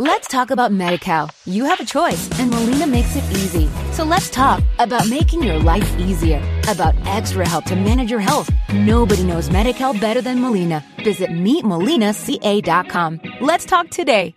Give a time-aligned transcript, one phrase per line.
[0.00, 1.28] Let's talk about MediCal.
[1.44, 3.68] You have a choice, and Molina makes it easy.
[3.90, 8.48] So let's talk about making your life easier, about extra help to manage your health.
[8.72, 10.84] Nobody knows MediCal better than Molina.
[11.02, 13.20] Visit meetmolinaca.com.
[13.40, 14.36] Let's talk today.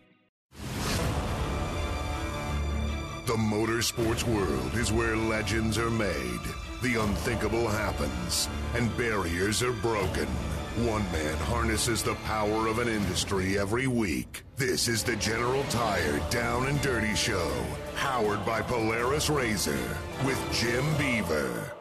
[3.28, 6.41] The motorsports world is where legends are made,
[6.81, 10.28] the unthinkable happens, and barriers are broken.
[10.78, 14.44] One man harnesses the power of an industry every week.
[14.56, 17.52] This is the General Tire Down and Dirty Show,
[17.97, 21.73] powered by Polaris Razor with Jim Beaver.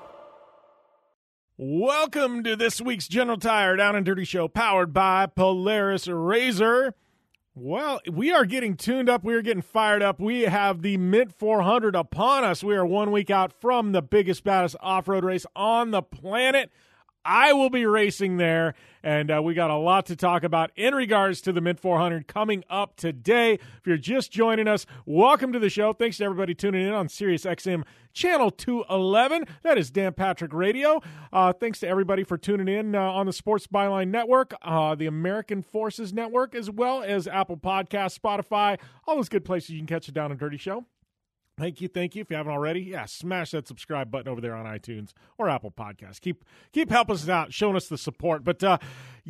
[1.56, 6.92] Welcome to this week's General Tire Down and Dirty Show, powered by Polaris Razor.
[7.54, 9.22] Well, we are getting tuned up.
[9.22, 10.18] We are getting fired up.
[10.18, 12.64] We have the Mint 400 upon us.
[12.64, 16.72] We are one week out from the biggest, baddest off road race on the planet.
[17.24, 20.94] I will be racing there, and uh, we got a lot to talk about in
[20.94, 23.54] regards to the Mint 400 coming up today.
[23.54, 25.92] If you're just joining us, welcome to the show.
[25.92, 29.44] Thanks to everybody tuning in on Sirius XM Channel 211.
[29.62, 31.02] That is Dan Patrick Radio.
[31.30, 35.06] Uh, thanks to everybody for tuning in uh, on the Sports Byline Network, uh, the
[35.06, 39.86] American Forces Network, as well as Apple Podcasts, Spotify, all those good places you can
[39.86, 40.86] catch a down and dirty show.
[41.60, 42.22] Thank you, thank you.
[42.22, 45.70] If you haven't already, yeah, smash that subscribe button over there on iTunes or Apple
[45.70, 46.18] Podcasts.
[46.18, 48.44] Keep keep helping us out, showing us the support.
[48.44, 48.78] But uh,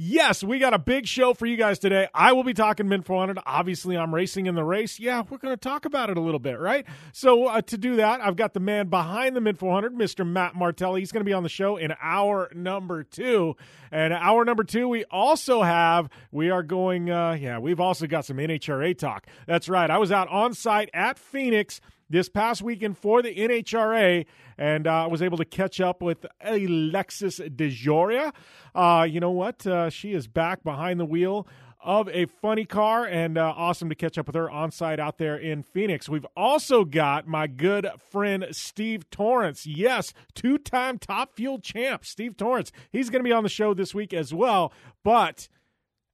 [0.00, 2.08] yes, we got a big show for you guys today.
[2.14, 3.38] I will be talking Mint 400.
[3.44, 4.98] Obviously, I'm racing in the race.
[4.98, 6.86] Yeah, we're going to talk about it a little bit, right?
[7.12, 10.26] So uh, to do that, I've got the man behind the Mint 400, Mr.
[10.26, 11.00] Matt Martelli.
[11.00, 13.56] He's going to be on the show in hour number two.
[13.92, 18.24] And hour number two, we also have, we are going, uh, yeah, we've also got
[18.24, 19.26] some NHRA talk.
[19.46, 19.90] That's right.
[19.90, 24.26] I was out on site at Phoenix this past weekend for the NHRA,
[24.60, 28.32] and I uh, was able to catch up with Alexis DeJoria.
[28.74, 29.66] Uh, you know what?
[29.66, 31.48] Uh, she is back behind the wheel
[31.82, 35.16] of a funny car, and uh, awesome to catch up with her on site out
[35.16, 36.10] there in Phoenix.
[36.10, 39.66] We've also got my good friend Steve Torrence.
[39.66, 42.70] Yes, two time top fuel champ, Steve Torrence.
[42.92, 44.74] He's going to be on the show this week as well.
[45.02, 45.48] But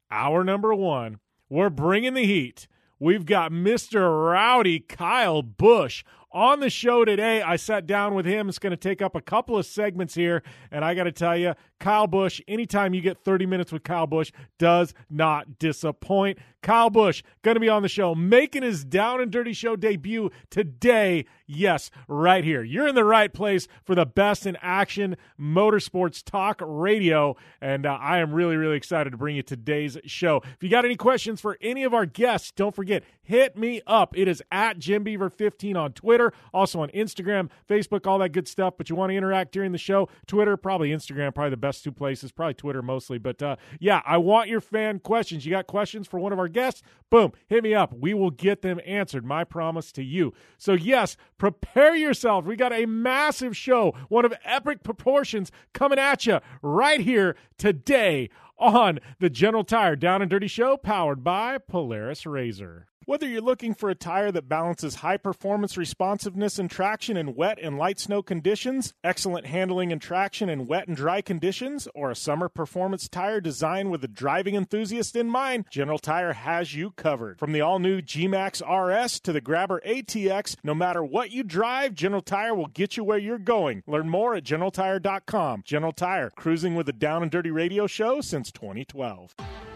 [0.08, 1.18] our number one,
[1.50, 2.68] we're bringing the heat.
[3.00, 4.30] We've got Mr.
[4.30, 6.04] Rowdy Kyle Busch
[6.36, 7.40] on the show today.
[7.40, 8.50] I sat down with him.
[8.50, 10.42] It's going to take up a couple of segments here.
[10.70, 14.06] And I got to tell you, Kyle Busch, anytime you get 30 minutes with Kyle
[14.06, 16.38] Busch, does not disappoint.
[16.62, 20.30] Kyle Busch going to be on the show, making his Down and Dirty Show debut
[20.50, 21.24] today.
[21.46, 22.64] Yes, right here.
[22.64, 27.36] You're in the right place for the best in action motorsports talk radio.
[27.60, 30.38] And uh, I am really, really excited to bring you today's show.
[30.44, 34.18] If you got any questions for any of our guests, don't forget, hit me up.
[34.18, 38.48] It is at Jim Beaver 15 on Twitter, also on Instagram, Facebook, all that good
[38.48, 38.74] stuff.
[38.76, 41.92] But you want to interact during the show, Twitter, probably Instagram, probably the best two
[41.92, 43.18] places, probably Twitter mostly.
[43.18, 45.44] But uh, yeah, I want your fan questions.
[45.44, 46.82] You got questions for one of our guests?
[47.10, 47.92] Boom, hit me up.
[47.92, 49.24] We will get them answered.
[49.24, 50.32] My promise to you.
[50.58, 52.44] So, yes, prepare yourself.
[52.44, 58.30] We got a massive show, one of epic proportions coming at you right here today
[58.58, 62.86] on the General Tire Down and Dirty Show, powered by Polaris Razor.
[63.08, 67.56] Whether you're looking for a tire that balances high performance responsiveness and traction in wet
[67.62, 72.16] and light snow conditions, excellent handling and traction in wet and dry conditions, or a
[72.16, 77.38] summer performance tire designed with the driving enthusiast in mind, General Tire has you covered.
[77.38, 81.44] From the all new G Max RS to the Grabber ATX, no matter what you
[81.44, 83.84] drive, General Tire will get you where you're going.
[83.86, 85.62] Learn more at GeneralTire.com.
[85.64, 89.75] General Tire, cruising with the Down and Dirty Radio Show since 2012.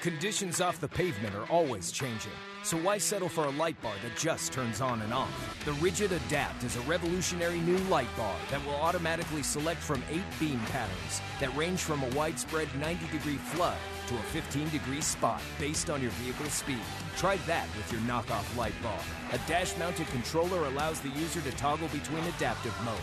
[0.00, 2.32] Conditions off the pavement are always changing.
[2.62, 5.62] So why settle for a light bar that just turns on and off?
[5.66, 10.24] The Rigid Adapt is a revolutionary new light bar that will automatically select from eight
[10.38, 13.76] beam patterns that range from a widespread 90 degree flood
[14.06, 16.80] to a 15 degree spot based on your vehicle's speed.
[17.18, 19.00] Try that with your knockoff light bar.
[19.32, 22.96] A dash mounted controller allows the user to toggle between adaptive mode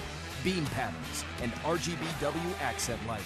[0.44, 3.26] beam patterns, and RGBW accent lighting.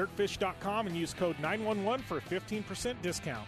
[0.01, 3.47] dirtfish.com and use code 911 for a 15% discount.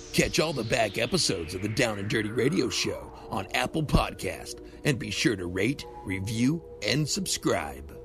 [0.13, 4.59] Catch all the back episodes of the Down and Dirty Radio Show on Apple Podcast
[4.83, 7.97] and be sure to rate, review, and subscribe.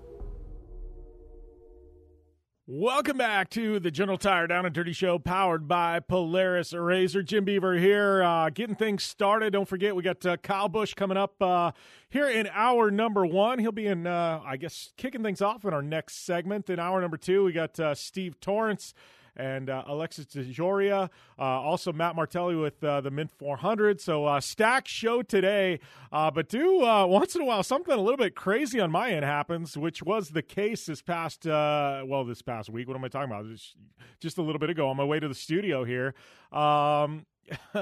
[2.68, 7.24] Welcome back to the General Tire Down and Dirty Show, powered by Polaris Razor.
[7.24, 9.52] Jim Beaver here, uh, getting things started.
[9.52, 11.72] Don't forget, we got uh, Kyle Busch coming up uh,
[12.08, 13.58] here in hour number one.
[13.58, 16.70] He'll be in, uh, I guess, kicking things off in our next segment.
[16.70, 18.94] In hour number two, we got uh, Steve Torrence
[19.36, 21.10] and uh, Alexis DeJoria.
[21.38, 24.00] Uh, also, Matt Martelli with uh, the Mint 400.
[24.00, 25.80] So, uh, stack show today.
[26.10, 29.10] Uh, but do uh, once in a while something a little bit crazy on my
[29.10, 32.88] end happens, which was the case this past, well, this past week.
[32.88, 33.46] What am I talking about?
[33.46, 33.76] Just,
[34.20, 36.14] just a little bit ago on my way to the studio here.
[36.52, 37.26] Um,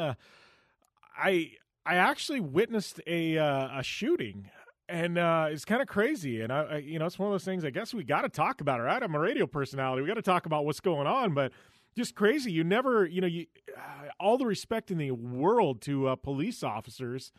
[1.17, 1.53] I
[1.87, 4.51] I actually witnessed a a shooting
[4.89, 6.41] and uh, it's kind of crazy.
[6.41, 7.65] And I, I, you know, it's one of those things.
[7.65, 8.83] I guess we got to talk about it.
[8.83, 9.03] Right?
[9.03, 10.03] I'm a radio personality.
[10.03, 11.35] We got to talk about what's going on.
[11.35, 11.53] But
[11.97, 12.53] just crazy.
[12.53, 13.47] You never, you know, you
[13.77, 17.33] uh, all the respect in the world to uh, police officers.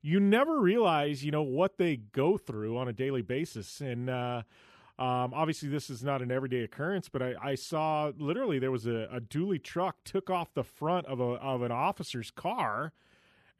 [0.00, 3.80] You never realize, you know, what they go through on a daily basis.
[3.80, 4.42] And uh,
[4.98, 7.08] um, obviously, this is not an everyday occurrence.
[7.08, 11.06] But I, I saw literally there was a, a dually truck took off the front
[11.06, 12.92] of a of an officer's car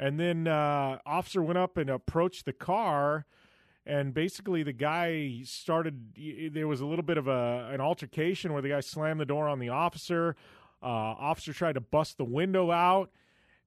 [0.03, 3.25] and then uh, officer went up and approached the car,
[3.87, 6.53] and basically the guy started.
[6.53, 9.47] There was a little bit of a an altercation where the guy slammed the door
[9.47, 10.35] on the officer.
[10.83, 13.11] Uh, officer tried to bust the window out,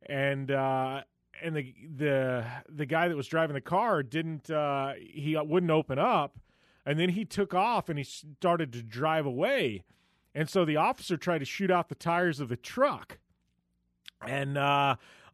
[0.07, 1.03] and uh,
[1.41, 4.49] and the the the guy that was driving the car didn't.
[4.49, 6.38] Uh, he wouldn't open up,
[6.85, 9.83] and then he took off and he started to drive away,
[10.33, 13.19] and so the officer tried to shoot out the tires of the truck,
[14.27, 14.57] and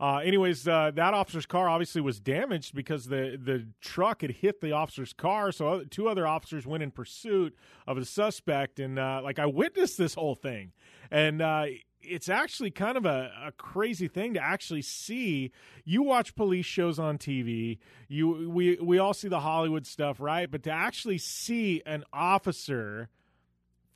[0.01, 4.59] uh, anyways, uh, that officer's car obviously was damaged because the the truck had hit
[4.59, 5.51] the officer's car.
[5.51, 7.55] So two other officers went in pursuit
[7.85, 10.71] of the suspect, and uh, like I witnessed this whole thing,
[11.11, 11.65] and uh,
[12.01, 15.51] it's actually kind of a, a, crazy thing to actually see.
[15.85, 17.77] You watch police shows on TV.
[18.07, 20.49] You we we all see the Hollywood stuff, right?
[20.49, 23.09] But to actually see an officer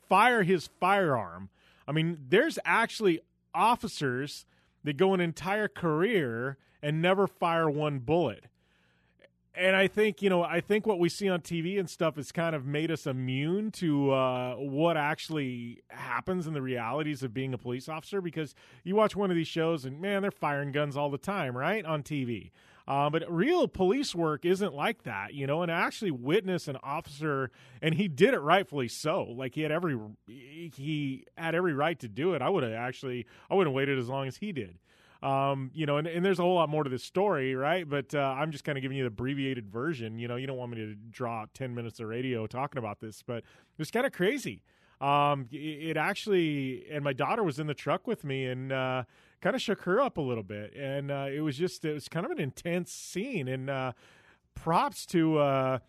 [0.08, 1.50] fire his firearm,
[1.88, 3.22] I mean, there's actually
[3.56, 4.46] officers
[4.86, 8.46] they go an entire career and never fire one bullet.
[9.58, 12.32] And I think, you know, I think what we see on TV and stuff has
[12.32, 17.54] kind of made us immune to uh, what actually happens in the realities of being
[17.54, 20.98] a police officer because you watch one of these shows and, man, they're firing guns
[20.98, 21.86] all the time, right?
[21.86, 22.52] On TV.
[22.88, 25.64] Uh, but real police work isn't like that, you know.
[25.64, 27.50] And I actually witnessed an officer,
[27.82, 29.24] and he did it rightfully so.
[29.24, 32.42] Like he had every he had every right to do it.
[32.42, 34.78] I would have actually I would have waited as long as he did.
[35.24, 37.90] Um, you know, and, and there's a whole lot more to this story, right?
[37.90, 40.20] But uh, I'm just kind of giving you the abbreviated version.
[40.20, 43.24] You know, you don't want me to draw 10 minutes of radio talking about this,
[43.26, 43.44] but
[43.80, 44.62] it's kind of crazy.
[45.02, 49.04] Um, it, actually, and my daughter was in the truck with me, and uh,
[49.46, 50.74] kind of shook her up a little bit.
[50.76, 53.48] And uh, it was just, it was kind of an intense scene.
[53.48, 53.92] And uh,
[54.56, 55.80] props to uh,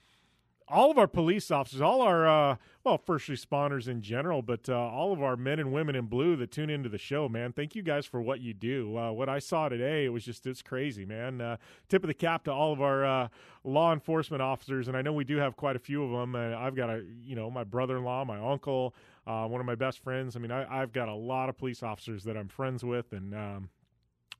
[0.69, 4.77] all of our police officers, all our, uh, well, first responders in general, but uh,
[4.77, 7.55] all of our men and women in blue that tune into the show, man.
[7.55, 8.95] Thank you guys for what you do.
[8.99, 11.57] Uh, what I saw today, it was just, it's crazy, man.
[11.89, 13.29] Tip of the cap to all of our uh,
[13.65, 14.87] law enforcement officers.
[14.87, 16.37] And I know we do have quite a few of them.
[16.37, 18.95] I've got a, you know, my brother in law, my uncle,
[19.27, 20.37] uh, one of my best friends.
[20.37, 23.13] I mean, I, have got a lot of police officers that I'm friends with.
[23.13, 23.71] And, um,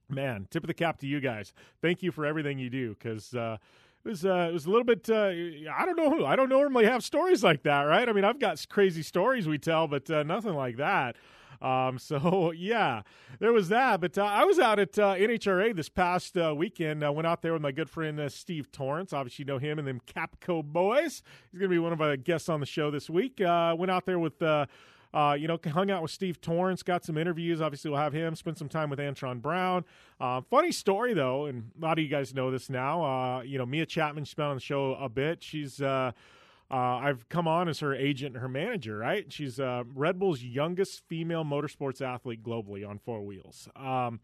[0.09, 1.53] man, tip of the cap to you guys.
[1.83, 3.57] Thank you for everything you do because uh,
[4.05, 5.09] it was uh, it was a little bit.
[5.11, 5.33] Uh,
[5.75, 6.11] I don't know.
[6.11, 8.09] Who I don't normally have stories like that, right?
[8.09, 11.17] I mean, I've got crazy stories we tell, but uh, nothing like that.
[11.61, 13.03] Um, so yeah,
[13.39, 14.01] there was that.
[14.01, 17.05] But uh, I was out at uh, NHRA this past uh, weekend.
[17.05, 19.13] I went out there with my good friend uh, Steve Torrence.
[19.13, 21.23] Obviously, you know him and them Capco boys.
[21.51, 23.41] He's going to be one of our guests on the show this week.
[23.41, 24.41] Uh, went out there with.
[24.43, 24.67] Uh,
[25.15, 27.63] uh, you know, hung out with Steve Torrence, got some interviews.
[27.63, 29.83] Obviously, we'll have him spend some time with Antron Brown.
[30.21, 33.03] Uh, funny story though, and a lot of you guys know this now.
[33.03, 35.43] Uh, you know, Mia Chapman, she's been on the show a bit.
[35.43, 35.81] She's
[36.71, 39.33] uh, I've come on as her agent and her manager, right?
[39.33, 43.69] She's uh, Red Bull's youngest female motorsports athlete globally on four wheels.
[43.77, 44.21] Um,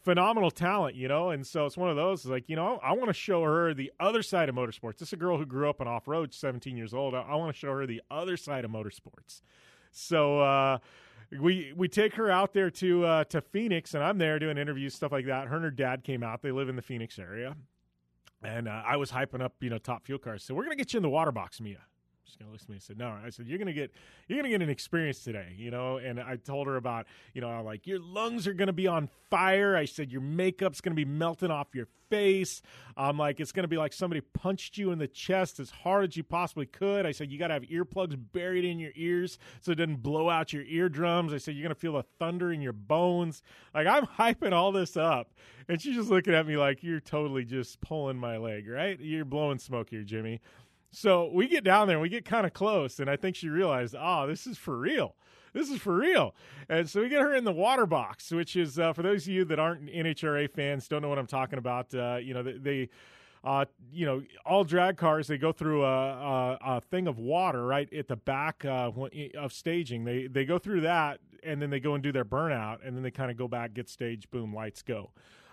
[0.00, 3.08] phenomenal talent, you know, and so it's one of those like, you know, I want
[3.08, 4.98] to show her the other side of motorsports.
[4.98, 7.14] This is a girl who grew up on off road, 17 years old.
[7.14, 9.40] I, I want to show her the other side of motorsports.
[9.90, 10.78] So uh,
[11.40, 14.94] we we take her out there to uh, to Phoenix, and I'm there doing interviews,
[14.94, 15.48] stuff like that.
[15.48, 16.42] Her and her dad came out.
[16.42, 17.56] They live in the Phoenix area,
[18.42, 20.44] and uh, I was hyping up, you know, top fuel cars.
[20.44, 21.80] So we're gonna get you in the water box, Mia.
[22.30, 22.76] She's gonna listen to me.
[22.76, 23.08] and said, no.
[23.08, 23.90] I said, you're gonna get,
[24.28, 25.96] you're gonna get an experience today, you know.
[25.96, 29.76] And I told her about, you know, like your lungs are gonna be on fire.
[29.76, 32.60] I said your makeup's gonna be melting off your face.
[32.96, 36.16] I'm like, it's gonna be like somebody punched you in the chest as hard as
[36.16, 37.06] you possibly could.
[37.06, 40.52] I said you gotta have earplugs buried in your ears so it doesn't blow out
[40.52, 41.32] your eardrums.
[41.32, 43.42] I said you're gonna feel the thunder in your bones.
[43.74, 45.32] Like I'm hyping all this up,
[45.68, 48.98] and she's just looking at me like you're totally just pulling my leg, right?
[49.00, 50.40] You're blowing smoke here, Jimmy.
[50.90, 53.48] So we get down there and we get kind of close, and I think she
[53.48, 55.14] realized, oh, this is for real.
[55.52, 56.34] This is for real.
[56.68, 59.32] And so we get her in the water box, which is uh, for those of
[59.32, 61.92] you that aren't NHRA fans, don't know what I'm talking about.
[61.94, 62.88] Uh, you know, they, they
[63.42, 67.64] uh, you know, all drag cars they go through a, a, a thing of water
[67.64, 68.90] right at the back uh,
[69.38, 70.04] of staging.
[70.04, 73.02] They they go through that, and then they go and do their burnout, and then
[73.02, 75.10] they kind of go back, get staged, boom, lights go.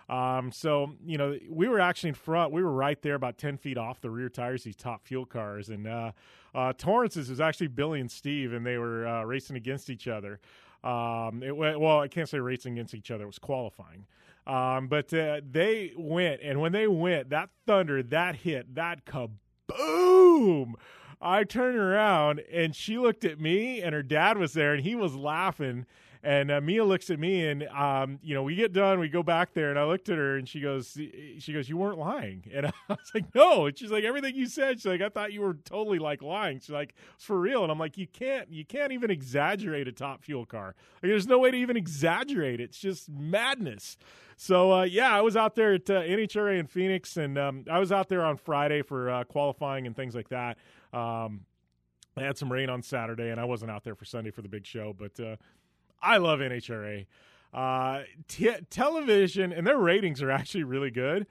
[0.09, 2.53] Um, so you know, we were actually in front.
[2.53, 4.63] We were right there, about ten feet off the rear tires.
[4.63, 6.11] These top fuel cars, and uh,
[6.55, 10.39] uh, Torrence's was actually Billy and Steve, and they were uh, racing against each other.
[10.83, 14.05] Um, it went, well, I can't say racing against each other; it was qualifying.
[14.45, 20.75] Um, but uh, they went, and when they went, that thunder, that hit, that kaboom!
[21.19, 24.95] I turned around, and she looked at me, and her dad was there, and he
[24.95, 25.85] was laughing
[26.27, 29.23] and uh, Mia looks at me, and um, you know, we get done, we go
[29.23, 30.99] back there, and I looked at her, and she goes,
[31.39, 33.67] she goes, you weren't lying, and I was like, no.
[33.67, 34.79] And she's like, everything you said.
[34.79, 36.59] She's like, I thought you were totally like lying.
[36.59, 40.21] She's like, for real, and I'm like, you can't, you can't even exaggerate a top
[40.21, 40.75] fuel car.
[41.01, 42.65] Like, there's no way to even exaggerate it.
[42.65, 43.97] It's just madness.
[44.35, 47.79] So uh, yeah, I was out there at uh, NHRA in Phoenix, and um, I
[47.79, 50.57] was out there on Friday for uh, qualifying and things like that.
[50.91, 51.45] Um,
[52.17, 54.49] I had some rain on Saturday, and I wasn't out there for Sunday for the
[54.49, 55.35] big show, but uh,
[56.01, 57.05] I love NHRA.
[57.53, 61.27] Uh, t- television, and their ratings are actually really good.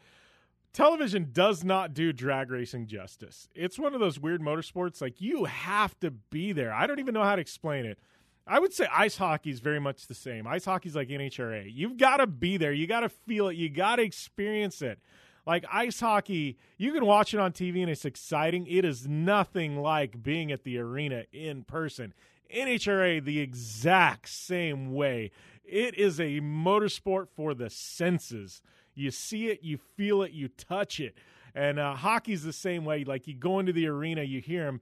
[0.73, 3.49] Television does not do drag racing justice.
[3.55, 6.73] It's one of those weird motorsports, like, you have to be there.
[6.73, 7.99] I don't even know how to explain it.
[8.47, 10.47] I would say ice hockey is very much the same.
[10.47, 11.69] Ice hockey is like NHRA.
[11.73, 12.73] You've got to be there.
[12.73, 13.57] You got to feel it.
[13.57, 15.01] You got to experience it.
[15.47, 18.67] Like ice hockey, you can watch it on TV and it's exciting.
[18.67, 22.15] It is nothing like being at the arena in person.
[22.55, 25.31] NHRA the exact same way.
[25.65, 28.63] It is a motorsport for the senses.
[28.95, 31.17] You see it, you feel it, you touch it.
[31.55, 33.05] And uh, hockey's the same way.
[33.05, 34.81] Like you go into the arena, you hear them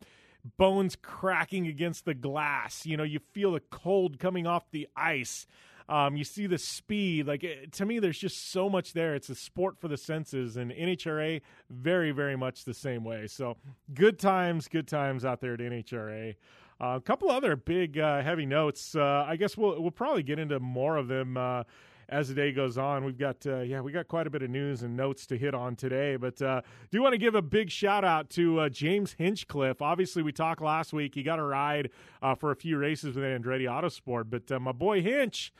[0.56, 2.84] bones cracking against the glass.
[2.84, 5.46] You know, you feel the cold coming off the ice.
[5.88, 7.26] Um, you see the speed.
[7.26, 9.14] Like it, to me, there's just so much there.
[9.14, 13.26] It's a sport for the senses, and NHRA very, very much the same way.
[13.26, 13.56] So
[13.92, 16.36] good times, good times out there at NHRA.
[16.80, 18.96] Uh, a couple other big uh, heavy notes.
[18.96, 21.62] Uh, I guess we'll we'll probably get into more of them uh,
[22.08, 23.04] as the day goes on.
[23.04, 25.54] We've got uh, yeah, we got quite a bit of news and notes to hit
[25.54, 26.16] on today.
[26.16, 29.80] But uh, do want to give a big shout out to James Hinchcliffe.
[29.80, 31.14] Obviously, we talked last week.
[31.14, 31.90] He got a ride
[32.38, 35.52] for a few races with Andretti Autosport, but my boy Hinch,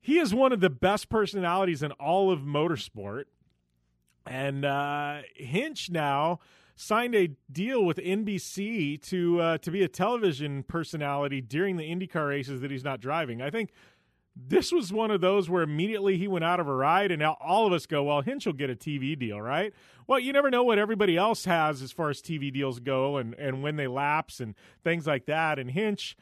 [0.00, 3.24] he is one of the best personalities in all of motorsport.
[4.24, 4.64] And
[5.34, 6.38] Hinch now
[6.76, 12.28] signed a deal with NBC to uh, to be a television personality during the IndyCar
[12.28, 13.42] races that he's not driving.
[13.42, 13.72] I think
[14.36, 17.38] this was one of those where immediately he went out of a ride, and now
[17.40, 19.72] all of us go, "Well, Hinch will get a TV deal, right?"
[20.06, 23.34] Well, you never know what everybody else has as far as TV deals go, and
[23.34, 24.54] and when they lapse and
[24.84, 25.58] things like that.
[25.58, 26.16] And Hinch.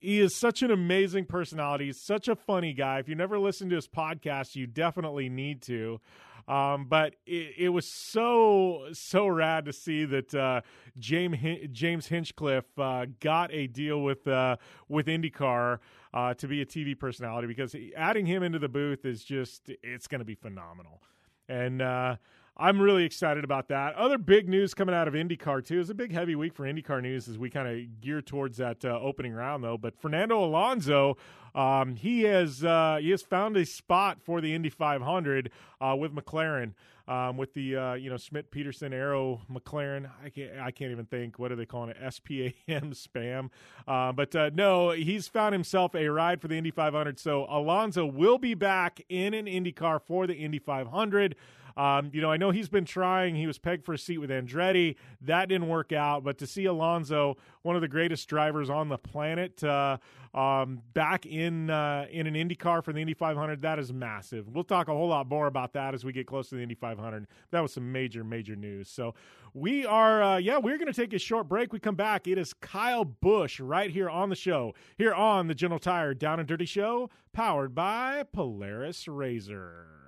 [0.00, 1.86] He is such an amazing personality.
[1.86, 3.00] He's such a funny guy.
[3.00, 6.00] If you never listened to his podcast, you definitely need to.
[6.48, 10.62] Um, but it, it, was so so rad to see that uh,
[10.98, 11.36] James
[11.72, 14.56] James Hinchcliffe uh, got a deal with uh,
[14.88, 15.78] with IndyCar
[16.14, 20.06] uh, to be a TV personality because adding him into the booth is just it's
[20.06, 21.02] going to be phenomenal.
[21.50, 22.16] And uh,
[22.60, 23.94] I'm really excited about that.
[23.94, 25.78] Other big news coming out of IndyCar too.
[25.78, 28.84] It's a big heavy week for IndyCar news as we kind of gear towards that
[28.84, 29.78] uh, opening round though.
[29.78, 31.16] But Fernando Alonso,
[31.54, 36.12] um, he has uh, he has found a spot for the Indy 500 uh, with
[36.12, 36.72] McLaren.
[37.06, 40.10] Um, with the uh, you know Schmidt Peterson Arrow McLaren.
[40.22, 42.52] I can't I can't even think what are they calling it SPAM
[42.92, 43.48] spam.
[43.86, 47.18] Uh, but uh, no, he's found himself a ride for the Indy 500.
[47.18, 51.34] So Alonso will be back in an IndyCar for the Indy 500.
[51.78, 53.36] Um, you know, I know he's been trying.
[53.36, 54.96] He was pegged for a seat with Andretti.
[55.20, 56.24] That didn't work out.
[56.24, 59.98] But to see Alonso, one of the greatest drivers on the planet, uh,
[60.34, 64.48] um, back in uh, in an Indy car for the Indy 500, that is massive.
[64.48, 66.74] We'll talk a whole lot more about that as we get close to the Indy
[66.74, 67.28] 500.
[67.52, 68.90] That was some major, major news.
[68.90, 69.14] So
[69.54, 71.72] we are, uh, yeah, we're going to take a short break.
[71.72, 72.26] We come back.
[72.26, 76.40] It is Kyle Busch right here on the show, here on the General Tire Down
[76.40, 80.07] and Dirty Show, powered by Polaris Razor.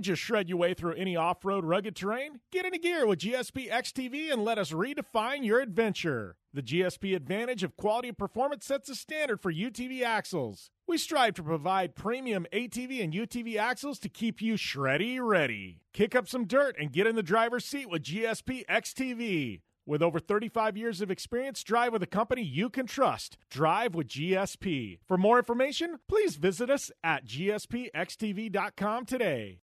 [0.00, 2.40] Don't just shred your way through any off road rugged terrain.
[2.50, 6.36] Get into gear with GSP XTV and let us redefine your adventure.
[6.54, 10.70] The GSP advantage of quality and performance sets a standard for UTV axles.
[10.88, 15.82] We strive to provide premium ATV and UTV axles to keep you shreddy ready.
[15.92, 19.60] Kick up some dirt and get in the driver's seat with GSP XTV.
[19.84, 23.36] With over 35 years of experience, drive with a company you can trust.
[23.50, 25.00] Drive with GSP.
[25.06, 29.58] For more information, please visit us at gspxtv.com today.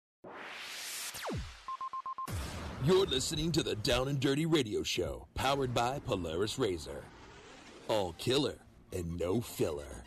[2.85, 7.05] You're listening to the Down and Dirty Radio Show, powered by Polaris Razor.
[7.87, 8.57] All killer
[8.91, 10.03] and no filler.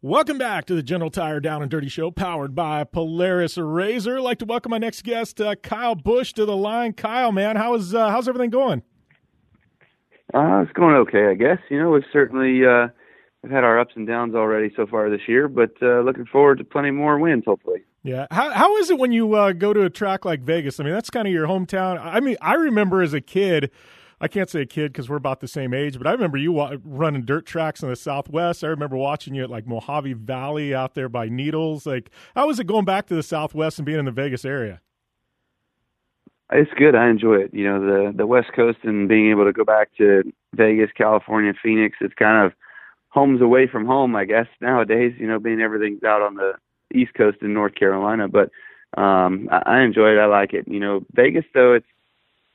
[0.00, 4.18] Welcome back to the General Tire Down and Dirty Show, powered by Polaris Razor.
[4.18, 6.92] I'd like to welcome my next guest, uh, Kyle Busch, to the line.
[6.92, 8.82] Kyle, man, how's uh, how's everything going?
[10.32, 11.58] Uh, it's going okay, I guess.
[11.68, 12.88] You know, we've certainly uh,
[13.42, 16.58] we've had our ups and downs already so far this year, but uh, looking forward
[16.58, 17.82] to plenty more wins, hopefully.
[18.02, 18.26] Yeah.
[18.30, 20.80] How how is it when you uh, go to a track like Vegas?
[20.80, 22.00] I mean, that's kind of your hometown.
[22.02, 23.70] I mean, I remember as a kid.
[24.20, 26.52] I can't say a kid because we're about the same age, but I remember you
[26.52, 28.62] wa- running dirt tracks in the Southwest.
[28.62, 31.86] I remember watching you at like Mojave Valley out there by Needles.
[31.86, 34.80] Like, how was it going back to the Southwest and being in the Vegas area?
[36.52, 36.94] It's good.
[36.94, 37.54] I enjoy it.
[37.54, 40.22] You know, the the West Coast and being able to go back to
[40.54, 41.96] Vegas, California, Phoenix.
[42.00, 42.52] It's kind of
[43.08, 44.46] homes away from home, I guess.
[44.60, 46.52] Nowadays, you know, being everything's out on the
[46.94, 48.50] East Coast in North Carolina, but
[49.00, 50.18] um I, I enjoy it.
[50.18, 50.66] I like it.
[50.68, 51.86] You know, Vegas though, it's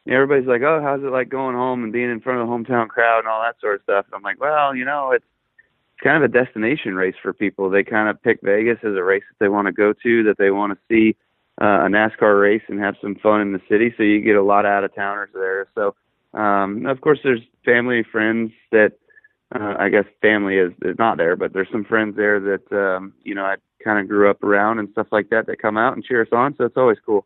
[0.08, 2.88] everybody's like, "Oh, how's it like going home and being in front of the hometown
[2.88, 5.26] crowd and all that sort of stuff?" And I'm like, "Well, you know, it's
[6.04, 7.70] kind of a destination race for people.
[7.70, 10.38] They kind of pick Vegas as a race that they want to go to, that
[10.38, 11.16] they want to see
[11.62, 13.94] uh, a NASCAR race and have some fun in the city.
[13.98, 15.68] So you get a lot of out of towners there.
[15.76, 15.96] So
[16.34, 18.94] um, of course, there's family, friends that
[19.54, 23.14] uh, I guess family is, is not there, but there's some friends there that um,
[23.24, 25.94] you know I kind of grew up around and stuff like that that come out
[25.94, 26.56] and cheer us on.
[26.58, 27.26] So it's always cool.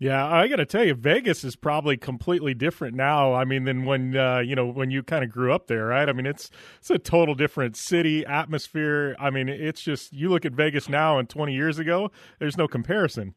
[0.00, 3.32] Yeah, I got to tell you, Vegas is probably completely different now.
[3.32, 6.08] I mean, than when uh, you know when you kind of grew up there, right?
[6.08, 9.14] I mean, it's it's a total different city atmosphere.
[9.20, 12.66] I mean, it's just you look at Vegas now and 20 years ago, there's no
[12.66, 13.34] comparison.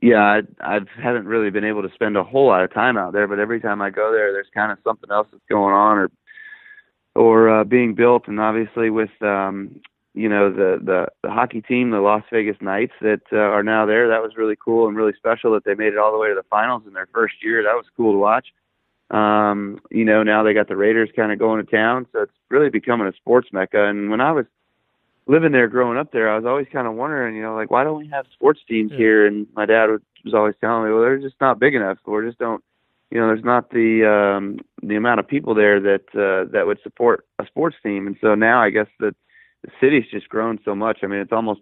[0.00, 3.12] Yeah, I, I haven't really been able to spend a whole lot of time out
[3.12, 5.98] there, but every time I go there, there's kind of something else that's going on,
[5.98, 6.10] or
[7.16, 9.80] or uh, being built, and obviously with um,
[10.14, 13.86] you know the, the the hockey team, the Las Vegas Knights that uh, are now
[13.86, 14.08] there.
[14.08, 16.34] That was really cool and really special that they made it all the way to
[16.34, 17.62] the finals in their first year.
[17.62, 18.48] That was cool to watch.
[19.10, 22.32] Um, you know, now they got the Raiders kind of going to town, so it's
[22.50, 23.86] really becoming a sports mecca.
[23.86, 24.46] And when I was
[25.26, 27.84] living there, growing up there, I was always kind of wondering, you know, like why
[27.84, 28.98] don't we have sports teams yeah.
[28.98, 29.26] here?
[29.26, 29.86] And my dad
[30.24, 32.64] was always telling me, well, they're just not big enough, or just don't
[33.10, 36.78] you know, there's not the um, the amount of people there that uh, that would
[36.82, 39.14] support a sports team, and so now I guess that
[39.62, 40.98] the city's just grown so much.
[41.02, 41.60] I mean, it's almost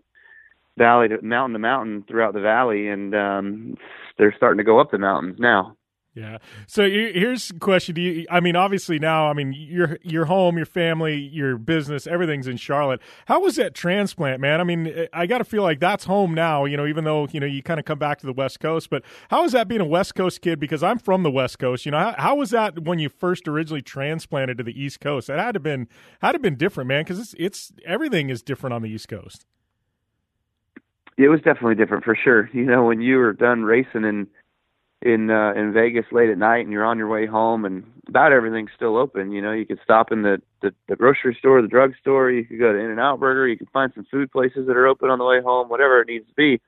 [0.77, 3.75] valley to mountain to mountain throughout the valley, and um,
[4.19, 5.77] they're starting to go up the mountains now.
[6.15, 6.39] Yeah.
[6.69, 8.25] So here's a question: Do you?
[8.31, 12.57] I mean, obviously now, I mean, your your home, your family, your business, everything's in
[12.57, 13.01] Charlotte.
[13.27, 14.61] How was that transplant, man?
[14.61, 16.67] I mean, I got to feel like that's home now.
[16.67, 18.91] You know, even though you know you kind of come back to the West Coast,
[18.91, 20.61] but how was that being a West Coast kid?
[20.61, 21.85] Because I'm from the West Coast.
[21.85, 25.27] You know, how, how was that when you first originally transplanted to the East Coast?
[25.27, 25.89] That had to been
[26.23, 27.03] had to been different, man.
[27.03, 29.47] Because it's it's everything is different on the East Coast.
[31.17, 32.49] It was definitely different for sure.
[32.53, 34.29] You know, when you were done racing and
[35.05, 38.33] in uh, in Vegas late at night and you're on your way home and about
[38.33, 39.33] everything's still open.
[39.33, 42.31] You know, you could stop in the the, the grocery store, the drugstore.
[42.31, 43.47] You could go to In and Out Burger.
[43.47, 46.09] You could find some food places that are open on the way home, whatever it
[46.09, 46.61] needs to be.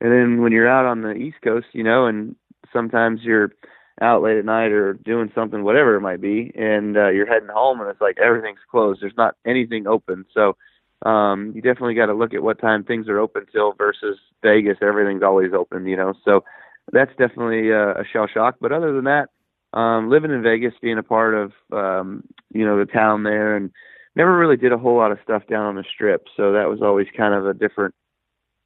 [0.00, 2.34] And then when you're out on the East Coast, you know, and
[2.72, 3.52] sometimes you're
[4.00, 7.48] out late at night or doing something, whatever it might be, and uh, you're heading
[7.48, 9.02] home and it's like everything's closed.
[9.02, 10.24] There's not anything open.
[10.34, 10.56] So
[11.08, 14.78] um, you definitely got to look at what time things are open till versus Vegas.
[14.82, 16.14] Everything's always open, you know.
[16.24, 16.44] So
[16.92, 18.56] that's definitely a, a shell shock.
[18.60, 19.28] But other than that,
[19.72, 23.70] um, living in Vegas, being a part of um, you know the town there, and
[24.16, 26.26] never really did a whole lot of stuff down on the strip.
[26.36, 27.94] So that was always kind of a different.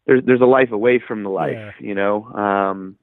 [0.06, 1.72] There's there's a life away from the life, yeah.
[1.80, 2.24] you know.
[2.24, 2.96] Um,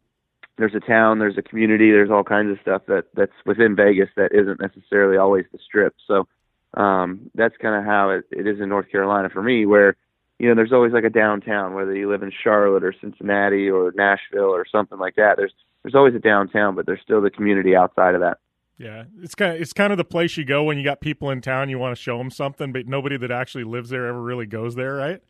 [0.57, 4.09] there's a town, there's a community, there's all kinds of stuff that that's within Vegas
[4.17, 5.95] that isn't necessarily always the strip.
[6.05, 6.27] So
[6.73, 9.95] um, that's kind of how it, it is in North Carolina for me, where
[10.39, 13.91] you know, there's always like a downtown, whether you live in Charlotte or Cincinnati or
[13.95, 15.35] Nashville or something like that.
[15.37, 18.37] There's there's always a downtown, but there's still the community outside of that.
[18.77, 21.29] Yeah, it's kind of it's kind of the place you go when you got people
[21.29, 21.69] in town.
[21.69, 24.75] You want to show them something, but nobody that actually lives there ever really goes
[24.75, 25.21] there, right?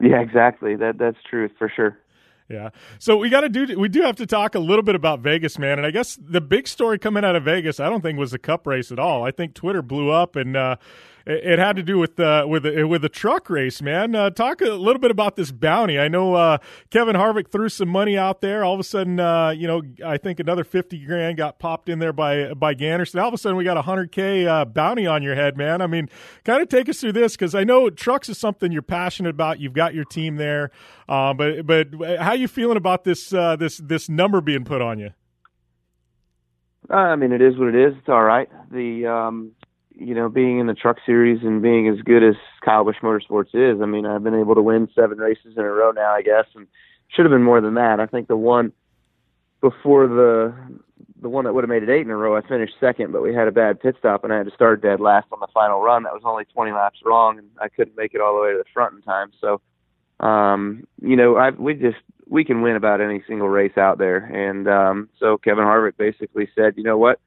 [0.00, 0.74] Yeah, exactly.
[0.74, 1.98] That that's true for sure.
[2.48, 2.70] Yeah.
[2.98, 5.58] So we got to do we do have to talk a little bit about Vegas,
[5.58, 5.76] man.
[5.78, 8.38] And I guess the big story coming out of Vegas, I don't think was the
[8.38, 9.22] Cup race at all.
[9.22, 10.56] I think Twitter blew up and.
[10.56, 10.76] uh
[11.28, 14.14] it had to do with uh, with with a truck race, man.
[14.14, 15.98] Uh, talk a little bit about this bounty.
[15.98, 16.56] I know uh,
[16.90, 18.64] Kevin Harvick threw some money out there.
[18.64, 21.98] All of a sudden, uh, you know, I think another fifty grand got popped in
[21.98, 23.20] there by by Ganderson.
[23.20, 25.82] All of a sudden, we got a hundred k uh, bounty on your head, man.
[25.82, 26.08] I mean,
[26.44, 29.60] kind of take us through this because I know trucks is something you're passionate about.
[29.60, 30.70] You've got your team there,
[31.10, 31.88] uh, but but
[32.20, 35.10] how you feeling about this this this number being put on you?
[36.90, 37.94] I mean, it is what it is.
[37.98, 38.48] It's all right.
[38.70, 39.52] The um,
[39.98, 43.54] you know, being in the truck series and being as good as Kyle Busch Motorsports
[43.54, 46.22] is, I mean, I've been able to win seven races in a row now, I
[46.22, 46.66] guess, and
[47.08, 47.98] should have been more than that.
[47.98, 48.72] I think the one
[49.60, 50.54] before the
[51.20, 53.22] the one that would have made it eight in a row, I finished second, but
[53.22, 55.48] we had a bad pit stop and I had to start dead last on the
[55.52, 56.04] final run.
[56.04, 58.58] That was only 20 laps wrong, and I couldn't make it all the way to
[58.58, 59.32] the front in time.
[59.40, 59.60] So,
[60.24, 64.18] um, you know, I we just we can win about any single race out there,
[64.18, 67.18] and um, so Kevin Harvick basically said, you know what,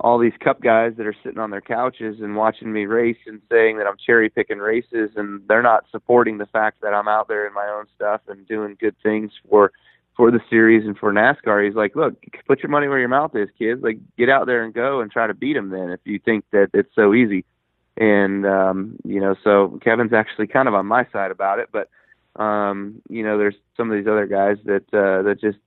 [0.00, 3.40] all these cup guys that are sitting on their couches and watching me race and
[3.50, 7.28] saying that I'm cherry picking races and they're not supporting the fact that I'm out
[7.28, 9.72] there in my own stuff and doing good things for
[10.16, 11.66] for the series and for NASCAR.
[11.66, 12.14] He's like, look,
[12.46, 13.82] put your money where your mouth is, kids.
[13.82, 15.70] Like, get out there and go and try to beat them.
[15.70, 17.44] Then, if you think that it's so easy,
[17.96, 21.88] and um, you know, so Kevin's actually kind of on my side about it, but
[22.40, 25.58] um, you know, there's some of these other guys that uh, that just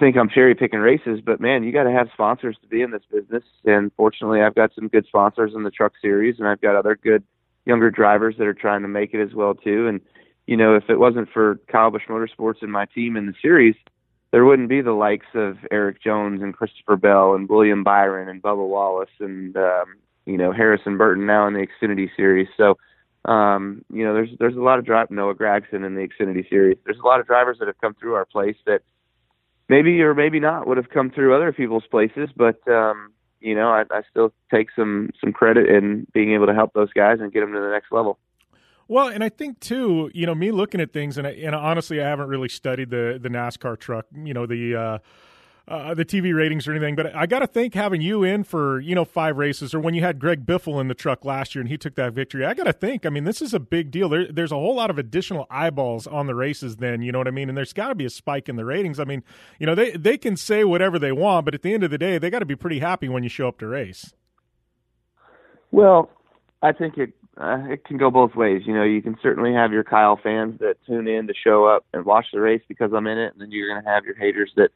[0.00, 2.90] think I'm cherry picking races, but man, you got to have sponsors to be in
[2.90, 3.44] this business.
[3.64, 6.96] And fortunately, I've got some good sponsors in the truck series, and I've got other
[6.96, 7.22] good
[7.66, 9.86] younger drivers that are trying to make it as well too.
[9.86, 10.00] And
[10.46, 13.76] you know, if it wasn't for Kyle Busch Motorsports and my team in the series,
[14.32, 18.42] there wouldn't be the likes of Erik Jones and Christopher Bell and William Byron and
[18.42, 19.94] Bubba Wallace and um,
[20.26, 22.48] you know Harrison Burton now in the Xfinity series.
[22.56, 22.76] So
[23.26, 26.78] um, you know, there's there's a lot of drive Noah Gragson in the Xfinity series.
[26.84, 28.82] There's a lot of drivers that have come through our place that
[29.70, 33.68] maybe or maybe not would have come through other people's places, but um, you know,
[33.68, 37.32] I, I still take some some credit in being able to help those guys and
[37.32, 38.18] get them to the next level.
[38.88, 42.02] Well, and I think too, you know, me looking at things, and, I, and honestly,
[42.02, 44.98] I haven't really studied the the NASCAR truck, you know, the uh,
[45.70, 48.80] uh, the TV ratings or anything, but I got to think having you in for
[48.80, 51.60] you know five races, or when you had Greg Biffle in the truck last year
[51.60, 53.06] and he took that victory, I got to think.
[53.06, 54.08] I mean, this is a big deal.
[54.08, 56.76] There, there's a whole lot of additional eyeballs on the races.
[56.76, 58.64] Then you know what I mean, and there's got to be a spike in the
[58.64, 58.98] ratings.
[58.98, 59.22] I mean,
[59.60, 61.98] you know, they they can say whatever they want, but at the end of the
[61.98, 64.12] day, they got to be pretty happy when you show up to race.
[65.70, 66.10] Well,
[66.62, 68.62] I think it uh, it can go both ways.
[68.66, 71.86] You know, you can certainly have your Kyle fans that tune in to show up
[71.94, 74.16] and watch the race because I'm in it, and then you're going to have your
[74.16, 74.70] haters that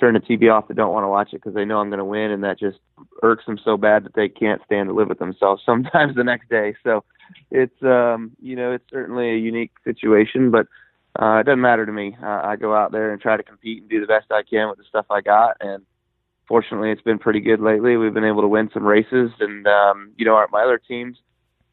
[0.00, 1.98] turn the TV off that don't want to watch it because they know I'm going
[1.98, 2.78] to win, and that just
[3.22, 6.48] irks them so bad that they can't stand to live with themselves sometimes the next
[6.48, 6.74] day.
[6.82, 7.04] So
[7.50, 10.66] it's um, you know it's certainly a unique situation, but
[11.20, 12.16] uh, it doesn't matter to me.
[12.22, 14.68] Uh, I go out there and try to compete and do the best I can
[14.68, 15.84] with the stuff I got, and
[16.48, 17.96] fortunately, it's been pretty good lately.
[17.96, 21.18] We've been able to win some races, and um, you know our, my other teams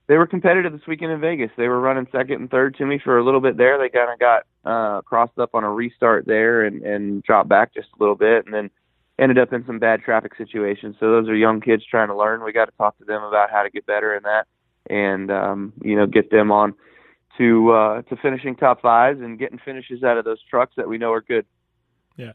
[0.07, 1.51] they were competitive this weekend in Vegas.
[1.57, 3.77] They were running second and third to me for a little bit there.
[3.77, 7.73] They kind of got uh, crossed up on a restart there and, and dropped back
[7.73, 8.69] just a little bit, and then
[9.19, 10.95] ended up in some bad traffic situations.
[10.99, 12.43] So those are young kids trying to learn.
[12.43, 14.47] We got to talk to them about how to get better in that,
[14.89, 16.73] and um, you know, get them on
[17.37, 20.97] to uh, to finishing top fives and getting finishes out of those trucks that we
[20.97, 21.45] know are good.
[22.15, 22.31] Yeah.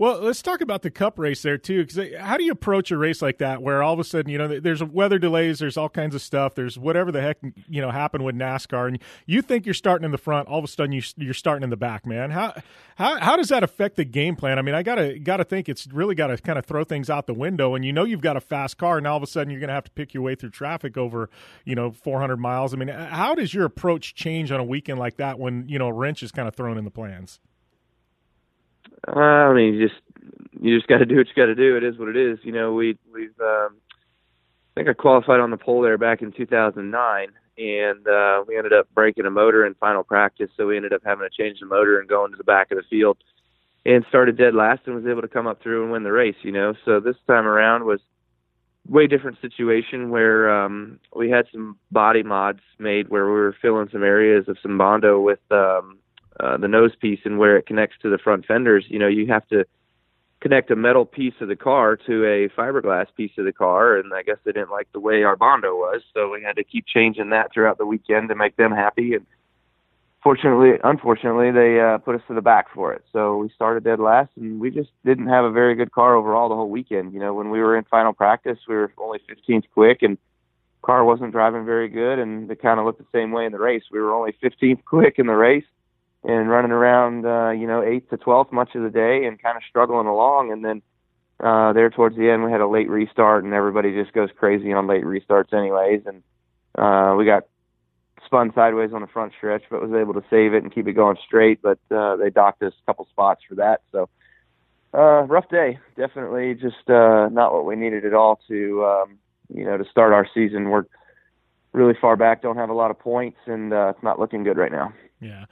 [0.00, 1.82] Well, let's talk about the Cup race there too.
[1.82, 4.32] Because uh, how do you approach a race like that, where all of a sudden
[4.32, 7.36] you know there's weather delays, there's all kinds of stuff, there's whatever the heck
[7.68, 10.64] you know happened with NASCAR, and you think you're starting in the front, all of
[10.64, 12.30] a sudden you you're starting in the back, man.
[12.30, 12.54] How
[12.94, 14.58] how how does that affect the game plan?
[14.58, 17.26] I mean, I gotta gotta think it's really got to kind of throw things out
[17.26, 19.50] the window, and you know you've got a fast car, and all of a sudden
[19.50, 21.28] you're to have to pick your way through traffic over
[21.66, 22.72] you know 400 miles.
[22.72, 25.88] I mean, how does your approach change on a weekend like that when you know
[25.88, 27.38] a wrench is kind of thrown in the plans?
[29.06, 30.00] Uh, I mean, you just
[30.60, 31.76] you just got to do what you got to do.
[31.76, 32.38] It is what it is.
[32.42, 36.32] You know, we we've um, I think I qualified on the pole there back in
[36.32, 40.92] 2009, and uh, we ended up breaking a motor in final practice, so we ended
[40.92, 43.18] up having to change the motor and go into the back of the field,
[43.86, 46.36] and started dead last and was able to come up through and win the race.
[46.42, 48.00] You know, so this time around was
[48.88, 53.88] way different situation where um, we had some body mods made where we were filling
[53.92, 55.98] some areas of some bondo with um,
[56.42, 58.84] uh, the nose piece and where it connects to the front fenders.
[58.88, 59.64] You know, you have to
[60.40, 64.12] connect a metal piece of the car to a fiberglass piece of the car, and
[64.14, 66.86] I guess they didn't like the way our bondo was, so we had to keep
[66.86, 69.14] changing that throughout the weekend to make them happy.
[69.14, 69.26] And
[70.22, 73.04] fortunately, unfortunately, they uh, put us to the back for it.
[73.12, 76.48] So we started dead last, and we just didn't have a very good car overall
[76.48, 77.12] the whole weekend.
[77.12, 80.16] You know, when we were in final practice, we were only 15th quick, and
[80.80, 83.58] car wasn't driving very good, and it kind of looked the same way in the
[83.58, 83.82] race.
[83.92, 85.64] We were only 15th quick in the race
[86.22, 89.56] and running around, uh, you know, eighth to twelfth much of the day and kind
[89.56, 90.52] of struggling along.
[90.52, 90.82] And then
[91.40, 94.72] uh, there towards the end, we had a late restart, and everybody just goes crazy
[94.72, 96.02] on late restarts, anyways.
[96.04, 96.22] And
[96.76, 97.44] uh, we got
[98.26, 100.92] spun sideways on the front stretch, but was able to save it and keep it
[100.92, 101.62] going straight.
[101.62, 103.80] But uh, they docked us a couple spots for that.
[103.90, 104.08] So
[104.92, 106.54] uh, rough day, definitely.
[106.54, 109.18] Just uh, not what we needed at all to, um,
[109.52, 110.68] you know, to start our season.
[110.68, 110.84] We're
[111.72, 114.58] really far back, don't have a lot of points, and uh, it's not looking good
[114.58, 114.92] right now.
[115.20, 115.44] Yeah.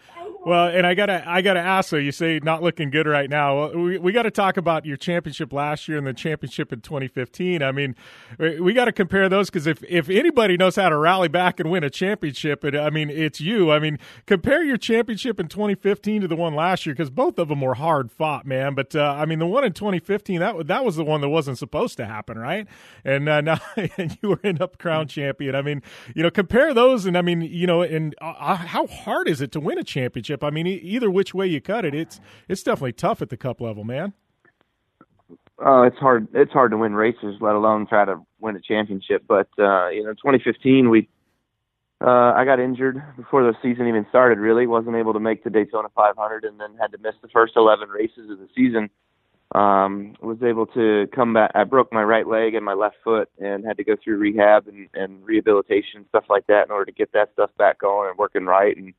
[0.46, 1.90] Well, and I gotta I gotta ask.
[1.90, 3.70] So you say not looking good right now.
[3.70, 7.62] We we got to talk about your championship last year and the championship in 2015.
[7.62, 7.94] I mean,
[8.38, 11.70] we got to compare those because if if anybody knows how to rally back and
[11.70, 13.70] win a championship, it, I mean it's you.
[13.70, 17.48] I mean, compare your championship in 2015 to the one last year because both of
[17.48, 18.74] them were hard fought, man.
[18.74, 21.58] But uh, I mean, the one in 2015 that that was the one that wasn't
[21.58, 22.66] supposed to happen, right?
[23.04, 25.54] And uh, now and you were end up crown champion.
[25.54, 25.82] I mean,
[26.14, 29.52] you know, compare those, and I mean, you know, and uh, how hard is it
[29.52, 30.42] to win a championship?
[30.44, 33.60] I mean, either which way you cut it, it's it's definitely tough at the cup
[33.60, 34.12] level, man.
[35.60, 36.28] Oh, it's hard.
[36.34, 39.24] It's hard to win races, let alone try to win a championship.
[39.26, 41.08] But uh, you know, 2015, we
[42.00, 44.38] uh, I got injured before the season even started.
[44.38, 47.54] Really, wasn't able to make the Daytona 500, and then had to miss the first
[47.56, 48.88] 11 races of the season.
[49.52, 51.52] Um, was able to come back.
[51.54, 54.68] I broke my right leg and my left foot, and had to go through rehab
[54.68, 58.18] and, and rehabilitation stuff like that in order to get that stuff back going and
[58.18, 58.76] working right.
[58.76, 58.94] And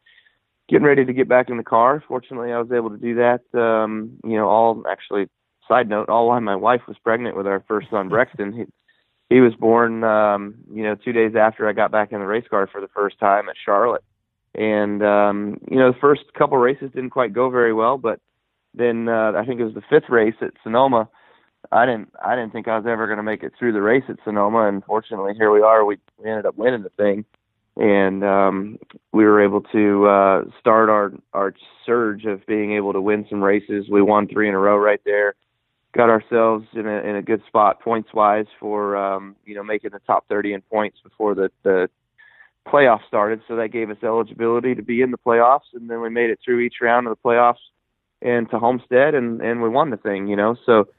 [0.70, 2.04] getting ready to get back in the car.
[2.08, 3.42] Fortunately, I was able to do that.
[3.60, 5.28] Um, you know, all actually.
[5.68, 8.54] Side note: all while my wife was pregnant with our first son, Brexton.
[8.54, 8.64] He,
[9.30, 12.48] he was born, um, you know, two days after I got back in the race
[12.50, 14.04] car for the first time at Charlotte.
[14.56, 18.20] And um, you know, the first couple races didn't quite go very well, but
[18.74, 21.08] then uh, I think it was the fifth race at Sonoma.
[21.72, 24.06] I didn't I didn't think I was ever going to make it through the race
[24.10, 25.86] at Sonoma, and fortunately, here we are.
[25.86, 27.26] We, we ended up winning the thing
[27.78, 28.80] and um,
[29.12, 31.54] we were able to uh, start our our
[31.86, 33.86] surge of being able to win some races.
[33.90, 35.36] We won three in a row right there.
[35.94, 39.92] Got ourselves in a in a good spot points wise for um, you know making
[39.92, 41.90] the top 30 in points before the the
[42.68, 43.42] playoffs started.
[43.48, 46.40] So that gave us eligibility to be in the playoffs, and then we made it
[46.44, 47.64] through each round of the playoffs
[48.22, 50.28] and to Homestead, and and we won the thing.
[50.28, 50.90] You know, so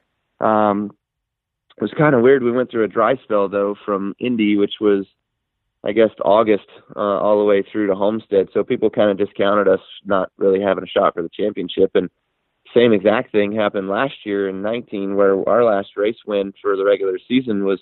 [0.45, 0.93] um,
[1.77, 2.43] it was kind of weird.
[2.43, 5.07] We went through a dry spell though from Indy, which was
[5.85, 8.49] I guess August uh, all the way through to Homestead.
[8.53, 11.93] So people kind of discounted us not really having a shot for the championship.
[11.95, 12.11] And
[12.75, 16.85] same exact thing happened last year in 19, where our last race win for the
[16.85, 17.81] regular season was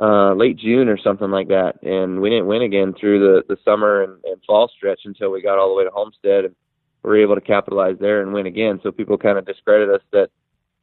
[0.00, 3.60] uh, late June or something like that, and we didn't win again through the the
[3.64, 6.54] summer and, and fall stretch until we got all the way to Homestead and
[7.02, 8.80] we were able to capitalize there and win again.
[8.82, 10.30] So people kind of discredit us that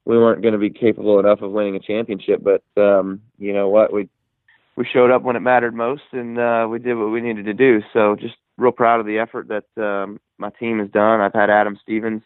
[0.06, 3.70] we weren't going to be capable enough of winning a championship, but um, you know
[3.70, 4.10] what, we
[4.80, 7.54] we showed up when it mattered most, and uh, we did what we needed to
[7.54, 7.82] do.
[7.92, 11.20] So just real proud of the effort that um, my team has done.
[11.20, 12.22] I've had Adam Stevens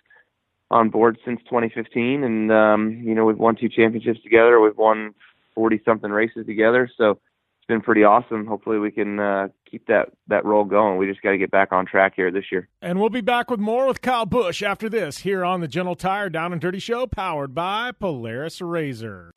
[0.69, 4.61] on board since 2015, and um, you know we've won two championships together.
[4.61, 5.15] We've won
[5.55, 6.87] 40 something races together.
[6.95, 7.11] So
[7.57, 8.45] it's been pretty awesome.
[8.45, 10.99] Hopefully, we can uh, keep that that roll going.
[10.99, 12.69] We just got to get back on track here this year.
[12.83, 15.95] And we'll be back with more with Kyle Busch after this here on the General
[15.95, 19.33] Tire Down and Dirty Show, powered by Polaris Razor.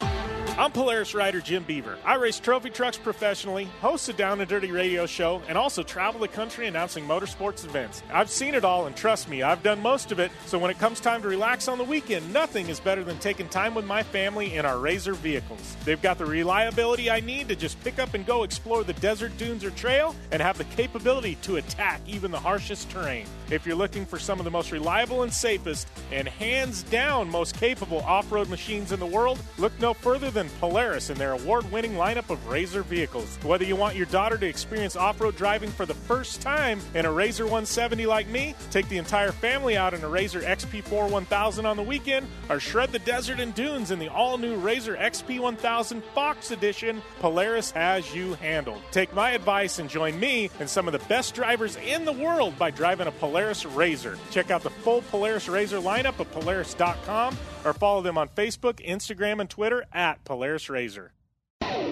[0.58, 1.98] I'm Polaris rider Jim Beaver.
[2.02, 6.18] I race trophy trucks professionally, host a Down and Dirty radio show, and also travel
[6.18, 8.02] the country announcing motorsports events.
[8.10, 10.32] I've seen it all, and trust me, I've done most of it.
[10.46, 13.50] So when it comes time to relax on the weekend, nothing is better than taking
[13.50, 15.76] time with my family in our Razor vehicles.
[15.84, 19.36] They've got the reliability I need to just pick up and go explore the desert
[19.36, 23.26] dunes or trail, and have the capability to attack even the harshest terrain.
[23.48, 27.56] If you're looking for some of the most reliable and safest, and hands down most
[27.56, 31.70] capable off road machines in the world, look no further than Polaris and their award
[31.70, 33.38] winning lineup of Razor vehicles.
[33.44, 37.06] Whether you want your daughter to experience off road driving for the first time in
[37.06, 41.66] a Razor 170 like me, take the entire family out in a Razor XP4 1000
[41.66, 45.38] on the weekend, or shred the desert and dunes in the all new Razor XP
[45.38, 48.82] 1000 Fox Edition, Polaris has you handled.
[48.90, 52.58] Take my advice and join me and some of the best drivers in the world
[52.58, 53.35] by driving a Polaris
[53.74, 54.18] Razor.
[54.30, 59.40] Check out the full Polaris Razor lineup at Polaris.com or follow them on Facebook, Instagram,
[59.40, 61.12] and Twitter at Polaris Razor.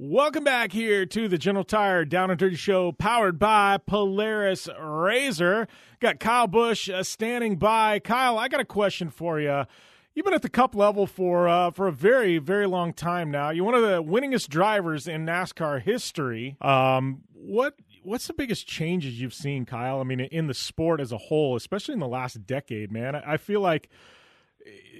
[0.00, 5.66] Welcome back here to the General Tire Down and Dirty Show, powered by Polaris Razor.
[5.98, 7.98] Got Kyle Busch uh, standing by.
[7.98, 9.64] Kyle, I got a question for you.
[10.14, 13.50] You've been at the Cup level for uh, for a very very long time now.
[13.50, 16.56] You're one of the winningest drivers in NASCAR history.
[16.60, 19.98] Um, what what's the biggest changes you've seen, Kyle?
[19.98, 23.16] I mean, in the sport as a whole, especially in the last decade, man.
[23.16, 23.88] I, I feel like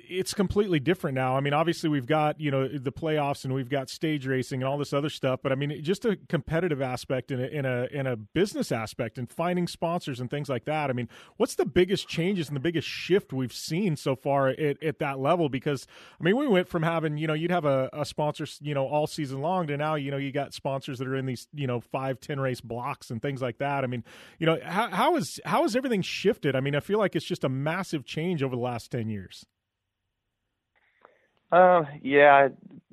[0.09, 1.37] it's completely different now.
[1.37, 4.69] I mean, obviously we've got you know the playoffs and we've got stage racing and
[4.69, 8.09] all this other stuff, but I mean, just a competitive aspect in a in a
[8.09, 10.91] a business aspect and finding sponsors and things like that.
[10.91, 14.83] I mean, what's the biggest changes and the biggest shift we've seen so far at,
[14.83, 15.49] at that level?
[15.49, 15.87] Because
[16.21, 18.87] I mean, we went from having you know you'd have a, a sponsor you know
[18.87, 21.67] all season long to now you know you got sponsors that are in these you
[21.67, 23.85] know five ten race blocks and things like that.
[23.85, 24.05] I mean,
[24.39, 26.57] you know how how is how has everything shifted?
[26.57, 29.45] I mean, I feel like it's just a massive change over the last ten years.
[31.51, 32.49] Uh, yeah,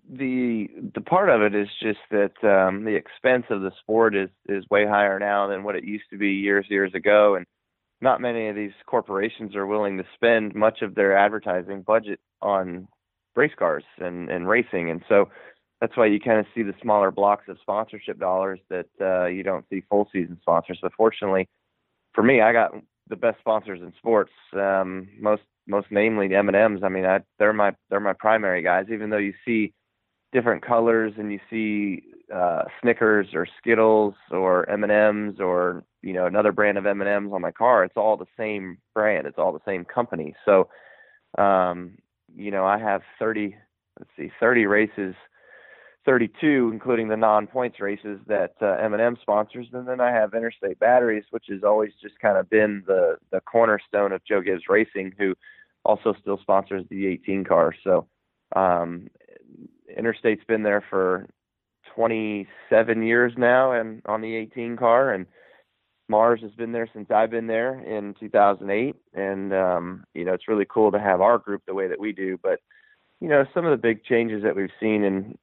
[0.10, 4.30] the the part of it is just that um, the expense of the sport is
[4.48, 7.46] is way higher now than what it used to be years years ago, and
[8.02, 12.88] not many of these corporations are willing to spend much of their advertising budget on
[13.36, 15.30] race cars and and racing, and so
[15.82, 19.44] that's why you kind of see the smaller blocks of sponsorship dollars that uh, you
[19.44, 20.80] don't see full season sponsors.
[20.82, 21.50] But fortunately,
[22.14, 22.72] for me, I got
[23.10, 24.32] the best sponsors in sports.
[24.54, 26.84] Um, most most namely the M and M's.
[26.84, 28.86] I mean, I, they're my they're my primary guys.
[28.92, 29.74] Even though you see
[30.32, 36.14] different colors and you see uh, Snickers or Skittles or M and M's or you
[36.14, 39.28] know another brand of M and M's on my car, it's all the same brand.
[39.28, 40.36] It's all the same company.
[40.46, 40.70] So,
[41.38, 41.98] um,
[42.36, 43.56] you know, I have 30,
[44.00, 45.16] let's see, 30 races
[46.06, 51.24] 32, including the non-points races that uh, M&M sponsors, and then I have Interstate Batteries,
[51.32, 55.34] which has always just kind of been the the cornerstone of Joe Gibbs Racing, who
[55.84, 57.74] also still sponsors the 18 car.
[57.84, 58.08] So
[58.56, 59.08] um,
[59.96, 61.28] Interstate's been there for
[61.96, 65.26] 27 years now, and on the 18 car, and
[66.08, 70.48] Mars has been there since I've been there in 2008, and um, you know it's
[70.48, 72.60] really cool to have our group the way that we do, but
[73.20, 75.36] you know some of the big changes that we've seen in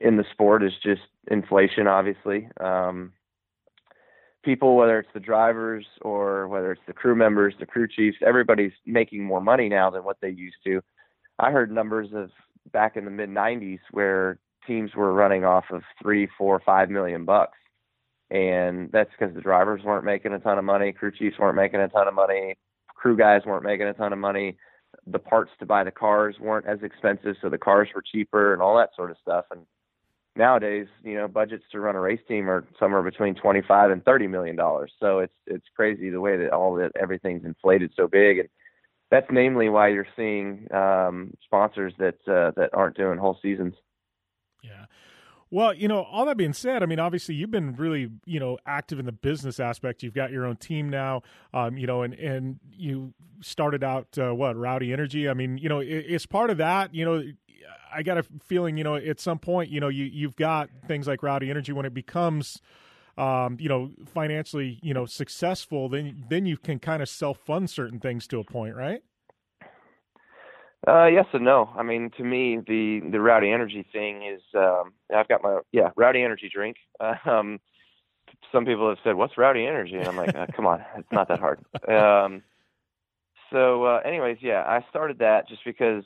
[0.00, 2.48] in the sport is just inflation, obviously.
[2.60, 3.12] Um,
[4.42, 8.72] people, whether it's the drivers or whether it's the crew members, the crew chiefs, everybody's
[8.86, 10.80] making more money now than what they used to.
[11.38, 12.30] I heard numbers of
[12.72, 17.24] back in the mid 90s where teams were running off of three, four, five million
[17.24, 17.56] bucks.
[18.30, 21.80] And that's because the drivers weren't making a ton of money, crew chiefs weren't making
[21.80, 22.56] a ton of money,
[22.94, 24.56] crew guys weren't making a ton of money.
[25.06, 28.62] The parts to buy the cars weren't as expensive, so the cars were cheaper and
[28.62, 29.46] all that sort of stuff.
[29.50, 29.62] And
[30.36, 34.26] nowadays, you know, budgets to run a race team are somewhere between 25 and 30
[34.26, 34.92] million dollars.
[35.00, 38.48] So it's it's crazy the way that all that everything's inflated so big, and
[39.10, 43.74] that's namely why you're seeing um, sponsors that uh, that aren't doing whole seasons.
[44.62, 44.86] Yeah.
[45.52, 48.56] Well, you know, all that being said, I mean, obviously you've been really, you know,
[48.66, 50.02] active in the business aspect.
[50.02, 51.22] You've got your own team now,
[51.52, 55.28] um, you know, and and you started out uh, what Rowdy Energy.
[55.28, 56.94] I mean, you know, it, it's part of that.
[56.94, 57.22] You know,
[57.92, 61.08] I got a feeling, you know, at some point, you know, you you've got things
[61.08, 62.60] like Rowdy Energy when it becomes,
[63.18, 67.68] um, you know, financially, you know, successful, then then you can kind of self fund
[67.68, 69.02] certain things to a point, right?
[70.88, 71.70] Uh, yes and no.
[71.76, 75.90] I mean, to me, the the Rowdy Energy thing is, um, I've got my yeah
[75.96, 76.76] Rowdy Energy drink.
[77.26, 77.60] Um,
[78.52, 81.28] some people have said, "What's Rowdy Energy?" And I'm like, uh, "Come on, it's not
[81.28, 82.42] that hard." Um,
[83.50, 86.04] so, uh, anyways, yeah, I started that just because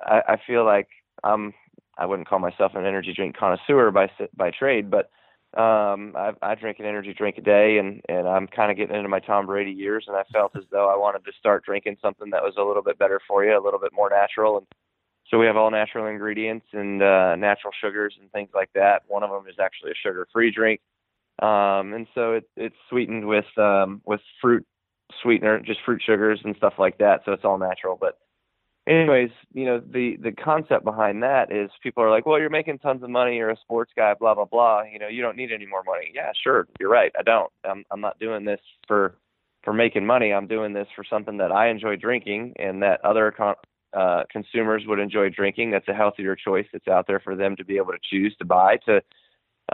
[0.00, 0.88] I, I feel like
[1.22, 1.52] I'm
[1.98, 5.10] I wouldn't call myself an energy drink connoisseur by by trade, but
[5.56, 8.94] um, I, I drink an energy drink a day, and and I'm kind of getting
[8.94, 11.96] into my Tom Brady years, and I felt as though I wanted to start drinking
[12.02, 14.66] something that was a little bit better for you, a little bit more natural, and
[15.30, 19.02] so we have all natural ingredients and uh, natural sugars and things like that.
[19.08, 20.80] One of them is actually a sugar-free drink,
[21.42, 24.66] um, and so it, it's sweetened with um, with fruit
[25.22, 27.22] sweetener, just fruit sugars and stuff like that.
[27.24, 28.18] So it's all natural, but
[28.86, 32.78] anyways, you know, the the concept behind that is people are like, well, you're making
[32.78, 34.82] tons of money, you're a sports guy, blah blah blah.
[34.82, 36.10] You know, you don't need any more money.
[36.14, 37.12] Yeah, sure, you're right.
[37.18, 37.50] I don't.
[37.64, 39.16] I'm I'm not doing this for
[39.64, 40.32] for making money.
[40.32, 43.56] I'm doing this for something that I enjoy drinking and that other con-
[43.92, 45.72] uh, consumers would enjoy drinking.
[45.72, 48.44] That's a healthier choice that's out there for them to be able to choose to
[48.44, 49.02] buy to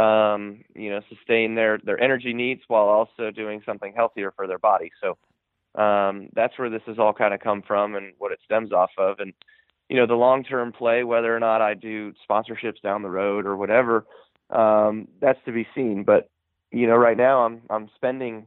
[0.03, 4.59] um, you know, sustain their their energy needs while also doing something healthier for their
[4.59, 4.91] body.
[5.03, 5.19] So
[5.75, 8.91] um, that's where this has all kind of come from and what it stems off
[8.99, 9.19] of.
[9.21, 9.33] And
[9.89, 13.47] you know, the long term play, whether or not I do sponsorships down the road
[13.47, 14.07] or whatever,
[14.51, 16.05] um, that's to be seen.
[16.05, 16.29] But
[16.71, 18.47] you know, right now I'm I'm spending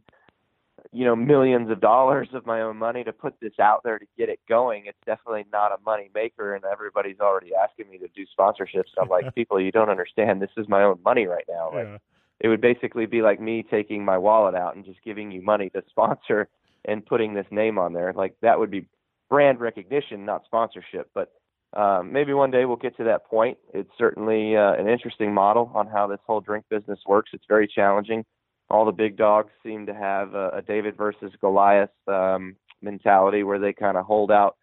[0.92, 4.06] you know millions of dollars of my own money to put this out there to
[4.18, 4.84] get it going.
[4.86, 8.92] It's definitely not a money maker, and everybody's already asking me to do sponsorships.
[9.00, 10.42] I'm like, people, you don't understand.
[10.42, 11.72] This is my own money right now.
[11.74, 11.98] Like, Yeah.
[12.40, 15.70] it would basically be like me taking my wallet out and just giving you money
[15.72, 16.48] to sponsor
[16.88, 18.14] and putting this name on there.
[18.14, 18.88] Like that would be
[19.30, 21.10] brand recognition, not sponsorship.
[21.14, 21.32] But
[21.74, 23.58] um, maybe one day we'll get to that point.
[23.74, 27.32] It's certainly uh, an interesting model on how this whole drink business works.
[27.34, 28.24] It's very challenging.
[28.70, 33.60] All the big dogs seem to have a, a David versus Goliath um, mentality where
[33.60, 34.56] they kind of hold out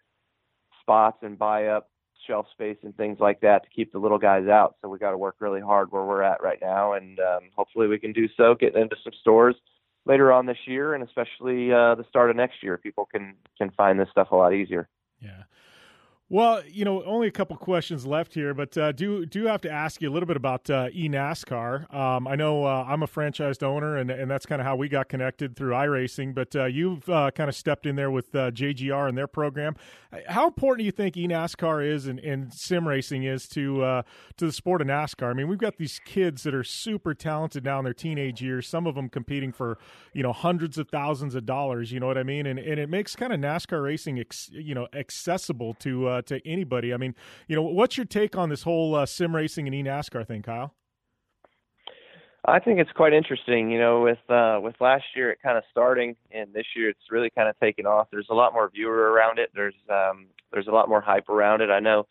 [0.80, 1.88] spots and buy up
[2.26, 4.76] shelf space and things like that to keep the little guys out.
[4.80, 7.88] So we got to work really hard where we're at right now, and um, hopefully
[7.88, 8.54] we can do so.
[8.54, 9.56] Get into some stores
[10.04, 13.70] later on this year, and especially uh, the start of next year, people can can
[13.70, 14.88] find this stuff a lot easier.
[15.20, 15.44] Yeah.
[16.32, 19.70] Well, you know, only a couple questions left here, but uh, do do have to
[19.70, 21.92] ask you a little bit about uh, eNASCAR.
[21.94, 24.88] Um, I know uh, I'm a franchised owner, and and that's kind of how we
[24.88, 26.34] got connected through iRacing.
[26.34, 29.76] But uh, you've uh, kind of stepped in there with uh, JGR and their program.
[30.26, 34.02] How important do you think eNASCAR is and, and sim racing is to uh,
[34.38, 35.28] to the sport of NASCAR?
[35.30, 38.66] I mean, we've got these kids that are super talented now in their teenage years.
[38.66, 39.76] Some of them competing for
[40.14, 41.92] you know hundreds of thousands of dollars.
[41.92, 42.46] You know what I mean?
[42.46, 46.46] And and it makes kind of NASCAR racing, ex, you know, accessible to uh, to
[46.48, 46.92] anybody.
[46.92, 47.14] I mean,
[47.48, 50.74] you know, what's your take on this whole uh, sim racing and eNASCAR thing, Kyle?
[52.44, 53.70] I think it's quite interesting.
[53.70, 57.10] You know, with uh, with last year it kind of starting, and this year it's
[57.10, 58.08] really kind of taken off.
[58.10, 59.50] There's a lot more viewer around it.
[59.54, 61.70] There's um, there's a lot more hype around it.
[61.70, 62.06] I know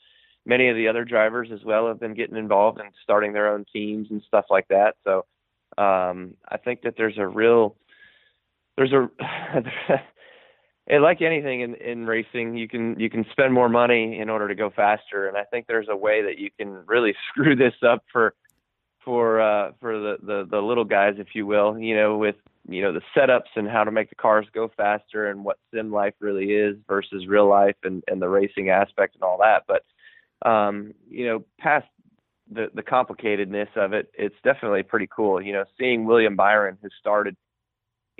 [0.45, 3.65] many of the other drivers as well have been getting involved and starting their own
[3.71, 4.95] teams and stuff like that.
[5.03, 5.25] So
[5.77, 7.75] um, I think that there's a real
[8.77, 9.09] there's a
[10.87, 14.47] and like anything in, in racing, you can you can spend more money in order
[14.47, 17.75] to go faster, and I think there's a way that you can really screw this
[17.87, 18.33] up for
[19.03, 21.77] for uh, for the, the the little guys, if you will.
[21.77, 22.35] You know, with
[22.67, 25.91] you know the setups and how to make the cars go faster and what sim
[25.91, 29.63] life really is versus real life and and the racing aspect and all that.
[29.67, 31.87] But um, you know, past
[32.51, 35.41] the the complicatedness of it, it's definitely pretty cool.
[35.41, 37.35] You know, seeing William Byron, who started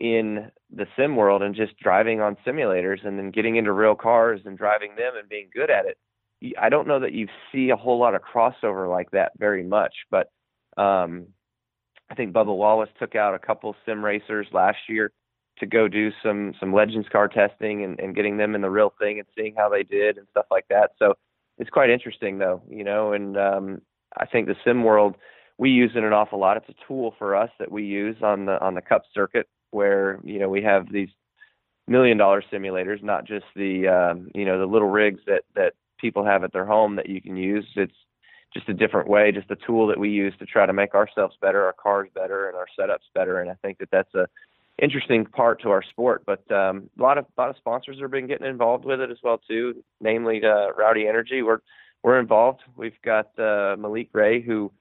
[0.01, 4.41] in the sim world and just driving on simulators and then getting into real cars
[4.45, 5.97] and driving them and being good at it.
[6.59, 9.93] I don't know that you see a whole lot of crossover like that very much,
[10.09, 10.31] but
[10.75, 11.27] um,
[12.09, 15.11] I think Bubba Wallace took out a couple sim racers last year
[15.59, 18.91] to go do some some Legends car testing and, and getting them in the real
[18.99, 20.93] thing and seeing how they did and stuff like that.
[20.97, 21.13] So
[21.59, 23.81] it's quite interesting though, you know, and um,
[24.17, 25.15] I think the sim world
[25.59, 26.57] we use it an awful lot.
[26.57, 30.19] It's a tool for us that we use on the on the cup circuit where
[30.23, 31.09] you know we have these
[31.87, 36.25] million dollar simulators, not just the um, you know the little rigs that that people
[36.25, 37.65] have at their home that you can use.
[37.75, 37.93] It's
[38.53, 41.37] just a different way, just a tool that we use to try to make ourselves
[41.41, 43.39] better, our cars better, and our setups better.
[43.39, 44.27] And I think that that's a
[44.81, 46.23] interesting part to our sport.
[46.25, 49.11] But um, a lot of a lot of sponsors have been getting involved with it
[49.11, 51.41] as well too, namely uh, Rowdy Energy.
[51.41, 51.59] We're
[52.03, 52.61] we're involved.
[52.75, 54.71] We've got uh, Malik Ray who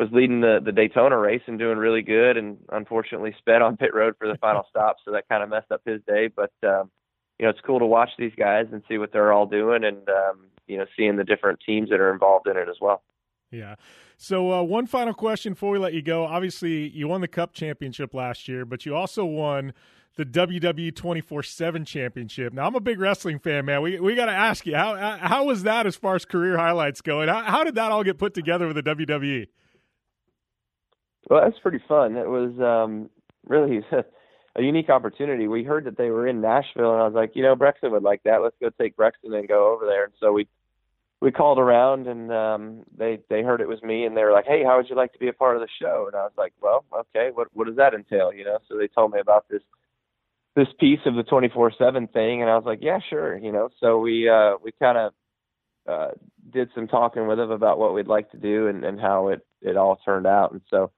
[0.00, 3.94] was leading the the Daytona race and doing really good, and unfortunately sped on pit
[3.94, 6.28] road for the final stop, so that kind of messed up his day.
[6.34, 6.90] But um,
[7.38, 10.08] you know, it's cool to watch these guys and see what they're all doing, and
[10.08, 13.02] um, you know, seeing the different teams that are involved in it as well.
[13.50, 13.74] Yeah.
[14.16, 16.24] So uh, one final question before we let you go.
[16.24, 19.74] Obviously, you won the Cup championship last year, but you also won
[20.16, 22.52] the WWE 24/7 championship.
[22.54, 23.82] Now, I'm a big wrestling fan, man.
[23.82, 27.02] We we got to ask you how how was that as far as career highlights
[27.02, 29.48] go, and how, how did that all get put together with the WWE?
[31.30, 32.16] Well, that's pretty fun.
[32.16, 33.08] It was um,
[33.46, 33.80] really
[34.56, 35.46] a unique opportunity.
[35.46, 38.02] We heard that they were in Nashville, and I was like, you know, Brexton would
[38.02, 38.42] like that.
[38.42, 40.04] Let's go take Brexton and go over there.
[40.04, 40.48] And so we
[41.20, 44.46] we called around, and um, they they heard it was me, and they were like,
[44.46, 46.06] hey, how would you like to be a part of the show?
[46.08, 48.32] And I was like, well, okay, what what does that entail?
[48.32, 49.62] You know, so they told me about this
[50.56, 53.68] this piece of the 24/7 thing, and I was like, yeah, sure, you know.
[53.78, 55.12] So we uh, we kind of
[55.86, 56.10] uh,
[56.52, 59.46] did some talking with them about what we'd like to do and, and how it
[59.62, 60.90] it all turned out, and so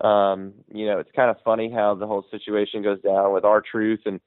[0.00, 4.00] um, you know, it's kind of funny how the whole situation goes down with R-Truth
[4.06, 4.20] and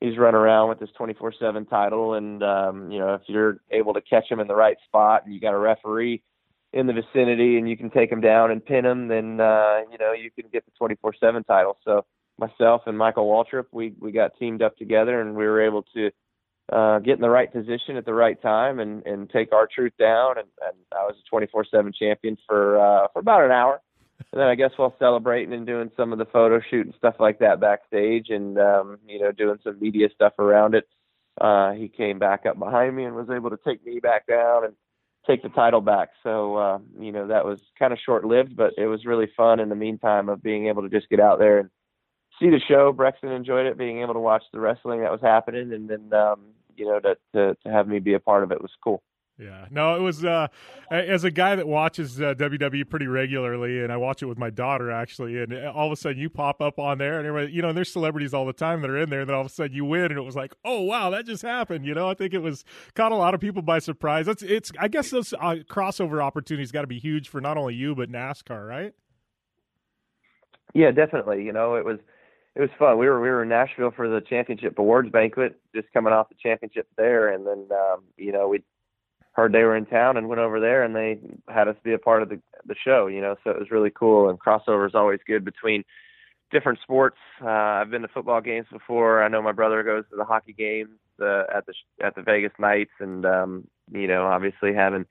[0.00, 4.00] he's running around with this 24/7 title and um, you know, if you're able to
[4.02, 6.22] catch him in the right spot and you got a referee
[6.72, 9.98] in the vicinity and you can take him down and pin him, then uh, you
[9.98, 11.78] know, you can get the 24/7 title.
[11.84, 12.04] So
[12.38, 16.10] myself and Michael Waltrip, we we got teamed up together and we were able to
[16.72, 20.38] uh, get in the right position at the right time and and take R-Truth down
[20.38, 23.80] and, and I was a 24/7 champion for uh, for about an hour
[24.18, 27.16] and then I guess while celebrating and doing some of the photo shoot and stuff
[27.18, 30.88] like that backstage, and um, you know, doing some media stuff around it,
[31.40, 34.64] uh, he came back up behind me and was able to take me back down
[34.64, 34.74] and
[35.26, 36.10] take the title back.
[36.22, 39.60] So uh, you know, that was kind of short lived, but it was really fun
[39.60, 41.70] in the meantime of being able to just get out there and
[42.40, 42.92] see the show.
[42.92, 46.40] Brexton enjoyed it, being able to watch the wrestling that was happening, and then um,
[46.76, 49.02] you know, to, to to have me be a part of it was cool.
[49.36, 50.46] Yeah, no, it was uh,
[50.92, 54.48] as a guy that watches uh, WWE pretty regularly, and I watch it with my
[54.48, 55.42] daughter actually.
[55.42, 57.76] And all of a sudden, you pop up on there, and everybody, you know, and
[57.76, 59.20] there's celebrities all the time that are in there.
[59.20, 61.26] And then all of a sudden, you win, and it was like, oh wow, that
[61.26, 61.84] just happened.
[61.84, 62.64] You know, I think it was
[62.94, 64.28] caught a lot of people by surprise.
[64.28, 67.74] It's, it's, I guess those uh, crossover opportunities got to be huge for not only
[67.74, 68.92] you but NASCAR, right?
[70.74, 71.42] Yeah, definitely.
[71.42, 71.98] You know, it was
[72.54, 72.98] it was fun.
[72.98, 76.36] We were we were in Nashville for the championship awards banquet, just coming off the
[76.40, 78.62] championship there, and then um, you know we
[79.34, 81.18] heard they were in town and went over there and they
[81.48, 83.90] had us be a part of the the show you know so it was really
[83.90, 85.84] cool and crossover is always good between
[86.50, 87.18] different sports.
[87.42, 89.22] Uh i've been to football games before.
[89.22, 92.52] I know my brother goes to the hockey games uh, at the at the vegas
[92.58, 95.04] knights and um you know obviously having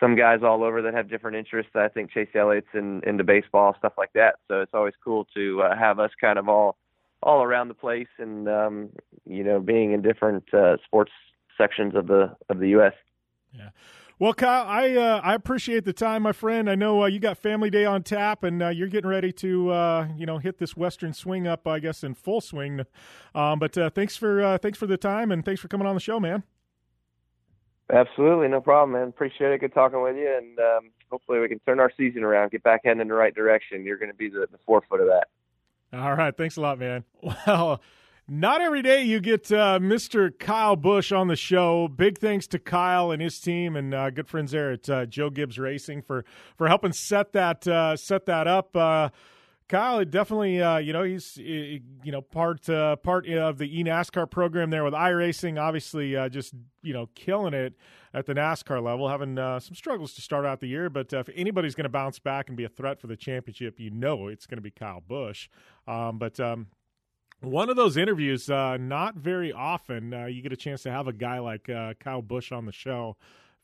[0.00, 1.72] some guys all over that have different interests.
[1.74, 4.36] I think chase elliott's in into baseball stuff like that.
[4.46, 6.76] So it's always cool to uh, have us kind of all
[7.22, 8.90] all around the place and um
[9.26, 11.12] you know being in different uh sports
[11.56, 12.94] sections of the of the us
[13.52, 13.70] yeah.
[14.20, 16.68] Well, Kyle, I uh, I appreciate the time, my friend.
[16.68, 19.70] I know uh, you got Family Day on tap, and uh, you're getting ready to
[19.70, 22.84] uh, you know hit this Western swing up, I guess, in full swing.
[23.32, 25.94] Um, but uh, thanks for uh, thanks for the time, and thanks for coming on
[25.94, 26.42] the show, man.
[27.92, 29.08] Absolutely, no problem, man.
[29.08, 29.60] Appreciate it.
[29.60, 32.80] Good talking with you, and um, hopefully we can turn our season around, get back
[32.84, 33.84] heading in the right direction.
[33.84, 35.28] You're going to be the, the forefront of that.
[35.96, 37.04] All right, thanks a lot, man.
[37.46, 37.80] Well
[38.30, 40.38] Not every day you get uh, Mr.
[40.38, 41.88] Kyle Busch on the show.
[41.88, 45.30] Big thanks to Kyle and his team and uh, good friends there at uh, Joe
[45.30, 48.76] Gibbs Racing for for helping set that uh, set that up.
[48.76, 49.08] Uh,
[49.66, 54.84] Kyle, definitely, uh, you know, he's you know part part of the eNASCAR program there
[54.84, 55.58] with iRacing.
[55.58, 56.52] Obviously, just
[56.82, 57.76] you know killing it
[58.12, 60.90] at the NASCAR level, having some struggles to start out the year.
[60.90, 63.90] But if anybody's going to bounce back and be a threat for the championship, you
[63.90, 65.48] know it's going to be Kyle Busch.
[65.86, 66.66] Um, but um,
[67.40, 71.06] one of those interviews, uh, not very often uh, you get a chance to have
[71.06, 73.16] a guy like uh, Kyle Busch on the show.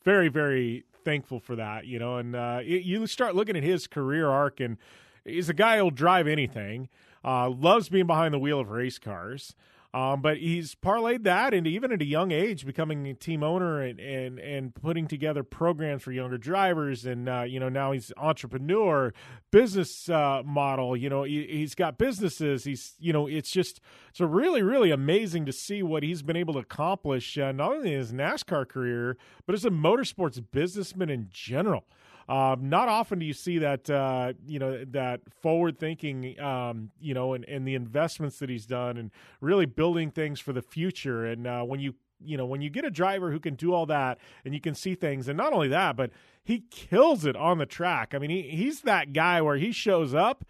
[0.04, 2.18] Very, very thankful for that, you know.
[2.18, 4.76] And uh, it, you start looking at his career arc, and
[5.24, 6.88] he's a guy who'll drive anything.
[7.24, 9.54] Uh, loves being behind the wheel of race cars.
[9.94, 13.80] Um, but he's parlayed that into even at a young age becoming a team owner
[13.80, 17.06] and, and, and putting together programs for younger drivers.
[17.06, 19.14] And, uh, you know, now he's entrepreneur,
[19.52, 20.96] business uh, model.
[20.96, 22.64] You know, he, has got businesses.
[22.64, 23.80] He's, you know, it's just,
[24.10, 27.92] it's really, really amazing to see what he's been able to accomplish, uh, not only
[27.92, 29.16] in his NASCAR career,
[29.46, 31.84] but as a motorsports businessman in general.
[32.28, 37.14] Um, not often do you see that uh, you know that forward thinking, um, you
[37.14, 39.10] know, and, and the investments that he's done, and
[39.40, 41.26] really building things for the future.
[41.26, 41.94] And uh, when you
[42.24, 44.74] you know when you get a driver who can do all that, and you can
[44.74, 46.10] see things, and not only that, but
[46.42, 48.14] he kills it on the track.
[48.14, 50.44] I mean, he, he's that guy where he shows up,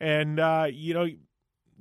[0.00, 1.06] and uh, you know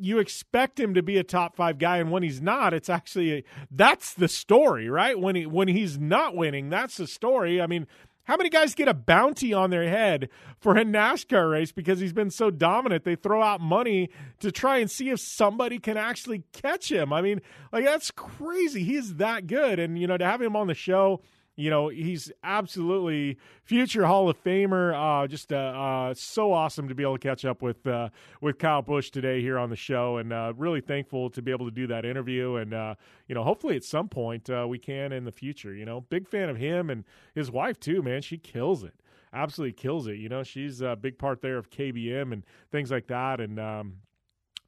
[0.02, 3.34] you expect him to be a top five guy, and when he's not, it's actually
[3.34, 5.20] a, that's the story, right?
[5.20, 7.62] When he when he's not winning, that's the story.
[7.62, 7.88] I mean,
[8.30, 12.14] how many guys get a bounty on their head for a NASCAR race because he's
[12.14, 13.04] been so dominant?
[13.04, 14.12] They throw out money
[14.42, 17.12] to try and see if somebody can actually catch him.
[17.12, 18.84] I mean, like that's crazy.
[18.84, 19.80] He's that good.
[19.80, 21.22] And, you know, to have him on the show,
[21.60, 24.94] you know, he's absolutely future Hall of Famer.
[24.96, 28.58] Uh, just uh, uh, so awesome to be able to catch up with uh, with
[28.58, 31.72] Kyle Busch today here on the show, and uh, really thankful to be able to
[31.72, 32.56] do that interview.
[32.56, 32.72] And
[33.28, 35.74] you know, hopefully at some point we can in the future.
[35.74, 37.04] You know, big fan of him and
[37.36, 38.02] his wife too.
[38.02, 38.94] Man, she kills it.
[39.34, 40.16] Absolutely kills it.
[40.16, 43.42] You know, she's a big part there of KBM and things like that.
[43.42, 43.98] And um,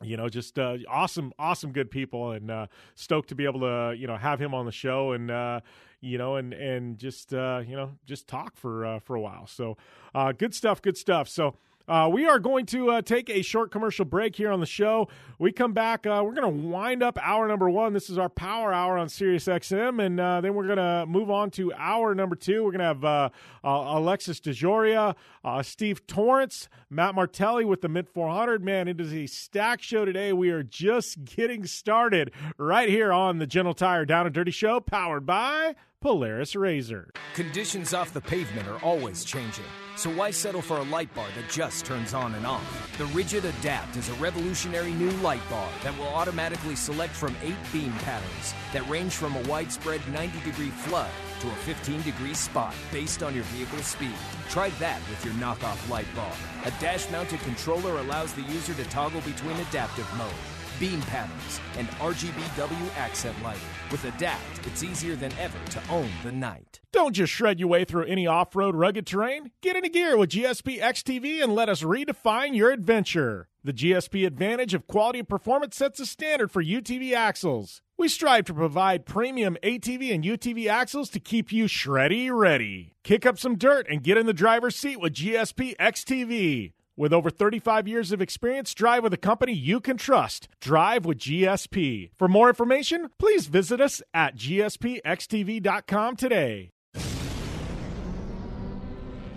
[0.04, 3.96] you know, just uh, awesome, awesome, good people, and uh, stoked to be able to,
[3.98, 5.62] you know, have him on the show, and uh,
[6.02, 9.48] you know, and and just uh, you know, just talk for uh, for a while.
[9.48, 9.78] So,
[10.14, 11.30] uh, good stuff, good stuff.
[11.30, 11.56] So.
[11.88, 15.10] Uh, we are going to uh, take a short commercial break here on the show.
[15.40, 16.06] We come back.
[16.06, 17.92] Uh, we're going to wind up hour number one.
[17.92, 21.30] This is our power hour on Sirius XM, and uh, then we're going to move
[21.30, 22.64] on to hour number two.
[22.64, 23.30] We're going to have uh,
[23.64, 25.16] uh, Alexis DeJoria,
[25.64, 28.64] Steve Torrence, Matt Martelli with the Mint 400.
[28.64, 30.32] Man, it is a stack show today.
[30.32, 34.80] We are just getting started right here on the General Tire Down and Dirty Show,
[34.80, 37.12] powered by Polaris Razor.
[37.36, 41.48] Conditions off the pavement are always changing, so why settle for a light bar that
[41.48, 42.98] just turns on and off?
[42.98, 47.54] The Rigid Adapt is a revolutionary new light bar that will automatically select from eight
[47.72, 52.74] beam patterns that range from a widespread 90 degree flood to a 15 degree spot
[52.92, 54.16] based on your vehicle's speed.
[54.50, 56.34] Try that with your knockoff light bar.
[56.66, 60.34] A dash mounted controller allows the user to toggle between adaptive mode
[60.82, 63.62] beam patterns, and RGBW accent lighting.
[63.92, 66.80] With Adapt, it's easier than ever to own the night.
[66.94, 69.52] Don't just shred your way through any off road rugged terrain.
[69.62, 73.50] Get into gear with GSP XTV and let us redefine your adventure.
[73.66, 77.82] The GSP advantage of quality and performance sets a standard for UTV axles.
[77.98, 82.96] We strive to provide premium ATV and UTV axles to keep you shreddy ready.
[83.04, 86.72] Kick up some dirt and get in the driver's seat with GSP XTV.
[87.02, 90.48] With over 35 years of experience, drive with a company you can trust.
[90.60, 92.12] Drive with GSP.
[92.16, 96.70] For more information, please visit us at gspxtv.com today.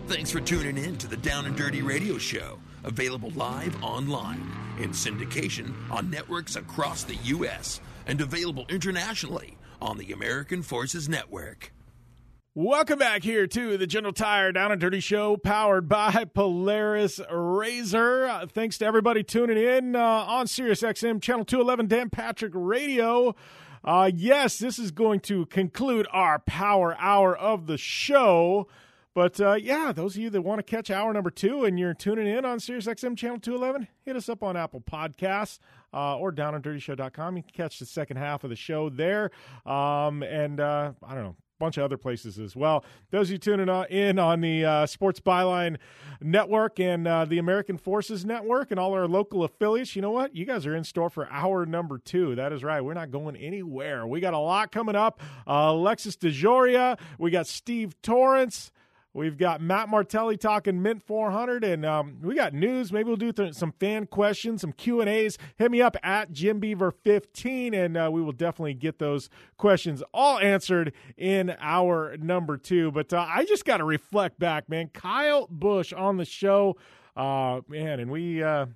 [0.09, 4.47] Thanks for tuning in to the Down and Dirty Radio Show, available live online
[4.79, 7.81] in syndication on networks across the U.S.
[8.07, 11.74] and available internationally on the American Forces Network.
[12.57, 18.27] Welcome back here to the General Tire Down and Dirty Show, powered by Polaris Razor.
[18.27, 23.35] Uh, thanks to everybody tuning in uh, on Sirius XM Channel 211 Dan Patrick Radio.
[23.83, 28.69] Uh, yes, this is going to conclude our power hour of the show.
[29.15, 31.93] But uh, yeah, those of you that want to catch hour number two and you're
[31.93, 35.59] tuning in on Sirius XM Channel 211, hit us up on Apple Podcasts.
[35.93, 37.37] Uh, or downanddirtyshow.com.
[37.37, 39.31] You can catch the second half of the show there.
[39.65, 42.85] Um, and uh, I don't know, bunch of other places as well.
[43.11, 45.79] Those of you tuning in on the uh, Sports Byline
[46.21, 50.35] Network and uh, the American Forces Network and all our local affiliates, you know what?
[50.35, 52.35] You guys are in store for hour number two.
[52.35, 52.81] That is right.
[52.81, 54.07] We're not going anywhere.
[54.07, 55.21] We got a lot coming up.
[55.47, 56.99] Uh, Alexis DeJoria.
[57.19, 58.71] We got Steve Torrence.
[59.17, 62.93] We've got Matt Martelli talking Mint 400, and um, we got news.
[62.93, 65.39] Maybe we'll do th- some fan questions, some Q and A's.
[65.57, 70.03] Hit me up at Jim Beaver 15, and uh, we will definitely get those questions
[70.13, 72.91] all answered in our number two.
[72.91, 74.89] But uh, I just got to reflect back, man.
[74.89, 76.77] Kyle Busch on the show,
[77.17, 78.67] uh, man, and we uh,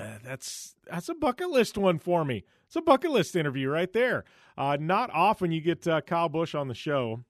[0.00, 2.44] uh, that's that's a bucket list one for me.
[2.68, 4.24] It's a bucket list interview right there.
[4.56, 7.22] Uh, not often you get Kyle Busch on the show,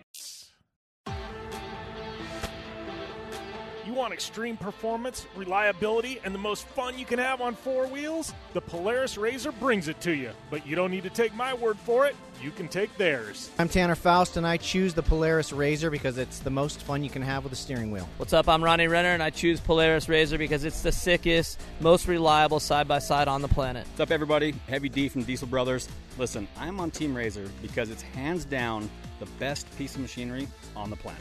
[3.85, 8.33] You want extreme performance, reliability, and the most fun you can have on four wheels?
[8.53, 10.31] The Polaris Razor brings it to you.
[10.49, 12.15] But you don't need to take my word for it.
[12.41, 13.51] You can take theirs.
[13.59, 17.11] I'm Tanner Faust, and I choose the Polaris Razor because it's the most fun you
[17.11, 18.09] can have with a steering wheel.
[18.17, 18.49] What's up?
[18.49, 22.89] I'm Ronnie Renner, and I choose Polaris Razor because it's the sickest, most reliable side
[22.89, 23.87] by side on the planet.
[23.89, 24.55] What's up, everybody?
[24.69, 25.87] Heavy D from Diesel Brothers.
[26.17, 28.89] Listen, I'm on Team Razor because it's hands down
[29.19, 31.21] the best piece of machinery on the planet.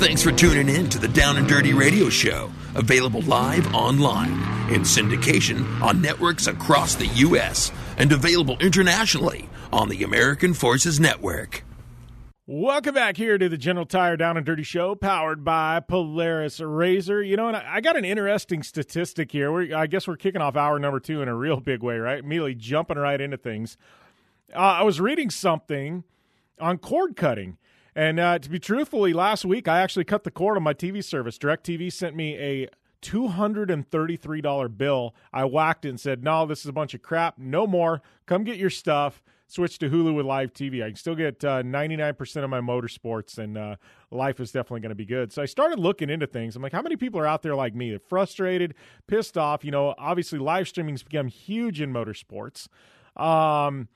[0.00, 4.32] Thanks for tuning in to the Down and Dirty Radio Show, available live online
[4.72, 7.70] in syndication on networks across the U.S.
[7.98, 11.64] and available internationally on the American Forces Network.
[12.46, 17.22] Welcome back here to the General Tire Down and Dirty Show, powered by Polaris Razor.
[17.22, 19.52] You know, and I got an interesting statistic here.
[19.52, 22.20] We're, I guess we're kicking off hour number two in a real big way, right?
[22.20, 23.76] Immediately jumping right into things.
[24.54, 26.04] Uh, I was reading something
[26.58, 27.58] on cord cutting.
[27.94, 31.02] And uh, to be truthfully, last week I actually cut the cord on my TV
[31.02, 31.38] service.
[31.38, 32.68] DirecTV sent me a
[33.02, 35.14] $233 bill.
[35.32, 37.38] I whacked it and said, no, this is a bunch of crap.
[37.38, 38.02] No more.
[38.26, 39.22] Come get your stuff.
[39.46, 40.84] Switch to Hulu with live TV.
[40.84, 43.74] I can still get uh, 99% of my motorsports, and uh,
[44.12, 45.32] life is definitely going to be good.
[45.32, 46.54] So I started looking into things.
[46.54, 47.90] I'm like, how many people are out there like me?
[47.90, 48.74] They're frustrated,
[49.08, 49.64] pissed off.
[49.64, 52.68] You know, obviously live streaming's become huge in motorsports.
[53.16, 53.88] Um,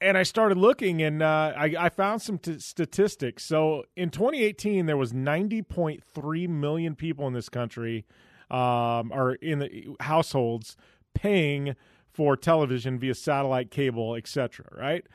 [0.00, 3.44] and I started looking, and uh, I, I, found some t- statistics.
[3.44, 8.04] So in 2018, there was 90.3 million people in this country,
[8.50, 10.76] um, or in the households,
[11.14, 11.76] paying
[12.12, 14.66] for television via satellite, cable, etc.
[14.76, 15.06] Right.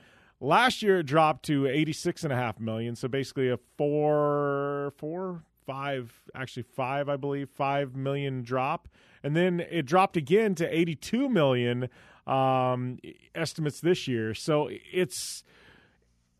[0.41, 2.95] Last year, it dropped to 86.5 million.
[2.95, 8.87] So basically, a four, four, five, actually five, I believe, five million drop,
[9.21, 11.89] and then it dropped again to 82 million
[12.29, 12.99] um,
[13.33, 14.33] estimates this year.
[14.33, 15.43] So it's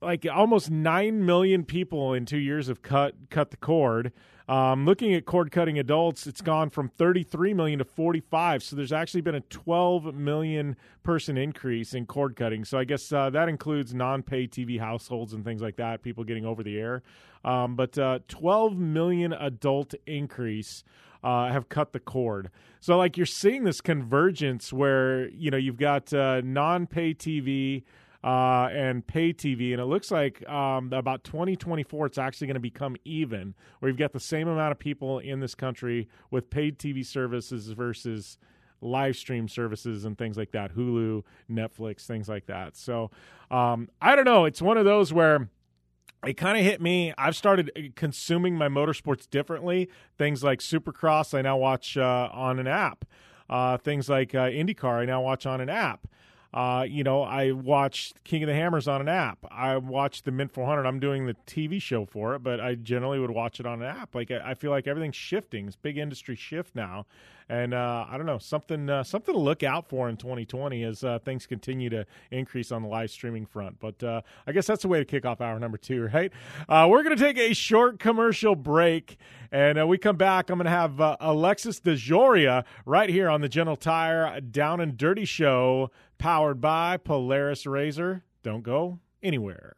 [0.02, 4.14] like almost nine million people in two years have cut cut the cord.
[4.48, 8.64] Um, looking at cord cutting adults, it's gone from 33 million to 45.
[8.64, 12.66] So there's actually been a 12 million person increase in cord cutting.
[12.66, 16.24] So I guess uh, that includes non pay TV households and things like that, people
[16.24, 17.04] getting over the air.
[17.44, 20.84] Um, but uh, 12 million adult increase
[21.24, 22.50] uh, have cut the cord.
[22.80, 27.84] So like you're seeing this convergence where you know you've got uh, non-pay TV
[28.24, 32.62] uh, and pay TV, and it looks like um, about 2024 it's actually going to
[32.62, 36.78] become even, where you've got the same amount of people in this country with paid
[36.78, 38.38] TV services versus
[38.82, 42.78] live stream services and things like that, Hulu, Netflix, things like that.
[42.78, 43.12] So
[43.52, 44.46] um, I don't know.
[44.46, 45.50] It's one of those where
[46.26, 47.14] it kind of hit me.
[47.18, 49.90] I've started uh, consuming my motorsports differently.
[50.18, 53.06] Things like Supercross, I now watch uh, on an app.
[53.50, 56.08] Uh, things like uh, IndyCar, I now watch on an app.
[56.52, 59.46] Uh, you know, I watched King of the Hammers on an app.
[59.52, 60.86] I watched the Mint 400.
[60.86, 63.88] I'm doing the TV show for it, but I generally would watch it on an
[63.88, 64.16] app.
[64.16, 65.68] Like I, feel like everything's shifting.
[65.68, 67.06] It's big industry shift now,
[67.50, 71.04] and uh, I don't know something uh, something to look out for in 2020 as
[71.04, 73.80] uh, things continue to increase on the live streaming front.
[73.80, 76.32] But uh, I guess that's the way to kick off hour number two, right?
[76.68, 79.18] Uh, we're to take a short commercial break,
[79.52, 80.50] and we come back.
[80.50, 85.92] I'm to have Alexis DeJoria right here on the General Tire Down and Dirty Show
[86.20, 88.24] powered by Polaris Razor.
[88.44, 89.78] Don't go anywhere.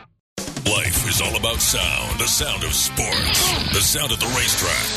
[0.71, 3.39] Life is all about sound, the sound of sports,
[3.75, 4.87] the sound of the racetrack,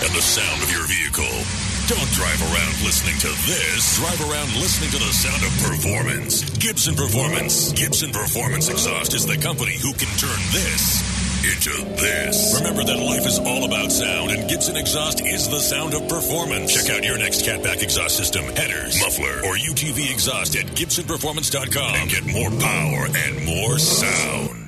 [0.00, 1.36] and the sound of your vehicle.
[1.84, 4.00] Don't drive around listening to this.
[4.00, 6.48] Drive around listening to the sound of performance.
[6.56, 7.72] Gibson Performance.
[7.72, 11.04] Gibson Performance Exhaust is the company who can turn this
[11.44, 12.56] into this.
[12.56, 16.72] Remember that life is all about sound, and Gibson Exhaust is the sound of performance.
[16.72, 22.08] Check out your next catback exhaust system, headers, muffler, or UTV exhaust at GibsonPerformance.com and
[22.08, 24.61] get more power and more sound.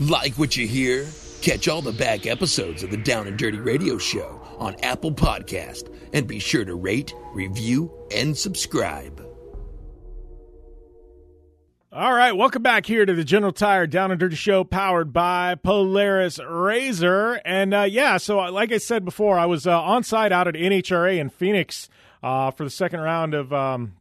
[0.00, 1.08] Like what you hear?
[1.42, 5.92] Catch all the back episodes of the Down and Dirty Radio Show on Apple Podcast
[6.12, 9.20] and be sure to rate, review, and subscribe.
[11.90, 15.56] All right, welcome back here to the General Tire Down and Dirty Show, powered by
[15.56, 17.40] Polaris Razor.
[17.44, 20.46] And uh, yeah, so uh, like I said before, I was uh, on site out
[20.46, 21.88] at NHRA in Phoenix
[22.22, 23.94] uh, for the second round of um,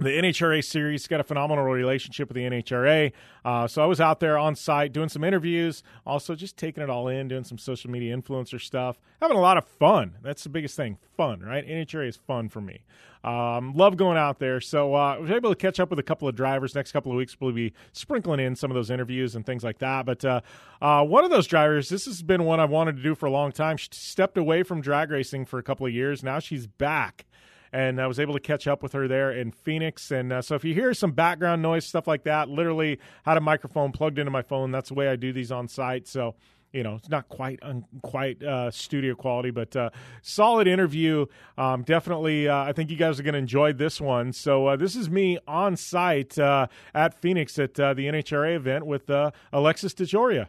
[0.00, 1.06] the NHRA series.
[1.06, 3.12] Got a phenomenal relationship with the NHRA.
[3.44, 6.88] Uh, so I was out there on site doing some interviews, also just taking it
[6.88, 10.16] all in, doing some social media influencer stuff, having a lot of fun.
[10.22, 11.66] That's the biggest thing fun, right?
[11.66, 12.82] NHRA is fun for me.
[13.22, 14.62] Um, love going out there.
[14.62, 16.74] So uh, I was able to catch up with a couple of drivers.
[16.74, 19.78] Next couple of weeks, we'll be sprinkling in some of those interviews and things like
[19.80, 20.06] that.
[20.06, 20.40] But uh,
[20.80, 23.30] uh, one of those drivers, this has been one I've wanted to do for a
[23.30, 23.76] long time.
[23.76, 26.22] She stepped away from drag racing for a couple of years.
[26.22, 27.26] Now she's back
[27.72, 30.10] and I was able to catch up with her there in Phoenix.
[30.10, 33.40] And uh, so if you hear some background noise, stuff like that, literally had a
[33.40, 34.70] microphone plugged into my phone.
[34.70, 36.08] That's the way I do these on site.
[36.08, 36.34] So
[36.72, 39.90] you know, it's not quite un, quite uh, studio quality, but uh,
[40.22, 41.26] solid interview.
[41.58, 44.32] Um, definitely, uh, I think you guys are going to enjoy this one.
[44.32, 48.86] So uh, this is me on site uh, at Phoenix at uh, the NHRA event
[48.86, 49.10] with
[49.52, 50.46] Alexis DeJoria.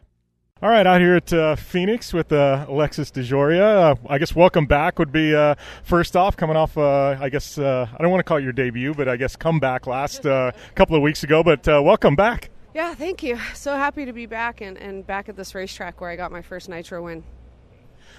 [0.62, 3.90] All right, out here at uh, Phoenix with uh, Alexis DeJoria.
[3.90, 7.58] Uh, I guess welcome back would be uh, first off, coming off, uh, I guess,
[7.58, 10.94] uh, I don't want to call it your debut, but I guess comeback last couple
[10.94, 11.42] of weeks ago.
[11.42, 12.50] But welcome back.
[12.74, 13.40] Yeah, thank you.
[13.54, 16.42] So happy to be back and, and back at this racetrack where I got my
[16.42, 17.24] first Nitro win.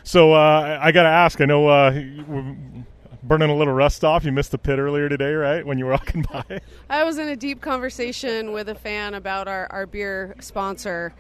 [0.04, 2.04] So I got to ask, I know
[3.24, 4.26] burning a little rust off.
[4.26, 5.66] You missed the pit earlier today, right?
[5.66, 6.60] When you were walking by.
[6.90, 11.14] I was in a deep conversation with a fan about our, our beer sponsor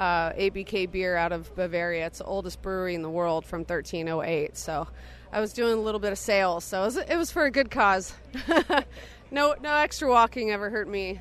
[0.00, 2.06] uh, ABK beer out of Bavaria.
[2.06, 4.56] It's the oldest brewery in the world from 1308.
[4.56, 4.88] So
[5.30, 6.64] I was doing a little bit of sales.
[6.64, 8.14] So it was, it was for a good cause.
[9.30, 11.20] no, no extra walking ever hurt me.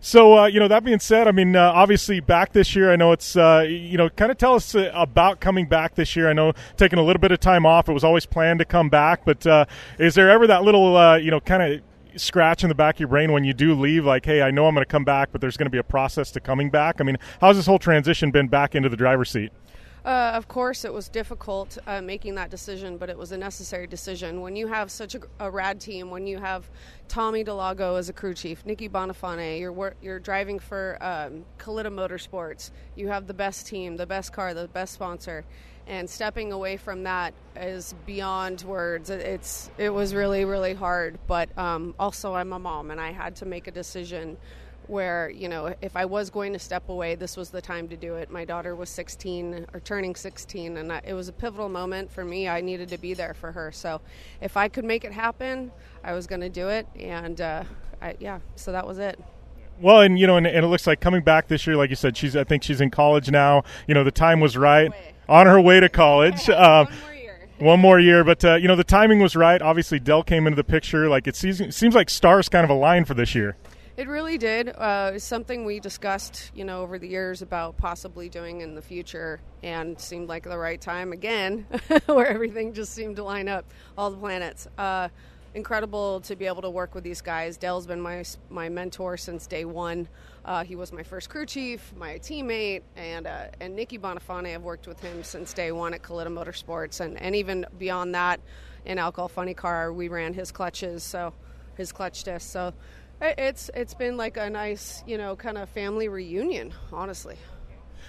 [0.00, 2.94] So, uh, you know, that being said, I mean, uh, obviously back this year, I
[2.94, 6.30] know it's, uh, you know, kind of tell us uh, about coming back this year.
[6.30, 8.88] I know taking a little bit of time off, it was always planned to come
[8.88, 9.64] back, but uh,
[9.98, 11.82] is there ever that little, uh, you know, kind of
[12.16, 14.66] scratch in the back of your brain when you do leave like hey i know
[14.66, 17.00] i'm going to come back but there's going to be a process to coming back
[17.00, 19.52] i mean how's this whole transition been back into the driver's seat
[20.04, 23.86] uh, of course, it was difficult uh, making that decision, but it was a necessary
[23.86, 24.40] decision.
[24.40, 26.70] When you have such a, a rad team, when you have
[27.08, 32.70] Tommy Delago as a crew chief, Nicky Boninfante, you're you're driving for um, Kalitta Motorsports.
[32.96, 35.44] You have the best team, the best car, the best sponsor,
[35.88, 39.10] and stepping away from that is beyond words.
[39.10, 43.36] It's it was really really hard, but um, also I'm a mom and I had
[43.36, 44.36] to make a decision
[44.86, 47.96] where you know if I was going to step away, this was the time to
[47.96, 48.30] do it.
[48.30, 52.24] My daughter was 16 or turning 16, and I, it was a pivotal moment for
[52.24, 52.48] me.
[52.48, 54.00] I needed to be there for her, so
[54.40, 55.72] if I could make it happen,
[56.04, 57.64] I was going to do it, and uh,
[58.02, 59.18] I, yeah, so that was it.
[59.80, 61.96] Well, and you know, and, and, it looks like coming back this year, like you
[61.96, 63.62] said, she's I think she's in college now.
[63.86, 64.92] You know, the time was right
[65.28, 66.48] on her way to college.
[66.48, 67.48] Uh, one more year.
[67.58, 69.60] one more year, but uh, you know the timing was right.
[69.60, 71.08] Obviously, Del came into the picture.
[71.08, 73.56] Like it seems, it seems like stars kind of aligned for this year.
[73.96, 74.68] It really did.
[74.68, 78.82] Uh, it's something we discussed, you know, over the years about possibly doing in the
[78.82, 81.66] future, and seemed like the right time again,
[82.06, 83.64] where everything just seemed to line up,
[83.96, 84.68] all the planets.
[84.78, 85.08] Uh,
[85.54, 87.56] incredible to be able to work with these guys.
[87.56, 90.08] Del's been my my mentor since day one.
[90.48, 94.54] Uh, he was my first crew chief, my teammate, and uh, and Nicky Boninfante.
[94.54, 98.40] I've worked with him since day one at Kalitta Motorsports, and, and even beyond that,
[98.86, 101.34] in Alcohol Funny Car, we ran his clutches, so
[101.76, 102.50] his clutch disc.
[102.50, 102.72] So
[103.20, 107.36] it's it's been like a nice, you know, kind of family reunion, honestly.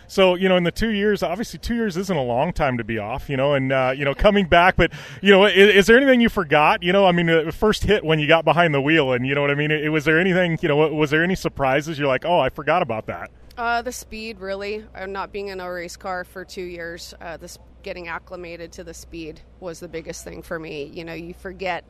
[0.10, 2.84] So you know, in the two years, obviously, two years isn't a long time to
[2.84, 3.30] be off.
[3.30, 4.76] You know, and uh, you know, coming back.
[4.76, 4.92] But
[5.22, 6.84] you know, is, is, there anything you forgot?
[6.84, 9.36] You know, I mean, the first hit when you got behind the wheel, and you
[9.36, 9.72] know what I mean.
[9.72, 10.58] It, was there anything?
[10.62, 12.00] You know, was there any surprises?
[12.00, 13.32] You're like, oh, I forgot about that.
[13.56, 14.84] Uh, the speed, really.
[14.96, 17.14] I'm not being in a race car for two years.
[17.22, 20.86] Uh, this getting acclimated to the speed was the biggest thing for me.
[20.86, 21.86] You know, you forget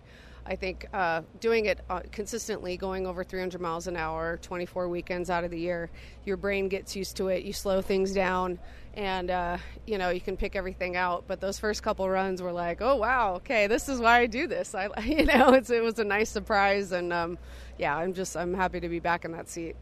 [0.50, 5.30] I think uh, doing it uh, consistently, going over 300 miles an hour, 24 weekends
[5.30, 5.92] out of the year,
[6.26, 7.44] your brain gets used to it.
[7.44, 8.58] You slow things down,
[8.96, 11.26] and uh, you know you can pick everything out.
[11.28, 14.48] But those first couple runs were like, oh wow, okay, this is why I do
[14.48, 14.74] this.
[14.74, 17.38] I, you know, it was a nice surprise, and um,
[17.78, 19.76] yeah, I'm just I'm happy to be back in that seat.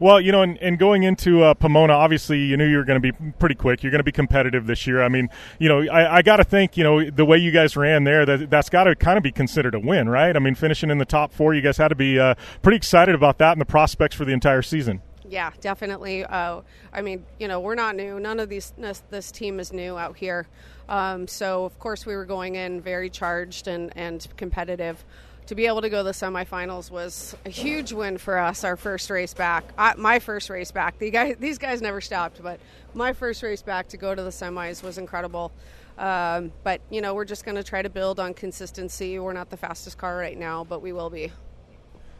[0.00, 3.00] Well, you know, and, and going into uh, Pomona, obviously, you knew you were going
[3.00, 3.82] to be pretty quick.
[3.82, 5.02] You're going to be competitive this year.
[5.02, 5.28] I mean,
[5.58, 8.26] you know, I, I got to think, you know, the way you guys ran there,
[8.26, 10.34] that that's got to kind of be considered a win, right?
[10.34, 13.14] I mean, finishing in the top four, you guys had to be uh, pretty excited
[13.14, 15.02] about that and the prospects for the entire season.
[15.32, 16.24] Yeah, definitely.
[16.24, 16.60] Uh,
[16.92, 18.20] I mean, you know, we're not new.
[18.20, 20.46] None of these this, this team is new out here.
[20.88, 25.02] Um, so of course we were going in very charged and and competitive.
[25.46, 28.64] To be able to go to the semifinals was a huge win for us.
[28.64, 30.98] Our first race back, I, my first race back.
[30.98, 32.60] The guy, these guys never stopped, but
[32.94, 35.52] my first race back to go to the semis was incredible.
[35.98, 39.18] Um, but you know, we're just going to try to build on consistency.
[39.18, 41.32] We're not the fastest car right now, but we will be.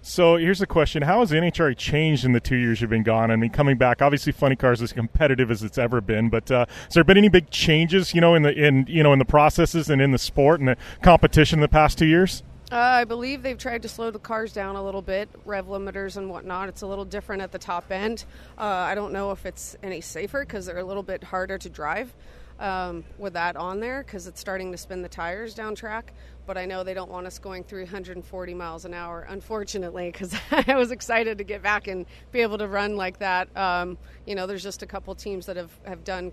[0.04, 3.04] So here's the question: How has the NHRA changed in the two years you've been
[3.04, 3.30] gone?
[3.30, 6.28] I mean, coming back, obviously, Funny Cars is as competitive as it's ever been.
[6.28, 9.12] But uh, has there been any big changes, you know, in the in you know
[9.12, 12.42] in the processes and in the sport and the competition in the past two years?
[12.72, 16.16] Uh, I believe they've tried to slow the cars down a little bit, rev limiters
[16.16, 16.70] and whatnot.
[16.70, 18.24] It's a little different at the top end.
[18.56, 21.68] Uh, I don't know if it's any safer because they're a little bit harder to
[21.68, 22.14] drive
[22.58, 26.14] um, with that on there because it's starting to spin the tires down track.
[26.46, 30.74] But I know they don't want us going 340 miles an hour, unfortunately, because I
[30.74, 33.54] was excited to get back and be able to run like that.
[33.54, 36.32] Um, you know, there's just a couple teams that have have done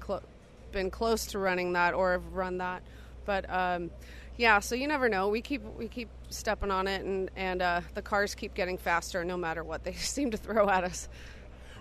[0.72, 2.82] been close to running that or have run that,
[3.26, 3.44] but.
[3.50, 3.92] Um,
[4.40, 5.28] yeah, so you never know.
[5.28, 9.24] We keep we keep stepping on it, and and uh, the cars keep getting faster
[9.24, 11.10] no matter what they seem to throw at us.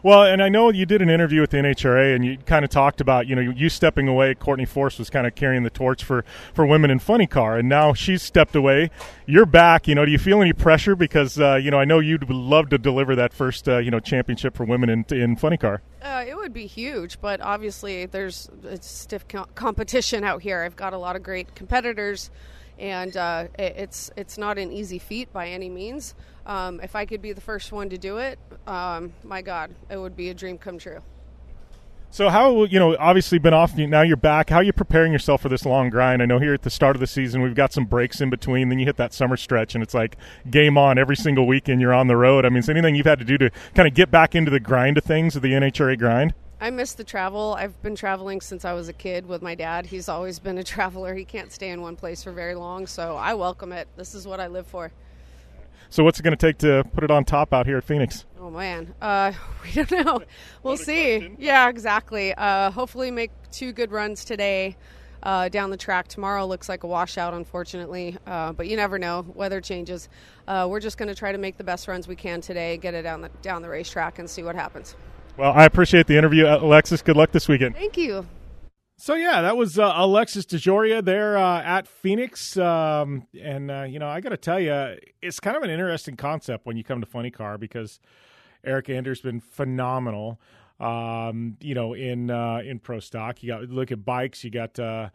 [0.03, 2.71] Well, and I know you did an interview with the NHRA, and you kind of
[2.71, 4.35] talked about you know you stepping away.
[4.35, 6.25] Courtney Force was kind of carrying the torch for
[6.55, 8.91] for women in funny car, and now she's stepped away.
[9.27, 9.89] You're back.
[9.89, 12.69] You know, do you feel any pressure because uh, you know I know you'd love
[12.69, 15.83] to deliver that first uh, you know championship for women in in funny car.
[16.01, 20.63] Uh, it would be huge, but obviously there's it's stiff co- competition out here.
[20.63, 22.31] I've got a lot of great competitors
[22.79, 26.15] and uh, it's it's not an easy feat by any means.
[26.47, 29.97] Um, if I could be the first one to do it, um, my God, it
[29.97, 31.01] would be a dream come true.
[32.11, 34.49] So how you know obviously been off now you're back.
[34.49, 36.23] How are you preparing yourself for this long grind?
[36.23, 38.71] I know here at the start of the season we've got some breaks in between.
[38.71, 40.17] Then you hit that summer stretch and it's like
[40.51, 41.83] game on every single weekend.
[41.83, 42.47] You're on the road.
[42.47, 44.61] I mean, is anything you've had to do to kind of get back into the
[44.61, 46.33] grind of things of the NHRA grind?
[46.61, 47.55] I miss the travel.
[47.59, 49.87] I've been traveling since I was a kid with my dad.
[49.87, 51.15] He's always been a traveler.
[51.15, 53.89] He can't stay in one place for very long, so I welcome it.
[53.97, 54.91] This is what I live for.
[55.91, 58.27] So, what's it going to take to put it on top out here at Phoenix?
[58.39, 59.33] Oh man, uh,
[59.65, 60.23] we don't know.
[60.63, 61.19] We'll see.
[61.19, 61.37] Question.
[61.39, 62.35] Yeah, exactly.
[62.35, 64.77] Uh, hopefully, make two good runs today.
[65.23, 69.25] Uh, down the track tomorrow looks like a washout, unfortunately, uh, but you never know.
[69.35, 70.09] Weather changes.
[70.47, 72.95] Uh, we're just going to try to make the best runs we can today, get
[72.95, 74.95] it down the down the racetrack, and see what happens.
[75.39, 77.01] Well, I appreciate the interview, Alexis.
[77.01, 77.77] Good luck this weekend.
[77.77, 78.27] Thank you.
[78.97, 84.01] So yeah, that was uh, Alexis DeJoria there uh, at Phoenix, um, and uh, you
[84.01, 87.01] know I got to tell you, it's kind of an interesting concept when you come
[87.01, 88.01] to Funny Car because
[88.65, 90.41] Erica Enders has been phenomenal.
[90.81, 94.43] Um, you know, in uh, in pro stock, you got look at bikes.
[94.43, 95.11] You got uh,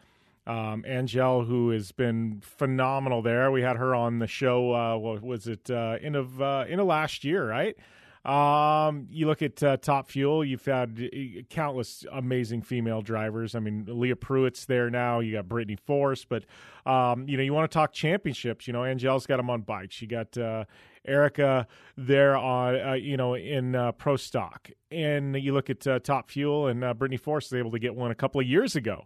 [0.47, 3.51] um, Angelle, who has been phenomenal there.
[3.51, 4.73] We had her on the show.
[4.73, 5.69] Uh, what was it?
[5.69, 7.75] Uh, end of uh, end of last year, right?
[8.25, 10.45] Um, you look at uh, Top Fuel.
[10.45, 11.09] You've had
[11.49, 13.53] countless amazing female drivers.
[13.53, 15.19] I mean, Leah Pruett's there now.
[15.19, 16.45] You got Brittany Force, but
[16.85, 18.65] um, you know, you want to talk championships.
[18.65, 20.01] You know, Angelle's got them on bikes.
[20.01, 20.63] You got uh,
[21.05, 21.67] Erica
[21.97, 26.29] there on uh, you know in uh, pro stock, and you look at uh, Top
[26.29, 29.05] Fuel, and uh, Brittany Force was able to get one a couple of years ago.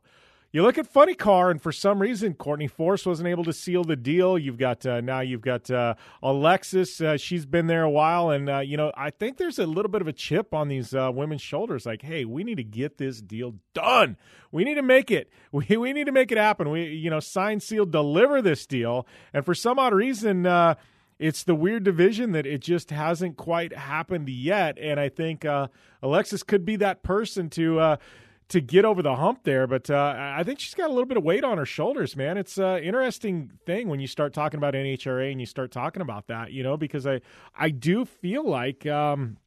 [0.57, 3.83] You look at Funny Car, and for some reason, Courtney Force wasn't able to seal
[3.83, 4.39] the deal.
[4.39, 5.93] You've got uh, now you've got uh,
[6.23, 6.99] Alexis.
[6.99, 9.91] Uh, she's been there a while, and uh, you know I think there's a little
[9.91, 11.85] bit of a chip on these uh, women's shoulders.
[11.85, 14.17] Like, hey, we need to get this deal done.
[14.51, 15.29] We need to make it.
[15.51, 16.71] We we need to make it happen.
[16.71, 19.05] We you know sign, seal, deliver this deal.
[19.35, 20.73] And for some odd reason uh,
[21.19, 24.77] it's the weird division that it just hasn't quite happened yet.
[24.77, 25.67] And I think uh,
[26.01, 27.97] Alexis could be that person to uh,
[28.49, 29.67] to get over the hump there.
[29.67, 32.37] But uh, I think she's got a little bit of weight on her shoulders, man.
[32.37, 36.27] It's an interesting thing when you start talking about NHRA and you start talking about
[36.27, 37.21] that, you know, because I
[37.57, 38.85] I do feel like.
[38.85, 39.37] Um,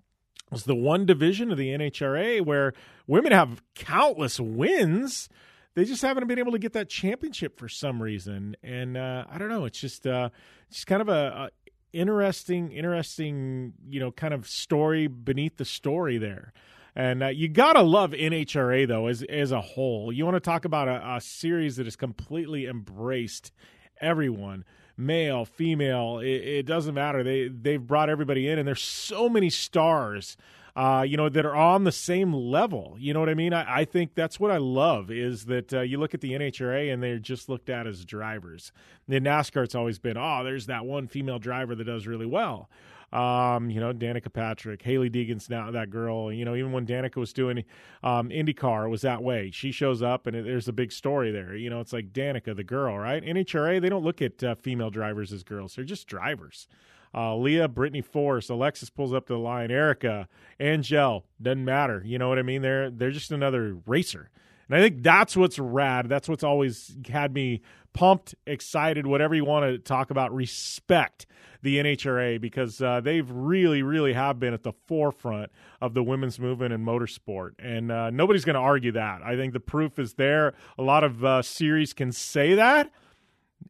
[0.53, 2.73] it's the one division of the NHRA where
[3.07, 5.29] women have countless wins.
[5.75, 9.39] They just haven't been able to get that championship for some reason, and uh, I
[9.39, 9.65] don't know.
[9.65, 10.31] It's just uh,
[10.73, 11.51] just kind of a, a
[11.93, 16.53] interesting, interesting, you know, kind of story beneath the story there.
[16.95, 20.13] And uh, you gotta love NHRA though as as a whole.
[20.13, 23.53] You want to talk about a, a series that has completely embraced
[24.01, 24.65] everyone
[25.01, 27.25] male, female, it, it, doesn't matter.
[27.25, 30.37] They they've brought everybody in, and there's so many stars,
[30.77, 32.97] uh, you know, that are on the same level.
[32.99, 33.53] You know what I mean?
[33.53, 36.93] I, I think that's what I love is that uh, you look at the NHRA
[36.93, 38.73] and they're just looked at as drivers.
[39.09, 42.69] In NASCAR, it's always been, oh, there's that one female driver that does really well.
[43.13, 46.33] Um, you know, Danica Patrick, Hailie Deegan's now that girl.
[46.33, 47.65] You know, even when Danica was doing
[48.03, 49.51] um, IndyCar, it was that way.
[49.51, 51.57] She shows up and it, there's a big story there.
[51.57, 53.23] You know, it's like Danica, the girl, right?
[53.23, 56.69] NHRA, they don't look at uh, female drivers as girls; they're just drivers.
[57.13, 59.71] Uh, Leah, Brittany Force, Alexis pulls up to the line.
[59.71, 60.29] Erica,
[60.61, 62.03] Angelle, doesn't matter.
[62.05, 62.63] You know what I mean?
[62.63, 64.31] They're they're just another racer.
[64.71, 66.09] And I think that's what's rad.
[66.09, 67.61] That's what's always had me
[67.93, 70.33] pumped, excited, whatever you want to talk about.
[70.33, 71.27] Respect
[71.63, 76.39] the NHRA because uh, they've really, really have been at the forefront of the women's
[76.39, 79.23] movement in motorsport, and uh, nobody's going to argue that.
[79.25, 80.55] I think the proof is there.
[80.79, 82.93] A lot of uh, series can say that.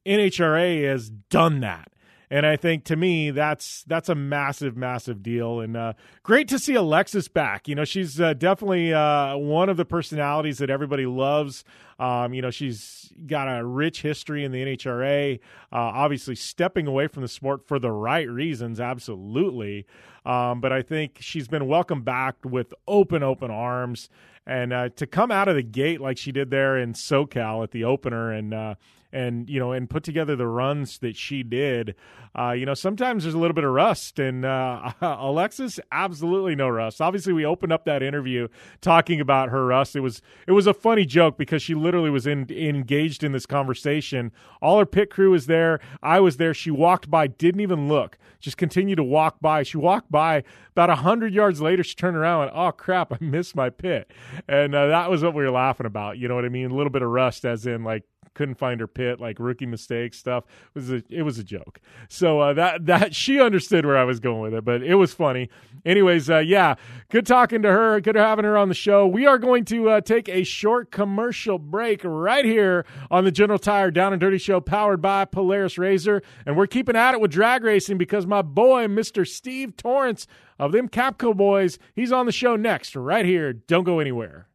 [0.05, 1.91] NHRA has done that
[2.31, 6.59] and I think to me that's that's a massive, massive deal, and uh, great to
[6.59, 7.67] see Alexis back.
[7.67, 11.65] You know, she's uh, definitely uh, one of the personalities that everybody loves.
[11.99, 15.41] Um, you know, she's got a rich history in the NHRA.
[15.73, 19.87] Uh, obviously, stepping away from the sport for the right reasons, absolutely.
[20.25, 24.09] Um, but I think she's been welcomed back with open, open arms.
[24.47, 27.73] And uh, to come out of the gate like she did there in SoCal at
[27.73, 28.75] the opener, and uh,
[29.13, 31.95] and you know and put together the runs that she did.
[32.39, 36.69] Uh, you know sometimes there's a little bit of rust and uh, alexis absolutely no
[36.69, 37.01] rust.
[37.01, 38.49] Obviously we opened up that interview
[38.81, 39.97] talking about her rust.
[39.97, 43.47] It was it was a funny joke because she literally was in, engaged in this
[43.47, 44.33] conversation.
[44.63, 45.81] All her pit crew was there.
[46.03, 46.55] I was there.
[46.55, 49.63] She walked by didn't even look just continued to walk by.
[49.63, 50.43] She walked by.
[50.73, 54.11] About 100 yards later she turned around and oh crap i missed my pit.
[54.49, 56.71] And uh, that was what we were laughing about you know what i mean?
[56.71, 58.05] A little bit of rust as in like
[58.35, 60.45] couldn't find her pit, like rookie mistake stuff.
[60.75, 61.81] It was a it was a joke.
[62.09, 65.13] So uh, that that she understood where I was going with it, but it was
[65.13, 65.49] funny.
[65.85, 66.75] Anyways, uh, yeah,
[67.11, 68.01] good talking to her.
[68.01, 69.07] Good having her on the show.
[69.07, 73.59] We are going to uh, take a short commercial break right here on the General
[73.59, 77.31] Tire Down and Dirty Show, powered by Polaris Razor, and we're keeping at it with
[77.31, 80.27] drag racing because my boy, Mister Steve Torrence
[80.59, 83.53] of them Capco boys, he's on the show next, right here.
[83.53, 84.50] Don't go anywhere.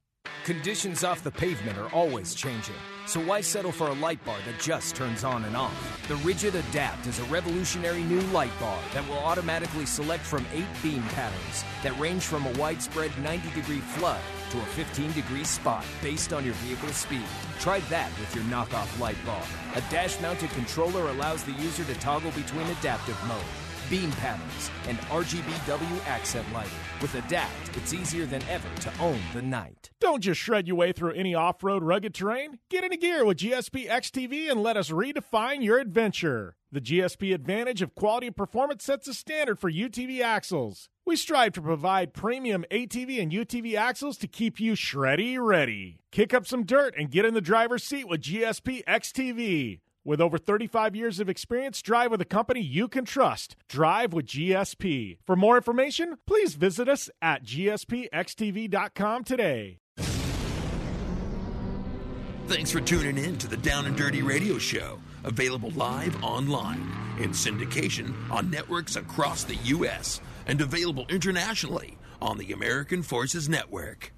[0.45, 2.75] Conditions off the pavement are always changing.
[3.07, 6.07] So why settle for a light bar that just turns on and off?
[6.07, 10.67] The Rigid Adapt is a revolutionary new light bar that will automatically select from eight
[10.83, 14.21] beam patterns that range from a widespread 90 degree flood
[14.51, 17.25] to a 15 degree spot based on your vehicle's speed.
[17.59, 19.43] Try that with your knockoff light bar.
[19.75, 24.97] A dash mounted controller allows the user to toggle between adaptive mode beam patterns, and
[24.99, 26.71] RGBW accent lighting.
[27.01, 29.89] With Adapt, it's easier than ever to own the night.
[29.99, 32.59] Don't just shred your way through any off road rugged terrain.
[32.69, 36.55] Get into gear with GSP XTV and let us redefine your adventure.
[36.71, 40.89] The GSP advantage of quality and performance sets a standard for UTV axles.
[41.05, 45.99] We strive to provide premium ATV and UTV axles to keep you shreddy ready.
[46.11, 49.79] Kick up some dirt and get in the driver's seat with GSP XTV.
[50.05, 53.55] With over 35 years of experience, drive with a company you can trust.
[53.67, 55.17] Drive with GSP.
[55.25, 59.79] For more information, please visit us at gspxtv.com today.
[62.47, 66.87] Thanks for tuning in to the Down and Dirty Radio Show, available live online
[67.19, 70.21] in syndication on networks across the U.S.
[70.45, 74.14] and available internationally on the American Forces Network.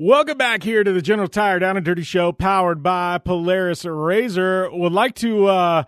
[0.00, 4.70] Welcome back here to the General Tire Down and Dirty Show, powered by Polaris Razor.
[4.70, 5.48] Would like to.
[5.48, 5.84] Uh,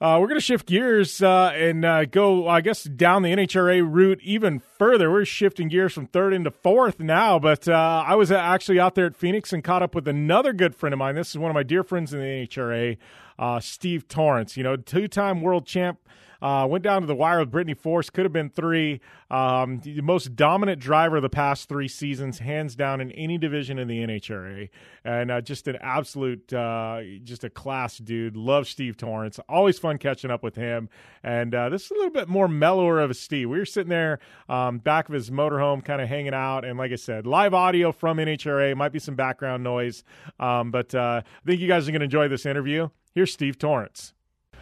[0.00, 3.80] uh, we're going to shift gears uh, and uh, go, I guess, down the NHRA
[3.88, 5.08] route even further.
[5.08, 7.38] We're shifting gears from third into fourth now.
[7.38, 10.74] But uh, I was actually out there at Phoenix and caught up with another good
[10.74, 11.14] friend of mine.
[11.14, 12.96] This is one of my dear friends in the NHRA,
[13.38, 16.00] uh, Steve Torrence, You know, two-time world champ
[16.44, 18.10] uh, went down to the wire with Brittany Force.
[18.10, 19.00] Could have been three.
[19.30, 23.78] Um, the most dominant driver of the past three seasons, hands down in any division
[23.78, 24.68] in the NHRA,
[25.06, 28.36] and uh, just an absolute, uh, just a class dude.
[28.36, 29.40] Love Steve Torrence.
[29.48, 30.90] Always fun catching up with him.
[31.22, 33.48] And uh, this is a little bit more mellower of a Steve.
[33.48, 34.18] We were sitting there
[34.50, 37.90] um, back of his motorhome, kind of hanging out, and like I said, live audio
[37.90, 38.76] from NHRA.
[38.76, 40.04] Might be some background noise,
[40.38, 42.90] um, but uh, I think you guys are going to enjoy this interview.
[43.14, 44.12] Here's Steve Torrence.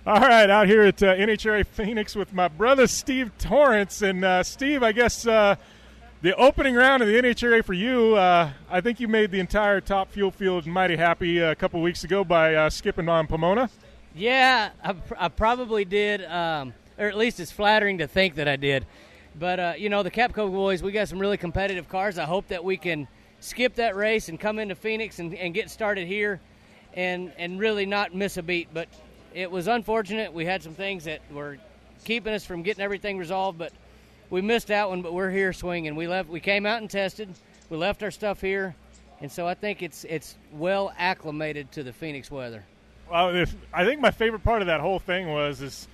[0.04, 4.02] All right, out here at uh, NHRA Phoenix with my brother Steve Torrence.
[4.02, 5.54] And uh, Steve, I guess uh,
[6.22, 9.80] the opening round of the NHRA for you, uh, I think you made the entire
[9.80, 13.70] top fuel field mighty happy uh, a couple weeks ago by uh, skipping on Pomona.
[14.12, 18.56] Yeah, I, I probably did, um, or at least it's flattering to think that I
[18.56, 18.84] did.
[19.38, 22.18] But, you know, the Capco boys, we got some really competitive cars.
[22.18, 23.06] I hope that we can
[23.38, 26.40] skip that race and come into Phoenix and, and get started here
[26.92, 28.66] and, and really not miss a beat.
[28.74, 28.88] But
[29.34, 30.32] it was unfortunate.
[30.32, 31.58] We had some things that were
[32.04, 33.72] keeping us from getting everything resolved, but
[34.30, 35.02] we missed that one.
[35.02, 35.94] But we're here swinging.
[35.96, 36.28] We left.
[36.28, 37.28] We came out and tested.
[37.70, 38.74] We left our stuff here,
[39.20, 42.64] and so I think it's it's well acclimated to the Phoenix weather.
[43.10, 45.88] Well, if, I think my favorite part of that whole thing was is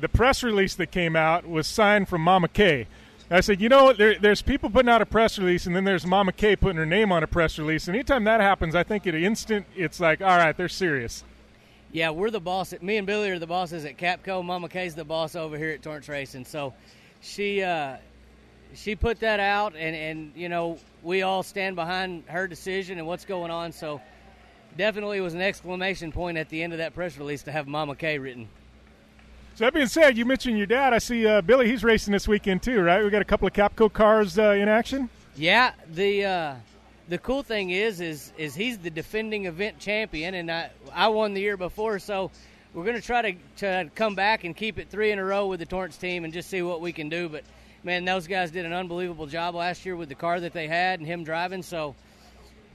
[0.00, 2.86] the press release that came out was signed from Mama Kay.
[3.30, 6.04] I said, you know, there, there's people putting out a press release, and then there's
[6.04, 7.88] Mama Kay putting her name on a press release.
[7.88, 11.24] And anytime that happens, I think at an instant, it's like, all right, they're serious.
[11.92, 12.72] Yeah, we're the boss.
[12.80, 14.42] Me and Billy are the bosses at Capco.
[14.42, 16.46] Mama Kay's the boss over here at Torrence Racing.
[16.46, 16.72] So
[17.20, 17.98] she uh,
[18.74, 23.06] she put that out, and and you know we all stand behind her decision and
[23.06, 23.72] what's going on.
[23.72, 24.00] So
[24.78, 27.94] definitely was an exclamation point at the end of that press release to have Mama
[27.94, 28.48] Kay written.
[29.54, 30.94] So that being said, you mentioned your dad.
[30.94, 31.68] I see uh, Billy.
[31.68, 33.04] He's racing this weekend too, right?
[33.04, 35.10] We got a couple of Capco cars uh, in action.
[35.36, 36.54] Yeah, the uh,
[37.08, 41.34] the cool thing is, is is he's the defending event champion, and I I won
[41.34, 42.30] the year before, so
[42.74, 45.46] we're going to try to to come back and keep it three in a row
[45.46, 47.28] with the Torrence team and just see what we can do.
[47.28, 47.44] But
[47.82, 51.00] man, those guys did an unbelievable job last year with the car that they had
[51.00, 51.62] and him driving.
[51.62, 51.94] So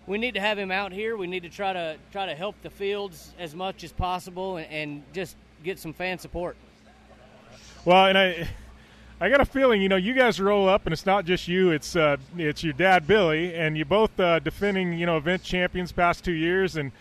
[0.06, 1.18] we need to have him out here.
[1.18, 4.68] We need to try to try to help the fields as much as possible and,
[4.72, 6.58] and just get some fan support.
[7.86, 8.48] Well, and I.
[9.20, 11.72] I got a feeling, you know, you guys roll up, and it's not just you;
[11.72, 15.92] it's uh, it's your dad, Billy, and you both uh, defending, you know, event champions
[15.92, 16.92] past two years, and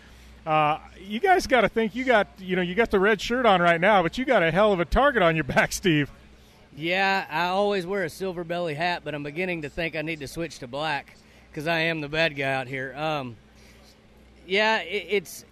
[0.47, 3.45] uh, you guys got to think you got, you know, you got the red shirt
[3.45, 6.09] on right now, but you got a hell of a target on your back, Steve.
[6.75, 10.19] Yeah, I always wear a silver belly hat, but I'm beginning to think I need
[10.21, 11.15] to switch to black
[11.51, 12.95] because I am the bad guy out here.
[12.95, 13.35] Um,
[14.47, 15.45] yeah, it, it's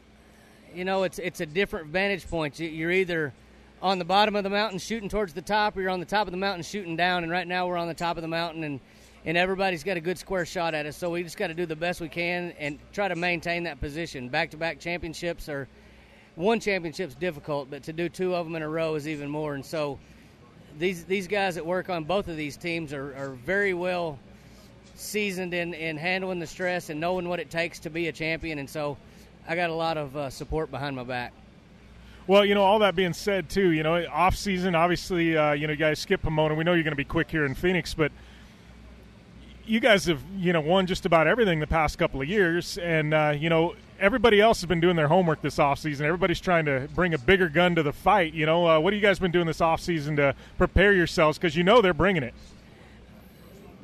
[0.74, 2.60] you know, it's it's a different vantage point.
[2.60, 3.34] You're either
[3.81, 6.27] on the bottom of the mountain shooting towards the top, or you're on the top
[6.27, 7.23] of the mountain shooting down.
[7.23, 8.80] And right now we're on the top of the mountain, and
[9.26, 10.95] and everybody's got a good square shot at us.
[10.95, 13.80] So we just got to do the best we can and try to maintain that
[13.80, 14.30] position.
[14.30, 15.68] Back to back championships are
[16.35, 19.56] one championship's difficult, but to do two of them in a row is even more.
[19.56, 19.97] And so
[20.77, 24.19] these these guys that work on both of these teams are, are very well
[24.95, 28.60] seasoned in, in handling the stress and knowing what it takes to be a champion.
[28.60, 28.97] And so
[29.47, 31.34] I got a lot of uh, support behind my back.
[32.27, 35.68] Well, you know, all that being said, too, you know, off season, obviously, uh, you
[35.68, 36.56] know, you guys skip Pomona.
[36.56, 38.11] We know you're going to be quick here in Phoenix, but
[39.64, 42.80] you guys have, you know, won just about everything the past couple of years.
[42.80, 46.07] And, uh, you know, everybody else has been doing their homework this off season.
[46.07, 48.34] Everybody's trying to bring a bigger gun to the fight.
[48.34, 51.38] You know, uh, what have you guys been doing this off season to prepare yourselves?
[51.38, 52.34] Because you know they're bringing it.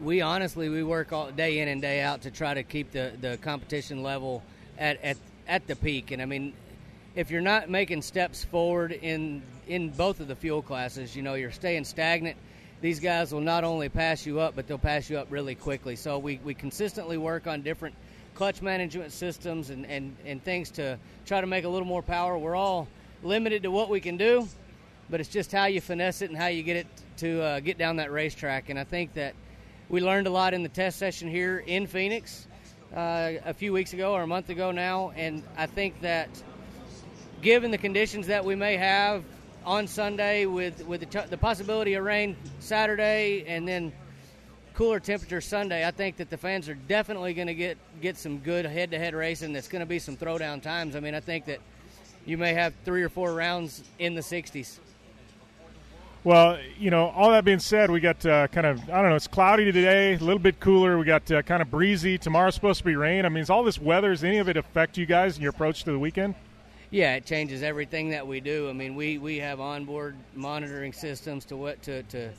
[0.02, 3.12] We honestly, we work all day in and day out to try to keep the,
[3.22, 4.42] the competition level
[4.80, 6.10] at, at, at the peak.
[6.10, 6.54] And, I mean,
[7.16, 11.36] if you're not making steps forward in in both of the fuel classes, you know,
[11.36, 12.38] you're staying stagnant.
[12.82, 15.96] These guys will not only pass you up, but they'll pass you up really quickly.
[15.96, 17.96] So we, we consistently work on different
[18.34, 22.38] clutch management systems and, and, and things to try to make a little more power.
[22.38, 22.88] We're all
[23.24, 24.48] limited to what we can do,
[25.10, 27.78] but it's just how you finesse it and how you get it to uh, get
[27.78, 28.70] down that racetrack.
[28.70, 29.36] And I think that
[29.88, 32.48] we learned a lot in the test session here in Phoenix
[32.96, 36.30] uh, a few weeks ago or a month ago now, and I think that–
[37.42, 39.24] given the conditions that we may have
[39.66, 43.92] on Sunday with with the, t- the possibility of rain Saturday and then
[44.74, 48.40] cooler temperature Sunday, I think that the fans are definitely going to get get some
[48.40, 49.54] good head-to-head racing.
[49.54, 50.96] That's going to be some throwdown times.
[50.96, 51.60] I mean, I think that
[52.26, 54.80] you may have three or four rounds in the 60s.
[56.24, 59.16] Well, you know, all that being said, we got uh, kind of I don't know.
[59.16, 60.98] It's cloudy today, a little bit cooler.
[60.98, 62.18] We got uh, kind of breezy.
[62.18, 63.26] Tomorrow's supposed to be rain.
[63.26, 64.12] I mean, is all this weather?
[64.12, 66.36] Does any of it affect you guys in your approach to the weekend?
[66.92, 68.70] Yeah, it changes everything that we do.
[68.70, 72.32] I mean, we, we have onboard monitoring systems to what to, to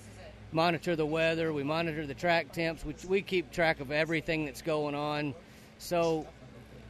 [0.52, 1.54] monitor the weather.
[1.54, 2.84] We monitor the track temps.
[2.84, 5.34] We, we keep track of everything that's going on.
[5.78, 6.26] So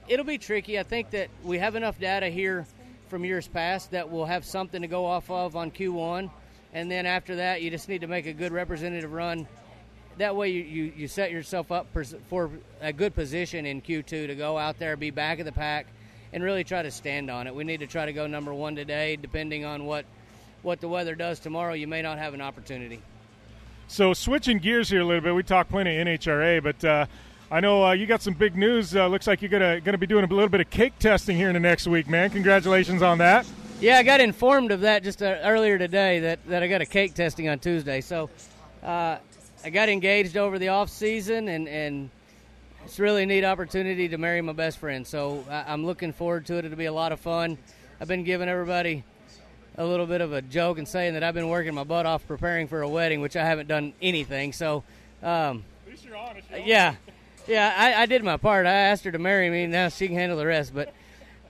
[0.09, 0.77] it'll be tricky.
[0.77, 2.67] I think that we have enough data here
[3.09, 6.31] from years past that we'll have something to go off of on Q1.
[6.75, 9.47] And then after that, you just need to make a good representative run.
[10.19, 11.87] That way, you, you, you set yourself up
[12.29, 15.87] for a good position in Q2 to go out there, be back of the pack–
[16.33, 17.55] and really try to stand on it.
[17.55, 19.17] We need to try to go number one today.
[19.17, 20.05] Depending on what
[20.63, 23.01] what the weather does tomorrow, you may not have an opportunity.
[23.89, 27.07] So switching gears here a little bit, we talked plenty of NHRA, but uh,
[27.51, 28.97] I know uh, you got some big news.
[28.97, 31.49] Uh, looks like you're gonna gonna be doing a little bit of cake testing here
[31.49, 32.31] in the next week, man.
[32.31, 33.47] Congratulations on that.
[33.81, 36.87] Yeah, I got informed of that just uh, earlier today that, that I got a
[36.87, 38.01] cake testing on Tuesday.
[38.01, 38.31] So
[38.83, 39.19] uh,
[39.65, 42.11] I got engaged over the off season and and
[42.85, 45.07] it's really a neat opportunity to marry my best friend.
[45.07, 46.65] So I, am looking forward to it.
[46.65, 47.59] It'll be a lot of fun.
[48.01, 49.05] I've been giving everybody
[49.79, 52.27] a little bit of a joke and saying that I've been working my butt off
[52.27, 54.53] preparing for a wedding, which I haven't done anything.
[54.53, 54.85] So,
[55.23, 55.65] um,
[56.17, 56.97] honest, yeah,
[57.47, 58.67] yeah, I, I, did my part.
[58.67, 59.67] I asked her to marry me.
[59.67, 60.75] Now she can handle the rest.
[60.75, 60.93] But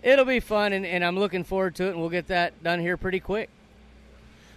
[0.03, 1.91] it'll be fun, and, and I'm looking forward to it.
[1.91, 3.49] And we'll get that done here pretty quick.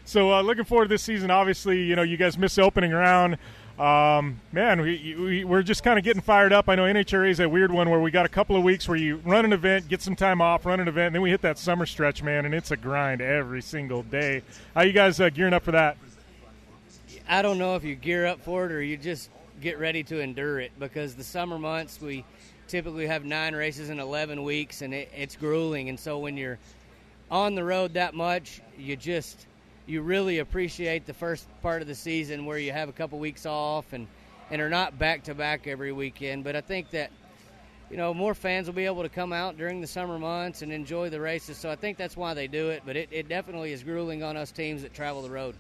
[0.04, 1.32] So, uh, looking forward to this season.
[1.32, 3.38] Obviously, you know, you guys missed the opening round
[3.80, 6.70] Um, man, we, we we're just kind of getting fired up.
[6.70, 8.98] I know NHRA is a weird one where we got a couple of weeks where
[8.98, 11.42] you run an event, get some time off, run an event, and then we hit
[11.42, 14.44] that summer stretch, man, and it's a grind every single day.
[14.74, 15.98] How you guys uh, gearing up for that?
[17.28, 19.30] I don't know if you gear up for it or you just
[19.60, 22.24] get ready to endure it because the summer months we
[22.68, 25.90] typically have nine races in 11 weeks and it, it's grueling.
[25.90, 26.60] And so when you're
[27.30, 29.48] on the road that much, you just
[29.86, 33.46] you really appreciate the first part of the season where you have a couple weeks
[33.46, 34.08] off and
[34.52, 36.44] and are not back to back every weekend.
[36.44, 37.12] But I think that
[37.90, 40.72] you know more fans will be able to come out during the summer months and
[40.72, 41.58] enjoy the races.
[41.58, 42.84] So I think that's why they do it.
[42.86, 45.56] But it, it definitely is grueling on us teams that travel the road.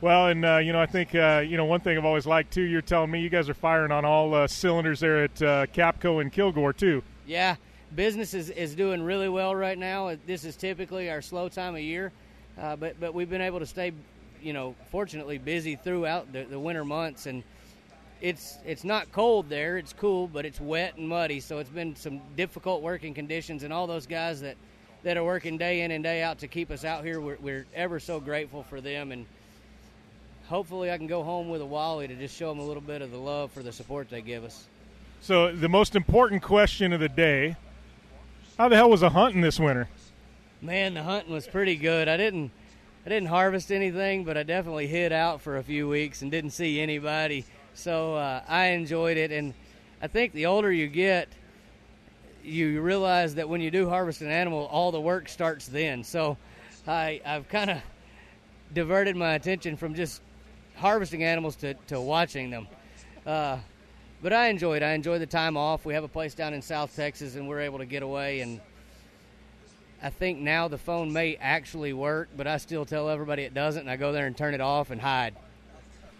[0.00, 2.52] Well, and uh, you know, I think uh, you know one thing I've always liked
[2.52, 2.62] too.
[2.62, 6.22] You're telling me you guys are firing on all uh, cylinders there at uh, Capco
[6.22, 7.02] and Kilgore too.
[7.26, 7.56] Yeah,
[7.94, 10.16] business is, is doing really well right now.
[10.26, 12.12] This is typically our slow time of year,
[12.60, 13.92] uh, but but we've been able to stay,
[14.42, 17.42] you know, fortunately busy throughout the, the winter months, and
[18.20, 19.78] it's it's not cold there.
[19.78, 23.62] It's cool, but it's wet and muddy, so it's been some difficult working conditions.
[23.62, 24.56] And all those guys that
[25.02, 27.66] that are working day in and day out to keep us out here, we're, we're
[27.74, 29.24] ever so grateful for them and
[30.50, 33.00] hopefully I can go home with a Wally to just show them a little bit
[33.00, 34.66] of the love for the support they give us.
[35.22, 37.56] So the most important question of the day:
[38.58, 39.88] How the hell was the hunting this winter?
[40.62, 42.06] Man, the hunting was pretty good.
[42.06, 42.50] I didn't,
[43.06, 46.50] I didn't harvest anything, but I definitely hid out for a few weeks and didn't
[46.50, 47.46] see anybody.
[47.72, 49.54] So uh, I enjoyed it, and
[50.02, 51.28] I think the older you get,
[52.44, 56.04] you realize that when you do harvest an animal, all the work starts then.
[56.04, 56.36] So
[56.86, 57.78] I, I've kind of
[58.74, 60.20] diverted my attention from just
[60.76, 62.68] harvesting animals to, to watching them.
[63.24, 63.56] Uh,
[64.22, 64.82] but I enjoyed.
[64.82, 65.86] I enjoyed the time off.
[65.86, 68.40] We have a place down in South Texas, and we're able to get away.
[68.40, 68.60] And
[70.02, 73.82] I think now the phone may actually work, but I still tell everybody it doesn't,
[73.82, 75.34] and I go there and turn it off and hide.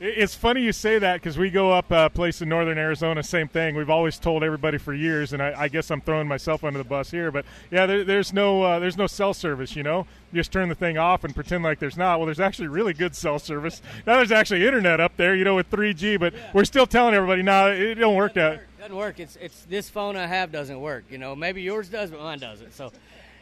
[0.03, 3.49] It's funny you say that because we go up a place in northern Arizona, same
[3.49, 3.77] thing.
[3.77, 6.89] We've always told everybody for years, and I, I guess I'm throwing myself under the
[6.89, 7.31] bus here.
[7.31, 9.77] But yeah, there, there's no uh, there's no cell service.
[9.77, 12.19] You know, you just turn the thing off and pretend like there's not.
[12.19, 13.83] Well, there's actually really good cell service.
[14.07, 16.19] Now there's actually internet up there, you know, with 3G.
[16.19, 16.51] But yeah.
[16.55, 18.33] we're still telling everybody, no, nah, it don't work.
[18.33, 19.21] That doesn't work.
[19.21, 21.05] It's it's this phone I have doesn't work.
[21.11, 22.73] You know, maybe yours does, but mine doesn't.
[22.73, 22.91] So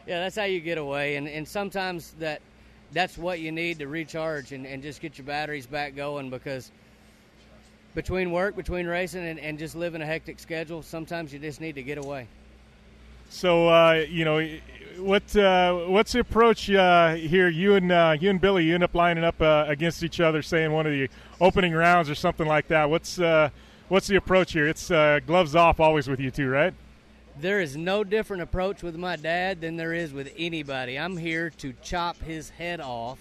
[0.09, 1.17] yeah, that's how you get away.
[1.17, 2.41] And and sometimes that
[2.91, 6.71] that's what you need to recharge and, and just get your batteries back going because
[7.93, 11.75] between work, between racing, and, and just living a hectic schedule, sometimes you just need
[11.75, 12.27] to get away.
[13.29, 14.43] So uh, you know,
[14.97, 17.47] what uh, what's the approach uh, here?
[17.47, 20.41] You and uh, you and Billy, you end up lining up uh, against each other,
[20.41, 21.07] saying one of the
[21.39, 22.89] opening rounds or something like that.
[22.89, 23.51] What's uh,
[23.89, 24.67] what's the approach here?
[24.67, 26.73] It's gloves off always with you two, right?
[27.41, 30.99] There is no different approach with my dad than there is with anybody.
[30.99, 33.17] I'm here to chop his head off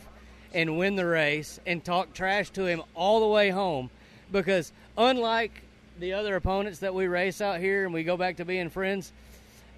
[0.53, 3.91] and win the race and talk trash to him all the way home
[4.33, 5.63] because unlike
[6.01, 9.13] the other opponents that we race out here and we go back to being friends,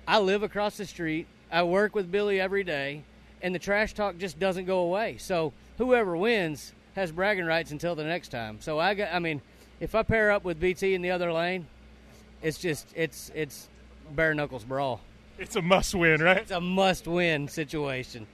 [0.08, 1.26] I live across the street.
[1.52, 3.02] I work with Billy every day,
[3.42, 5.18] and the trash talk just doesn't go away.
[5.18, 8.56] So whoever wins has bragging rights until the next time.
[8.62, 9.42] So I got, I mean,
[9.80, 11.66] if I pair up with BT in the other lane,
[12.42, 13.68] it's just it's it's
[14.14, 15.00] bare knuckles brawl.
[15.38, 16.38] It's a must win, right?
[16.38, 18.26] It's a must win situation.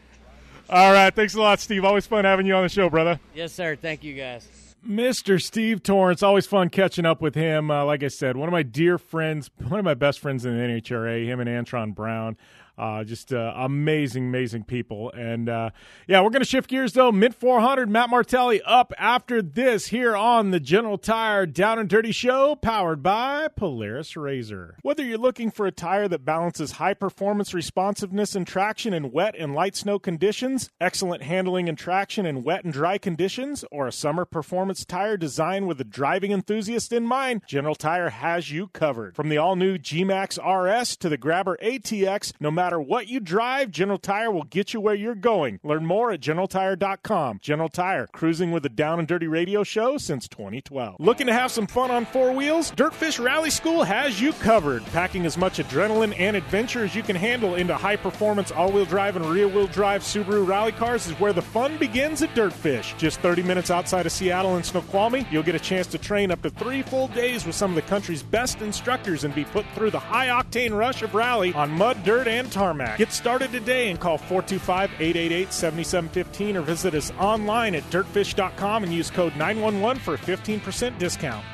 [0.69, 1.85] All right, thanks a lot, Steve.
[1.85, 3.21] Always fun having you on the show, brother.
[3.35, 3.77] Yes, sir.
[3.77, 4.49] Thank you, guys.
[4.87, 5.41] Mr.
[5.41, 6.23] Steve Torrence.
[6.23, 7.71] Always fun catching up with him.
[7.71, 10.57] Uh, like I said, one of my dear friends, one of my best friends in
[10.57, 12.37] the NHRA, him and Antron Brown.
[12.79, 15.11] Uh, just uh, amazing, amazing people.
[15.13, 15.71] And uh,
[16.07, 17.11] yeah, we're going to shift gears though.
[17.11, 22.13] Mint 400, Matt Martelli up after this here on the General Tire Down and Dirty
[22.13, 24.77] Show, powered by Polaris Razor.
[24.83, 29.35] Whether you're looking for a tire that balances high performance responsiveness and traction in wet
[29.39, 33.93] and light snow conditions, excellent handling and traction in wet and dry conditions, or a
[33.93, 39.17] summer performance tire designed with a driving enthusiast in mind, General Tire has you covered.
[39.17, 43.07] From the all new G Max RS to the Grabber ATX, no matter matter what
[43.07, 45.61] you drive, General Tire will get you where you're going.
[45.63, 47.39] Learn more at GeneralTire.com.
[47.41, 50.97] General Tire, cruising with the Down and Dirty Radio Show since 2012.
[50.99, 52.73] Looking to have some fun on four wheels?
[52.73, 54.85] Dirtfish Rally School has you covered.
[54.87, 58.85] Packing as much adrenaline and adventure as you can handle into high performance all wheel
[58.85, 62.99] drive and rear wheel drive Subaru rally cars is where the fun begins at Dirtfish.
[62.99, 66.43] Just 30 minutes outside of Seattle and Snoqualmie, you'll get a chance to train up
[66.43, 69.93] to three full days with some of the country's best instructors and be put through
[69.93, 72.99] the high octane rush of rally on mud, dirt, and tarmac.
[72.99, 78.93] Get started today and call 425 888 7715 or visit us online at dirtfish.com and
[78.93, 81.45] use code 911 for a 15% discount.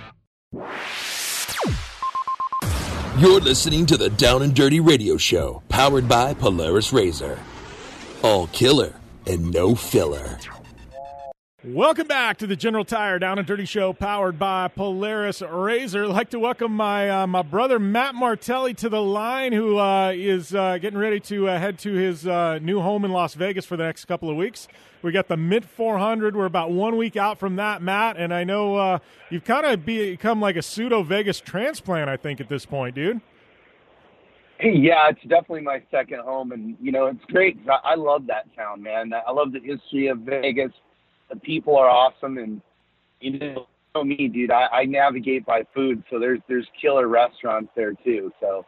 [3.18, 7.38] You're listening to the Down and Dirty Radio Show, powered by Polaris Razor.
[8.22, 8.94] All killer
[9.26, 10.38] and no filler.
[11.64, 16.06] Welcome back to the General Tire Down and Dirty Show, powered by Polaris Razor.
[16.06, 20.12] I'd like to welcome my uh, my brother Matt Martelli to the line, who uh,
[20.12, 23.64] is uh, getting ready to uh, head to his uh, new home in Las Vegas
[23.64, 24.66] for the next couple of weeks.
[25.02, 26.34] We got the Mint 400.
[26.34, 28.98] We're about one week out from that, Matt, and I know uh,
[29.30, 32.10] you've kind of become like a pseudo Vegas transplant.
[32.10, 33.20] I think at this point, dude.
[34.60, 37.56] Yeah, it's definitely my second home, and you know it's great.
[37.84, 39.12] I love that town, man.
[39.14, 40.72] I love the history of Vegas
[41.32, 42.60] the people are awesome, and
[43.20, 44.50] you know me, dude.
[44.50, 48.32] I, I navigate by food, so there's there's killer restaurants there too.
[48.40, 48.64] So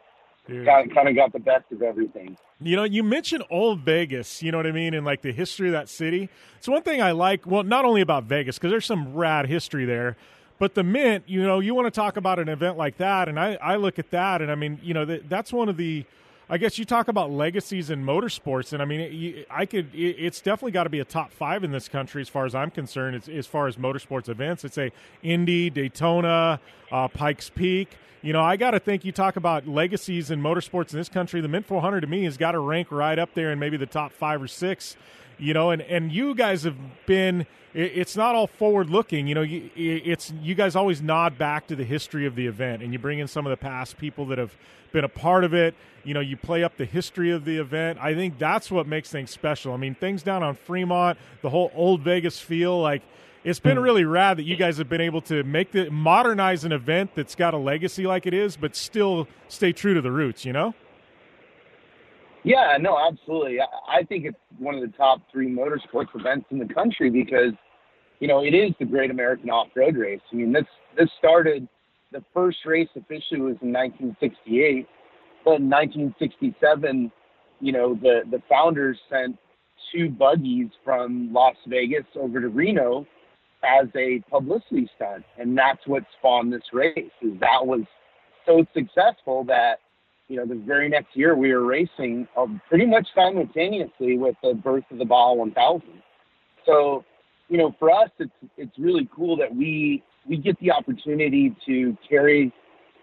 [0.49, 2.37] kind of, kind of got the best of everything.
[2.61, 5.69] You know, you mentioned old Vegas, you know what I mean, and like the history
[5.69, 6.29] of that city.
[6.57, 9.85] It's one thing I like, well, not only about Vegas, because there's some rad history
[9.85, 10.17] there,
[10.59, 13.39] but the Mint, you know, you want to talk about an event like that, and
[13.39, 16.05] I, I look at that, and I mean, you know, that, that's one of the
[16.49, 19.89] I guess you talk about legacies in motorsports, and I mean, I could.
[19.95, 22.71] It's definitely got to be a top five in this country as far as I'm
[22.71, 23.17] concerned.
[23.17, 24.93] As, as far as motorsports events, it's a
[25.23, 26.61] Indy, Daytona,
[26.93, 27.97] uh, Pikes Peak.
[28.21, 29.07] You know, I got to think.
[29.07, 31.41] You talk about legacies in motorsports in this country.
[31.41, 33.87] The Mint 400 to me has got to rank right up there in maybe the
[33.87, 34.97] top five or six.
[35.45, 36.77] You know, and and you guys have
[37.07, 37.47] been.
[37.77, 39.27] It's not all forward looking.
[39.27, 42.93] You know, it's you guys always nod back to the history of the event, and
[42.93, 44.57] you bring in some of the past people that have
[44.93, 45.75] been a part of it.
[46.05, 47.99] You know, you play up the history of the event.
[48.01, 49.73] I think that's what makes things special.
[49.73, 53.03] I mean, things down on Fremont, the whole old Vegas feel like
[53.43, 53.83] it's been Hmm.
[53.83, 57.35] really rad that you guys have been able to make the modernize an event that's
[57.35, 60.45] got a legacy like it is, but still stay true to the roots.
[60.45, 60.75] You know?
[62.45, 63.59] Yeah, no, absolutely.
[63.61, 67.53] I, think it's one of the top three motorsports events in the country because,
[68.21, 70.21] you know, it is the Great American Off-Road Race.
[70.31, 70.67] I mean, this
[70.97, 71.67] this started.
[72.13, 74.87] The first race officially was in 1968,
[75.45, 77.11] but in 1967,
[77.61, 79.39] you know, the the founders sent
[79.91, 83.07] two buggies from Las Vegas over to Reno
[83.65, 87.11] as a publicity stunt, and that's what spawned this race.
[87.23, 87.85] Is that was
[88.47, 89.79] so successful that
[90.29, 94.55] you know, the very next year we were racing um, pretty much simultaneously with the
[94.55, 95.83] birth of the Baja 1000.
[96.65, 97.05] So,
[97.49, 101.97] you know, for us, it's it's really cool that we we get the opportunity to
[102.09, 102.53] carry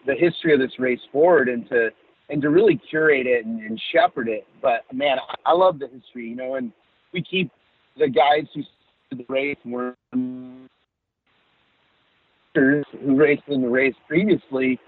[0.08, 1.90] the history of this race forward and to
[2.30, 4.48] and to really curate it and, and shepherd it.
[4.62, 6.72] But man, I, I love the history, you know, and
[7.14, 7.52] we keep
[7.98, 8.64] the guys who
[9.16, 10.66] the race were who
[13.04, 14.80] raced in the race previously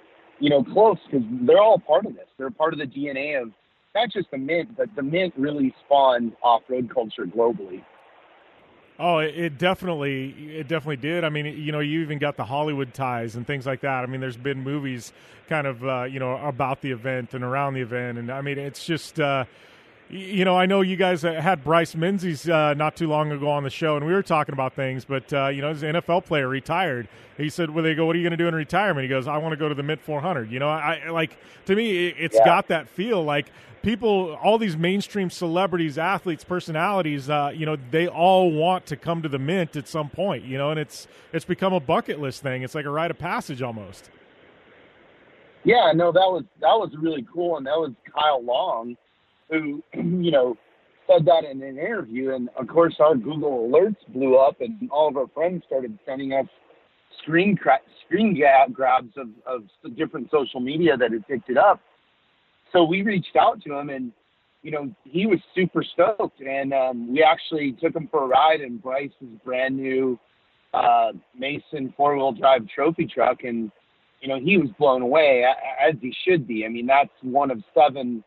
[0.44, 2.26] you know, close because they're all part of this.
[2.38, 3.50] They're part of the DNA of
[3.96, 7.82] not just the mint, but the mint really spawned off-road culture globally.
[9.00, 11.24] Oh, it, it definitely, it definitely did.
[11.24, 14.04] I mean, you know, you even got the Hollywood ties and things like that.
[14.04, 15.14] I mean, there's been movies
[15.48, 18.58] kind of, uh, you know, about the event and around the event, and I mean,
[18.58, 19.22] it's just.
[19.22, 19.46] Uh,
[20.10, 23.64] you know, I know you guys had Bryce Menzies uh, not too long ago on
[23.64, 25.06] the show, and we were talking about things.
[25.06, 27.08] But uh, you know, as an NFL player, retired.
[27.38, 29.28] He said, "Well, they go, what are you going to do in retirement?" He goes,
[29.28, 31.36] "I want to go to the Mint 400." You know, I like
[31.66, 32.46] to me, it's Yeah.
[32.46, 33.48] got that feel like
[33.82, 37.30] people, all these mainstream celebrities, athletes, personalities.
[37.30, 40.44] Uh, you know, they all want to come to the Mint at some point.
[40.44, 42.62] You know, and it's it's become a bucket list thing.
[42.62, 44.12] It's like a rite of passage almost.
[45.64, 48.98] Yeah, no, that was that was really cool, and that was Kyle Long,
[49.54, 50.58] who you know
[51.08, 55.08] said that in an interview, and of course our Google alerts blew up, and all
[55.08, 56.46] of our friends started sending us
[57.22, 59.64] screen cra- screen grab- grabs of of
[59.96, 61.80] different social media that had picked it up.
[62.72, 64.12] So we reached out to him, and
[64.62, 68.62] you know he was super stoked, and um, we actually took him for a ride
[68.62, 70.20] in Bryce's brand new
[70.74, 73.72] uh, Mason four wheel drive trophy truck, and
[74.24, 75.44] you know, he was blown away
[75.86, 76.66] as he should be.
[76.66, 78.24] I mean, that's one of seven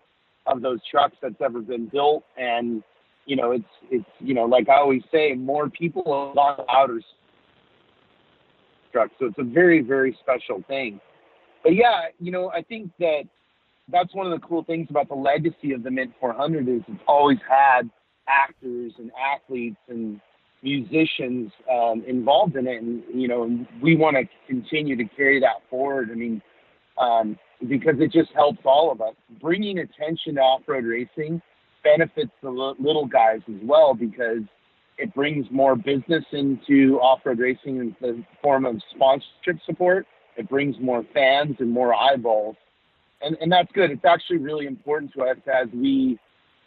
[0.46, 2.82] of those trucks that's ever been built, and
[3.26, 6.02] you know, it's it's you know, like I always say, more people
[6.34, 7.00] gone outer
[8.92, 11.00] truck, so it's a very very special thing.
[11.62, 13.22] But yeah, you know, I think that
[13.88, 17.00] that's one of the cool things about the legacy of the Mint 400 is it's
[17.06, 17.90] always had
[18.28, 20.20] actors and athletes and
[20.62, 25.62] musicians um, involved in it, and you know, we want to continue to carry that
[25.70, 26.10] forward.
[26.10, 26.42] I mean,
[26.98, 29.14] um, because it just helps all of us.
[29.40, 31.40] Bringing attention to off-road racing
[31.82, 34.42] benefits the little guys as well because
[34.98, 40.06] it brings more business into off-road racing in the form of sponsorship support.
[40.36, 42.56] It brings more fans and more eyeballs,
[43.22, 43.90] and and that's good.
[43.90, 46.18] It's actually really important to us as we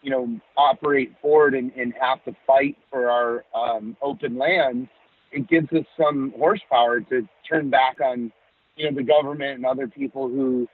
[0.02, 4.88] you know, operate forward and, and have to fight for our um, open lands,
[5.32, 8.32] it gives us some horsepower to turn back on,
[8.76, 10.68] you know, the government and other people who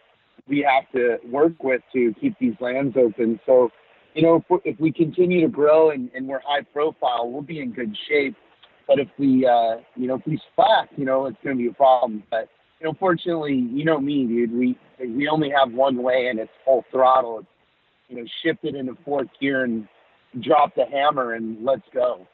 [0.48, 3.40] we have to work with to keep these lands open.
[3.46, 3.70] So,
[4.14, 7.42] you know, if, we- if we continue to grow and, and we're high profile, we'll
[7.42, 8.36] be in good shape.
[8.88, 11.70] But if we, uh, you know, if we slack, you know, it's going to be
[11.70, 12.24] a problem.
[12.30, 12.50] But
[12.80, 14.52] you know, fortunately, you know me, dude.
[14.52, 17.40] We we only have one way, and it's full throttle.
[17.40, 17.48] It's
[18.10, 19.88] you know, shift it into fourth gear and
[20.42, 22.28] drop the hammer and let's go.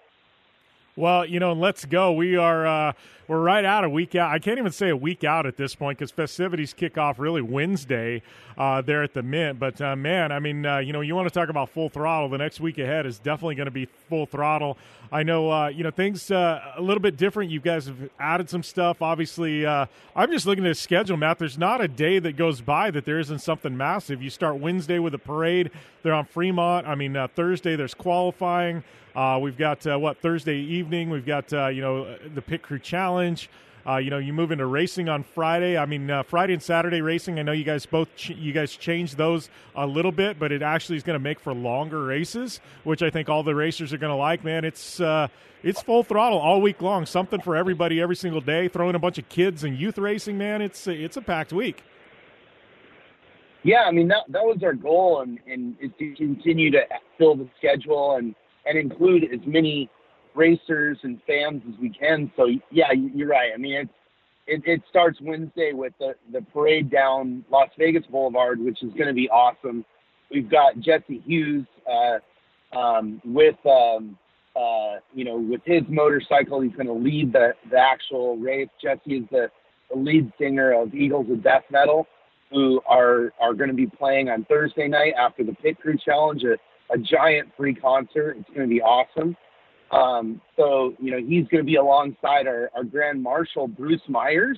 [0.98, 2.12] Well, you know, let's go.
[2.12, 2.94] We are uh,
[3.30, 4.30] we're right out a week out.
[4.30, 7.42] I can't even say a week out at this point because festivities kick off really
[7.42, 8.24] Wednesday
[8.58, 9.58] uh, there at the Mint.
[9.58, 12.28] But uh, man, I mean, uh, you know, you want to talk about full throttle.
[12.28, 14.78] The next week ahead is definitely going to be full throttle.
[15.14, 17.52] I know, uh, you know, things uh, a little bit different.
[17.52, 19.02] You guys have added some stuff.
[19.02, 19.88] Obviously, I'm
[20.30, 21.40] just looking at the schedule, Matt.
[21.40, 24.22] There's not a day that goes by that there isn't something massive.
[24.22, 25.72] You start Wednesday with a parade.
[26.04, 26.86] They're on Fremont.
[26.86, 28.84] I mean, Thursday there's qualifying.
[29.16, 31.10] Uh, we've got uh, what Thursday evening.
[31.10, 33.50] We've got uh, you know the pit crew challenge.
[33.86, 35.76] Uh, you know, you move into racing on Friday.
[35.76, 37.40] I mean, uh, Friday and Saturday racing.
[37.40, 40.62] I know you guys both ch- you guys changed those a little bit, but it
[40.62, 43.98] actually is going to make for longer races, which I think all the racers are
[43.98, 44.44] going to like.
[44.44, 45.28] Man, it's uh,
[45.64, 47.06] it's full throttle all week long.
[47.06, 48.68] Something for everybody every single day.
[48.68, 50.38] Throwing a bunch of kids and youth racing.
[50.38, 51.84] Man, it's it's a packed week.
[53.64, 56.82] Yeah, I mean that that was our goal, and and is to continue to
[57.18, 58.36] fill the schedule and
[58.66, 59.90] and include as many
[60.36, 62.32] racers and fans as we can.
[62.36, 63.52] So yeah, you're right.
[63.54, 63.92] I mean, it's
[64.48, 69.08] it, it starts Wednesday with the the parade down Las Vegas Boulevard, which is going
[69.08, 69.86] to be awesome.
[70.32, 74.18] We've got Jesse Hughes uh, um, with um,
[74.56, 76.62] uh, you know with his motorcycle.
[76.62, 78.70] He's going to lead the the actual race.
[78.82, 79.50] Jesse is the,
[79.90, 82.08] the lead singer of Eagles of Death Metal,
[82.50, 86.44] who are are going to be playing on Thursday night after the Pit Crew Challenge.
[86.94, 88.38] A giant free concert.
[88.40, 89.36] It's going to be awesome.
[89.92, 94.58] Um, so, you know, he's going to be alongside our, our Grand Marshal, Bruce Meyers,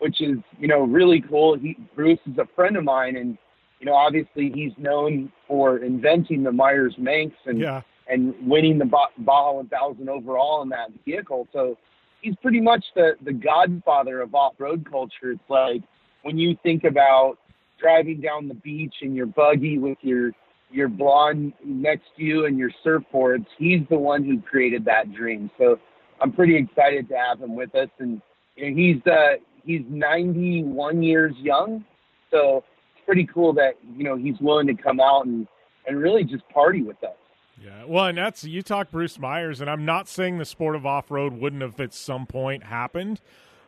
[0.00, 1.56] which is, you know, really cool.
[1.56, 3.38] He, Bruce is a friend of mine, and,
[3.78, 7.82] you know, obviously he's known for inventing the Meyers Manx and, yeah.
[8.08, 8.86] and winning the
[9.18, 11.46] Baja 1000 overall in that vehicle.
[11.52, 11.78] So
[12.20, 15.30] he's pretty much the, the godfather of off road culture.
[15.30, 15.82] It's like
[16.22, 17.38] when you think about
[17.80, 20.32] driving down the beach in your buggy with your
[20.70, 23.46] your blonde next to you and your surfboards.
[23.58, 25.50] He's the one who created that dream.
[25.58, 25.78] So
[26.20, 27.88] I'm pretty excited to have him with us.
[27.98, 28.20] And
[28.56, 31.84] you know, he's uh, he's 91 years young,
[32.30, 32.64] so
[32.94, 35.46] it's pretty cool that you know he's willing to come out and
[35.86, 37.16] and really just party with us.
[37.62, 40.84] Yeah, well, and that's you talk Bruce Meyers, and I'm not saying the sport of
[40.84, 43.20] off road wouldn't have at some point happened,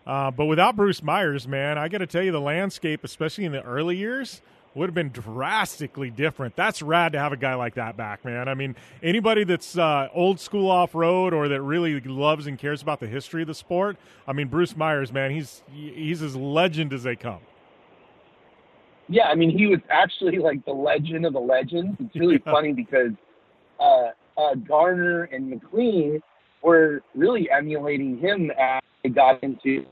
[0.07, 3.53] uh, but without Bruce Meyers, man, I got to tell you, the landscape, especially in
[3.53, 4.43] the early years,
[4.75, 6.57] would have been drastically different.
[6.57, 8.49] That's rad to have a guy like that back, man.
[8.49, 12.83] I mean, anybody that's uh, old school off road or that really loves and cares
[12.83, 13.97] about the history of the sport.
[14.27, 17.41] I mean, Bruce Meyers, man, he's he's as legend as they come.
[19.09, 21.97] Yeah, I mean, he was actually like the legend of the legends.
[21.99, 22.53] It's really yeah.
[22.53, 23.13] funny because
[23.81, 26.21] uh, uh, Garner and McQueen
[26.63, 29.87] were really emulating him as they got into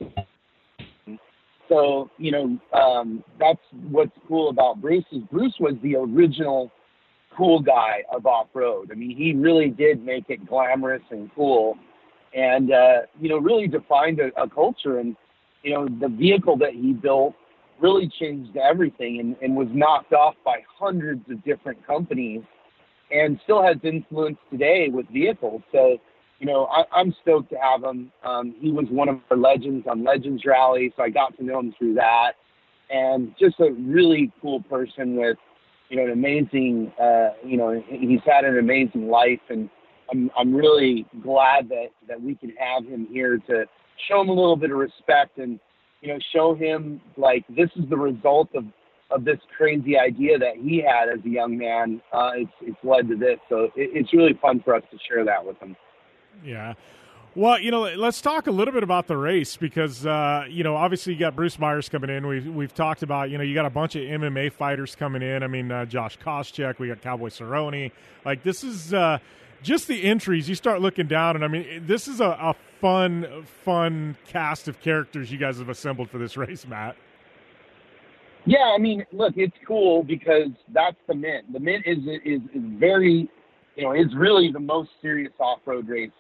[1.69, 3.61] so you know um, that's
[3.91, 6.71] what's cool about Bruce is Bruce was the original
[7.37, 8.91] cool guy of off road.
[8.91, 11.77] I mean, he really did make it glamorous and cool,
[12.35, 14.99] and uh, you know really defined a, a culture.
[14.99, 15.17] And
[15.63, 17.35] you know the vehicle that he built
[17.81, 22.43] really changed everything and, and was knocked off by hundreds of different companies,
[23.11, 25.63] and still has influence today with vehicles.
[25.73, 25.99] So
[26.39, 28.13] you know, I, I'm stoked to have him.
[28.25, 31.61] Um, he was one of our legends on Legends Rally, so I got to know
[31.61, 32.33] him through that.
[32.91, 35.39] And just a really cool person with,
[35.89, 39.69] you know, an amazing, uh, you know, he's had an amazing life, and
[40.11, 43.65] I'm I'm really glad that that we can have him here to
[44.09, 45.59] show him a little bit of respect and,
[46.01, 48.65] you know, show him like this is the result of
[49.11, 52.01] of this crazy idea that he had as a young man.
[52.13, 55.25] Uh, it's it's led to this, so it, it's really fun for us to share
[55.25, 55.77] that with him.
[56.45, 56.75] Yeah.
[57.37, 60.75] Well, you know, let's talk a little bit about the race because uh, you know,
[60.75, 62.27] obviously you got Bruce Meyers coming in.
[62.27, 65.43] We've we've talked about you know you got a bunch of MMA fighters coming in.
[65.43, 67.93] I mean, uh, Josh Koscheck, we got Cowboy Cerrone.
[68.25, 69.19] Like this is uh,
[69.63, 70.49] just the entries.
[70.49, 74.81] You start looking down, and I mean, this is a, a fun, fun cast of
[74.81, 76.97] characters you guys have assembled for this race, Matt.
[78.47, 81.53] Yeah, I mean, look, it's cool because that's the Mint.
[81.53, 83.29] The Mint is is, is very,
[83.77, 86.13] you know, is really the most serious off road race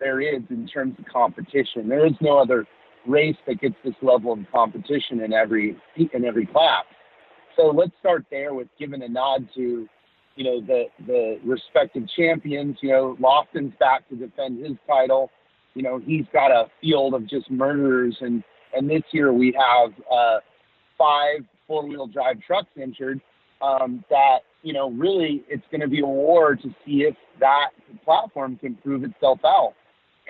[0.00, 1.88] there is in terms of competition.
[1.88, 2.66] There is no other
[3.06, 6.84] race that gets this level of competition in every in every class.
[7.56, 9.88] So let's start there with giving a nod to,
[10.36, 12.78] you know, the the respective champions.
[12.80, 15.30] You know, Lofton's back to defend his title.
[15.74, 18.42] You know, he's got a field of just murderers, and
[18.74, 20.38] and this year we have uh,
[20.98, 23.20] five four wheel drive trucks injured.
[23.62, 27.70] Um, that you know, really, it's going to be a war to see if that
[28.04, 29.74] platform can prove itself out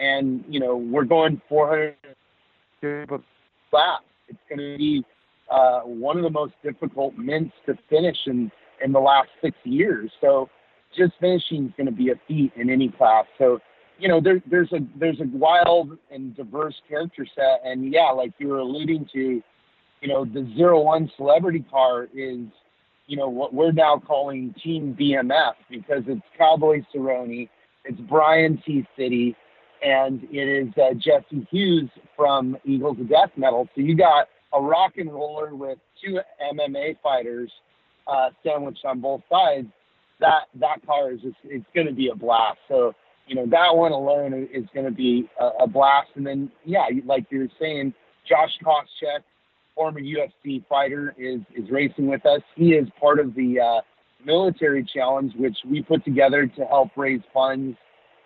[0.01, 1.95] and you know we're going 400
[3.73, 4.05] laps.
[4.29, 5.05] It's going to be
[5.51, 8.51] uh, one of the most difficult mints to finish in
[8.83, 10.11] in the last six years.
[10.21, 10.49] So
[10.97, 13.27] just finishing is going to be a feat in any class.
[13.39, 13.61] So
[13.99, 18.33] you know there, there's a there's a wild and diverse character set, and yeah, like
[18.39, 19.43] you were alluding to,
[20.01, 22.47] you know the zero one celebrity car is
[23.07, 27.49] you know what we're now calling Team BMF because it's Cowboy Cerrone,
[27.85, 28.87] it's Brian T.
[28.97, 29.37] City,
[29.83, 33.69] and it is uh, Jesse Hughes from Eagles of Death Metal.
[33.75, 36.19] So you got a rock and roller with two
[36.53, 37.51] MMA fighters
[38.07, 39.69] uh, sandwiched on both sides.
[40.21, 42.59] That that car is just it's going to be a blast.
[42.69, 42.95] So
[43.27, 46.11] you know that one alone is going to be a, a blast.
[46.17, 47.95] And then yeah, like you were saying,
[48.29, 49.21] Josh Koscheck,
[49.75, 52.43] former UFC fighter, is is racing with us.
[52.55, 53.81] He is part of the uh,
[54.27, 57.79] military challenge, which we put together to help raise funds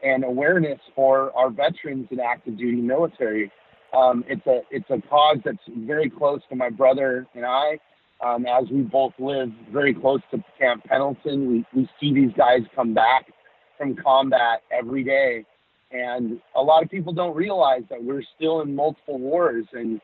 [0.04, 3.50] and awareness for our veterans in active duty military.
[3.96, 7.78] Um, it's a it's a cause that's very close to my brother and I,
[8.24, 11.48] um, as we both live very close to Camp Pendleton.
[11.50, 13.32] We we see these guys come back
[13.78, 15.44] from combat every day,
[15.90, 20.00] and a lot of people don't realize that we're still in multiple wars, and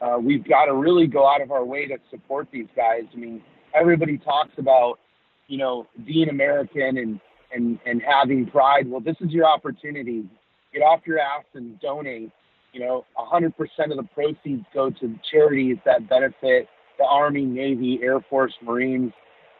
[0.00, 3.02] uh, we've got to really go out of our way to support these guys.
[3.12, 3.42] I mean,
[3.74, 5.00] everybody talks about
[5.48, 7.20] you know being American and
[7.54, 8.88] and and having pride.
[8.88, 10.24] Well, this is your opportunity.
[10.72, 12.32] Get off your ass and donate
[12.74, 13.52] you know, 100%
[13.90, 16.68] of the proceeds go to charities that benefit
[16.98, 19.12] the Army, Navy, Air Force, Marines,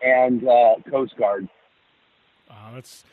[0.02, 1.48] and uh, Coast Guard.
[2.50, 3.04] Oh, that's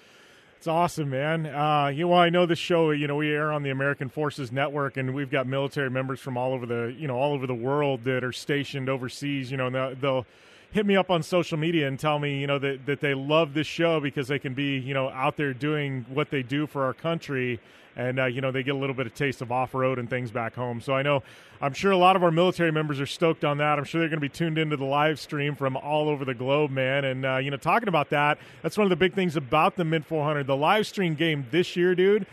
[0.58, 1.48] it's awesome, man.
[1.48, 2.92] Uh, you know, I know this show.
[2.92, 6.38] You know, we air on the American Forces Network, and we've got military members from
[6.38, 9.50] all over the you know all over the world that are stationed overseas.
[9.50, 10.26] You know, they'll, they'll
[10.72, 13.54] hit me up on social media and tell me you know that that they love
[13.54, 16.84] this show because they can be you know out there doing what they do for
[16.84, 17.60] our country
[17.96, 20.10] and uh, you know they get a little bit of taste of off road and
[20.10, 20.82] things back home.
[20.82, 21.24] So I know
[21.62, 23.78] I'm sure a lot of our military members are stoked on that.
[23.78, 26.34] I'm sure they're going to be tuned into the live stream from all over the
[26.34, 27.06] globe, man.
[27.06, 29.86] And uh, you know, talking about that, that's one of the big things about the
[29.86, 30.48] Mint 400.
[30.48, 32.26] The live stream game this year, dude.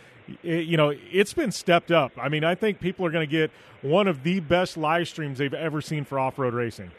[0.42, 2.12] It, you know, it's been stepped up.
[2.20, 3.50] I mean, I think people are going to get
[3.80, 6.90] one of the best live streams they've ever seen for off road racing.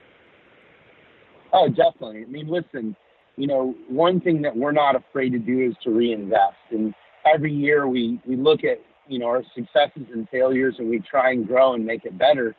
[1.53, 2.23] Oh, definitely.
[2.23, 2.95] I mean, listen,
[3.35, 6.57] you know, one thing that we're not afraid to do is to reinvest.
[6.71, 6.93] And
[7.25, 11.31] every year we, we look at, you know, our successes and failures and we try
[11.31, 12.55] and grow and make it better.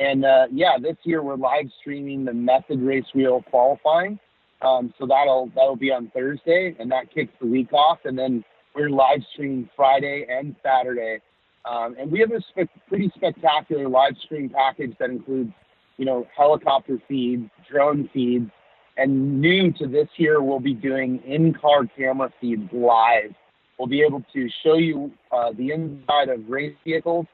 [0.00, 4.18] And uh, yeah, this year we're live streaming the method race wheel qualifying.
[4.62, 7.98] Um, so that'll that'll be on Thursday, and that kicks the week off.
[8.04, 8.44] And then
[8.74, 11.20] we're live streaming Friday and Saturday.
[11.64, 15.52] Um, and we have a spe- pretty spectacular live stream package that includes,
[15.96, 18.50] you know, helicopter feeds, drone feeds,
[18.96, 23.34] and new to this year, we'll be doing in-car camera feeds live
[23.78, 27.26] We'll be able to show you uh, the inside of race vehicles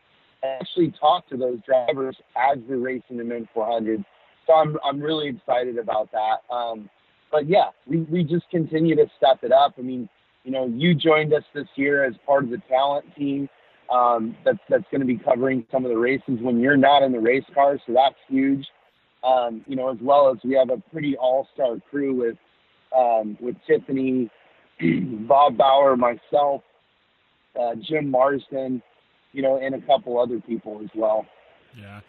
[0.42, 4.02] and actually talk to those drivers as they're racing the Mint 400.
[4.46, 6.54] So I'm, I'm really excited about that.
[6.54, 6.88] Um,
[7.30, 9.74] but yeah, we, we just continue to step it up.
[9.78, 10.08] I mean,
[10.44, 13.48] you know, you joined us this year as part of the talent team
[13.90, 17.12] um, that's, that's going to be covering some of the races when you're not in
[17.12, 17.78] the race car.
[17.86, 18.66] So that's huge.
[19.22, 22.36] Um, you know, as well as we have a pretty all-star crew with
[22.96, 24.30] um, with Tiffany,
[25.28, 26.62] Bob Bauer, myself,
[27.60, 28.82] uh, Jim Marsden,
[29.32, 31.26] you know, and a couple other people as well.
[31.78, 32.00] Yeah.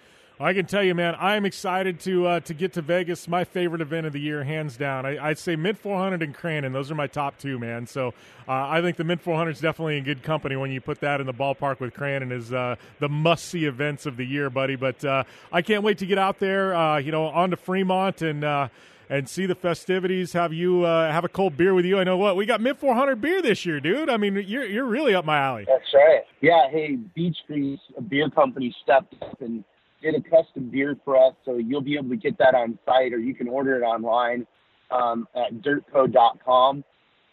[0.43, 3.27] I can tell you, man, I'm excited to uh, to get to Vegas.
[3.27, 5.05] My favorite event of the year, hands down.
[5.05, 6.73] I, would say Mint 400 and Crandon.
[6.73, 7.85] Those are my top two, man.
[7.85, 8.09] So
[8.47, 11.21] uh, I think the Mint 400 is definitely in good company when you put that
[11.21, 14.75] in the ballpark with Crandon is uh, the must see events of the year, buddy.
[14.75, 16.73] But uh, I can't wait to get out there.
[16.73, 18.69] Uh, you know, on to Fremont and uh,
[19.11, 20.33] and see the festivities.
[20.33, 21.99] Have you uh, have a cold beer with you?
[21.99, 24.09] I know what we got Mint four hundred beer this year, dude.
[24.09, 25.65] I mean, you're you're really up my alley.
[25.67, 26.21] That's right.
[26.41, 26.69] Yeah.
[26.71, 29.63] Hey, Beach Grease, beer company, stepped up and
[30.01, 33.13] did a custom beer for us, so you'll be able to get that on site,
[33.13, 34.45] or you can order it online
[34.91, 36.83] um, at dirtco.com.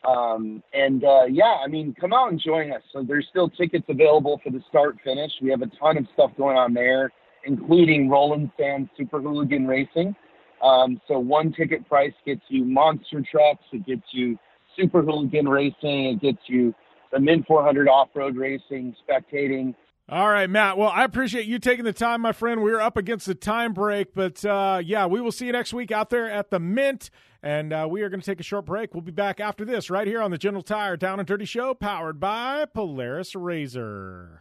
[0.06, 2.82] Um, and uh, yeah, I mean, come out and join us.
[2.92, 5.32] So there's still tickets available for the start finish.
[5.42, 7.12] We have a ton of stuff going on there,
[7.44, 10.14] including Roland Sands Super Hooligan Racing.
[10.62, 14.38] Um, so one ticket price gets you monster trucks, it gets you
[14.76, 16.74] super hooligan racing, it gets you
[17.12, 19.74] the Mint 400 off road racing, spectating.
[20.10, 20.78] All right, Matt.
[20.78, 22.62] Well, I appreciate you taking the time, my friend.
[22.62, 25.92] We're up against the time break, but uh, yeah, we will see you next week
[25.92, 27.10] out there at the Mint,
[27.42, 28.94] and uh, we are going to take a short break.
[28.94, 31.74] We'll be back after this right here on the General Tire Down and Dirty Show,
[31.74, 34.40] powered by Polaris Razor.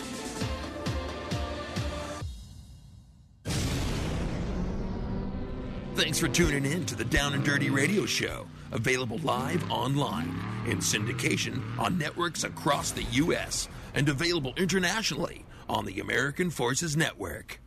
[5.95, 10.33] Thanks for tuning in to the Down and Dirty Radio Show, available live online
[10.65, 13.67] in syndication on networks across the U.S.
[13.93, 17.59] and available internationally on the American Forces Network.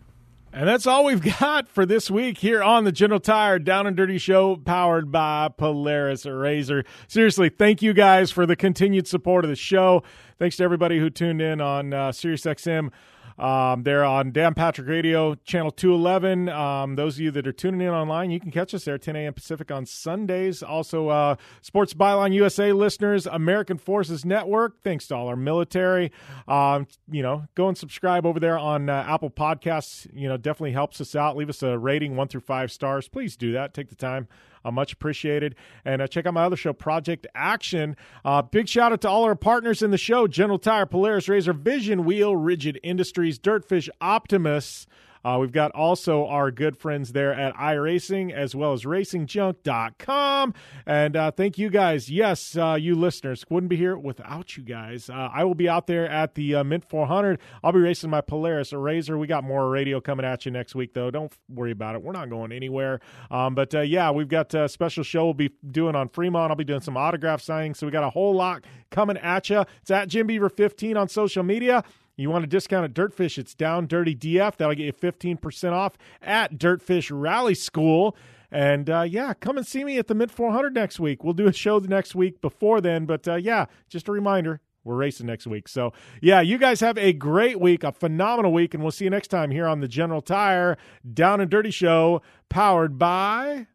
[0.54, 3.96] And that's all we've got for this week here on the General Tire Down and
[3.96, 6.84] Dirty Show, powered by Polaris Razor.
[7.08, 10.02] Seriously, thank you guys for the continued support of the show.
[10.38, 12.90] Thanks to everybody who tuned in on uh, SiriusXM.
[13.38, 16.48] Um, they're on Dan Patrick Radio, channel 211.
[16.48, 19.16] Um, those of you that are tuning in online, you can catch us there 10
[19.16, 19.34] a.m.
[19.34, 20.62] Pacific on Sundays.
[20.62, 24.82] Also, uh, Sports Byline USA listeners, American Forces Network.
[24.82, 26.12] Thanks to all our military.
[26.46, 30.06] Um, you know, go and subscribe over there on uh, Apple Podcasts.
[30.12, 31.36] You know, definitely helps us out.
[31.36, 33.08] Leave us a rating, one through five stars.
[33.08, 33.74] Please do that.
[33.74, 34.28] Take the time.
[34.64, 35.54] Uh, much appreciated.
[35.84, 37.96] And uh, check out my other show, Project Action.
[38.24, 41.52] Uh, big shout out to all our partners in the show General Tire, Polaris Razor,
[41.52, 44.86] Vision Wheel, Rigid Industries, Dirtfish, Optimus.
[45.24, 50.54] Uh, we've got also our good friends there at iRacing as well as racingjunk.com.
[50.86, 52.10] And uh, thank you guys.
[52.10, 55.08] Yes, uh, you listeners wouldn't be here without you guys.
[55.08, 57.40] Uh, I will be out there at the uh, Mint 400.
[57.62, 59.16] I'll be racing my Polaris Razor.
[59.18, 61.10] We got more radio coming at you next week, though.
[61.10, 62.02] Don't worry about it.
[62.02, 63.00] We're not going anywhere.
[63.30, 66.50] Um, but uh, yeah, we've got a special show we'll be doing on Fremont.
[66.50, 67.74] I'll be doing some autograph signing.
[67.74, 69.64] So we got a whole lot coming at you.
[69.82, 71.84] It's at Jim Beaver 15 on social media.
[72.16, 73.38] You want a discount at Dirtfish?
[73.38, 74.56] It's down dirty DF.
[74.56, 78.16] That'll get you 15% off at Dirtfish Rally School.
[78.50, 81.24] And uh, yeah, come and see me at the Mint 400 next week.
[81.24, 83.04] We'll do a show the next week before then.
[83.04, 85.66] But uh, yeah, just a reminder we're racing next week.
[85.66, 85.92] So
[86.22, 88.74] yeah, you guys have a great week, a phenomenal week.
[88.74, 90.78] And we'll see you next time here on the General Tire
[91.12, 93.66] Down and Dirty Show, powered by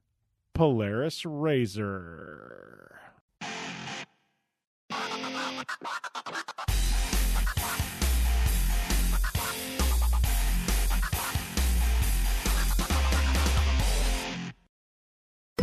[0.53, 2.79] Polaris Razor.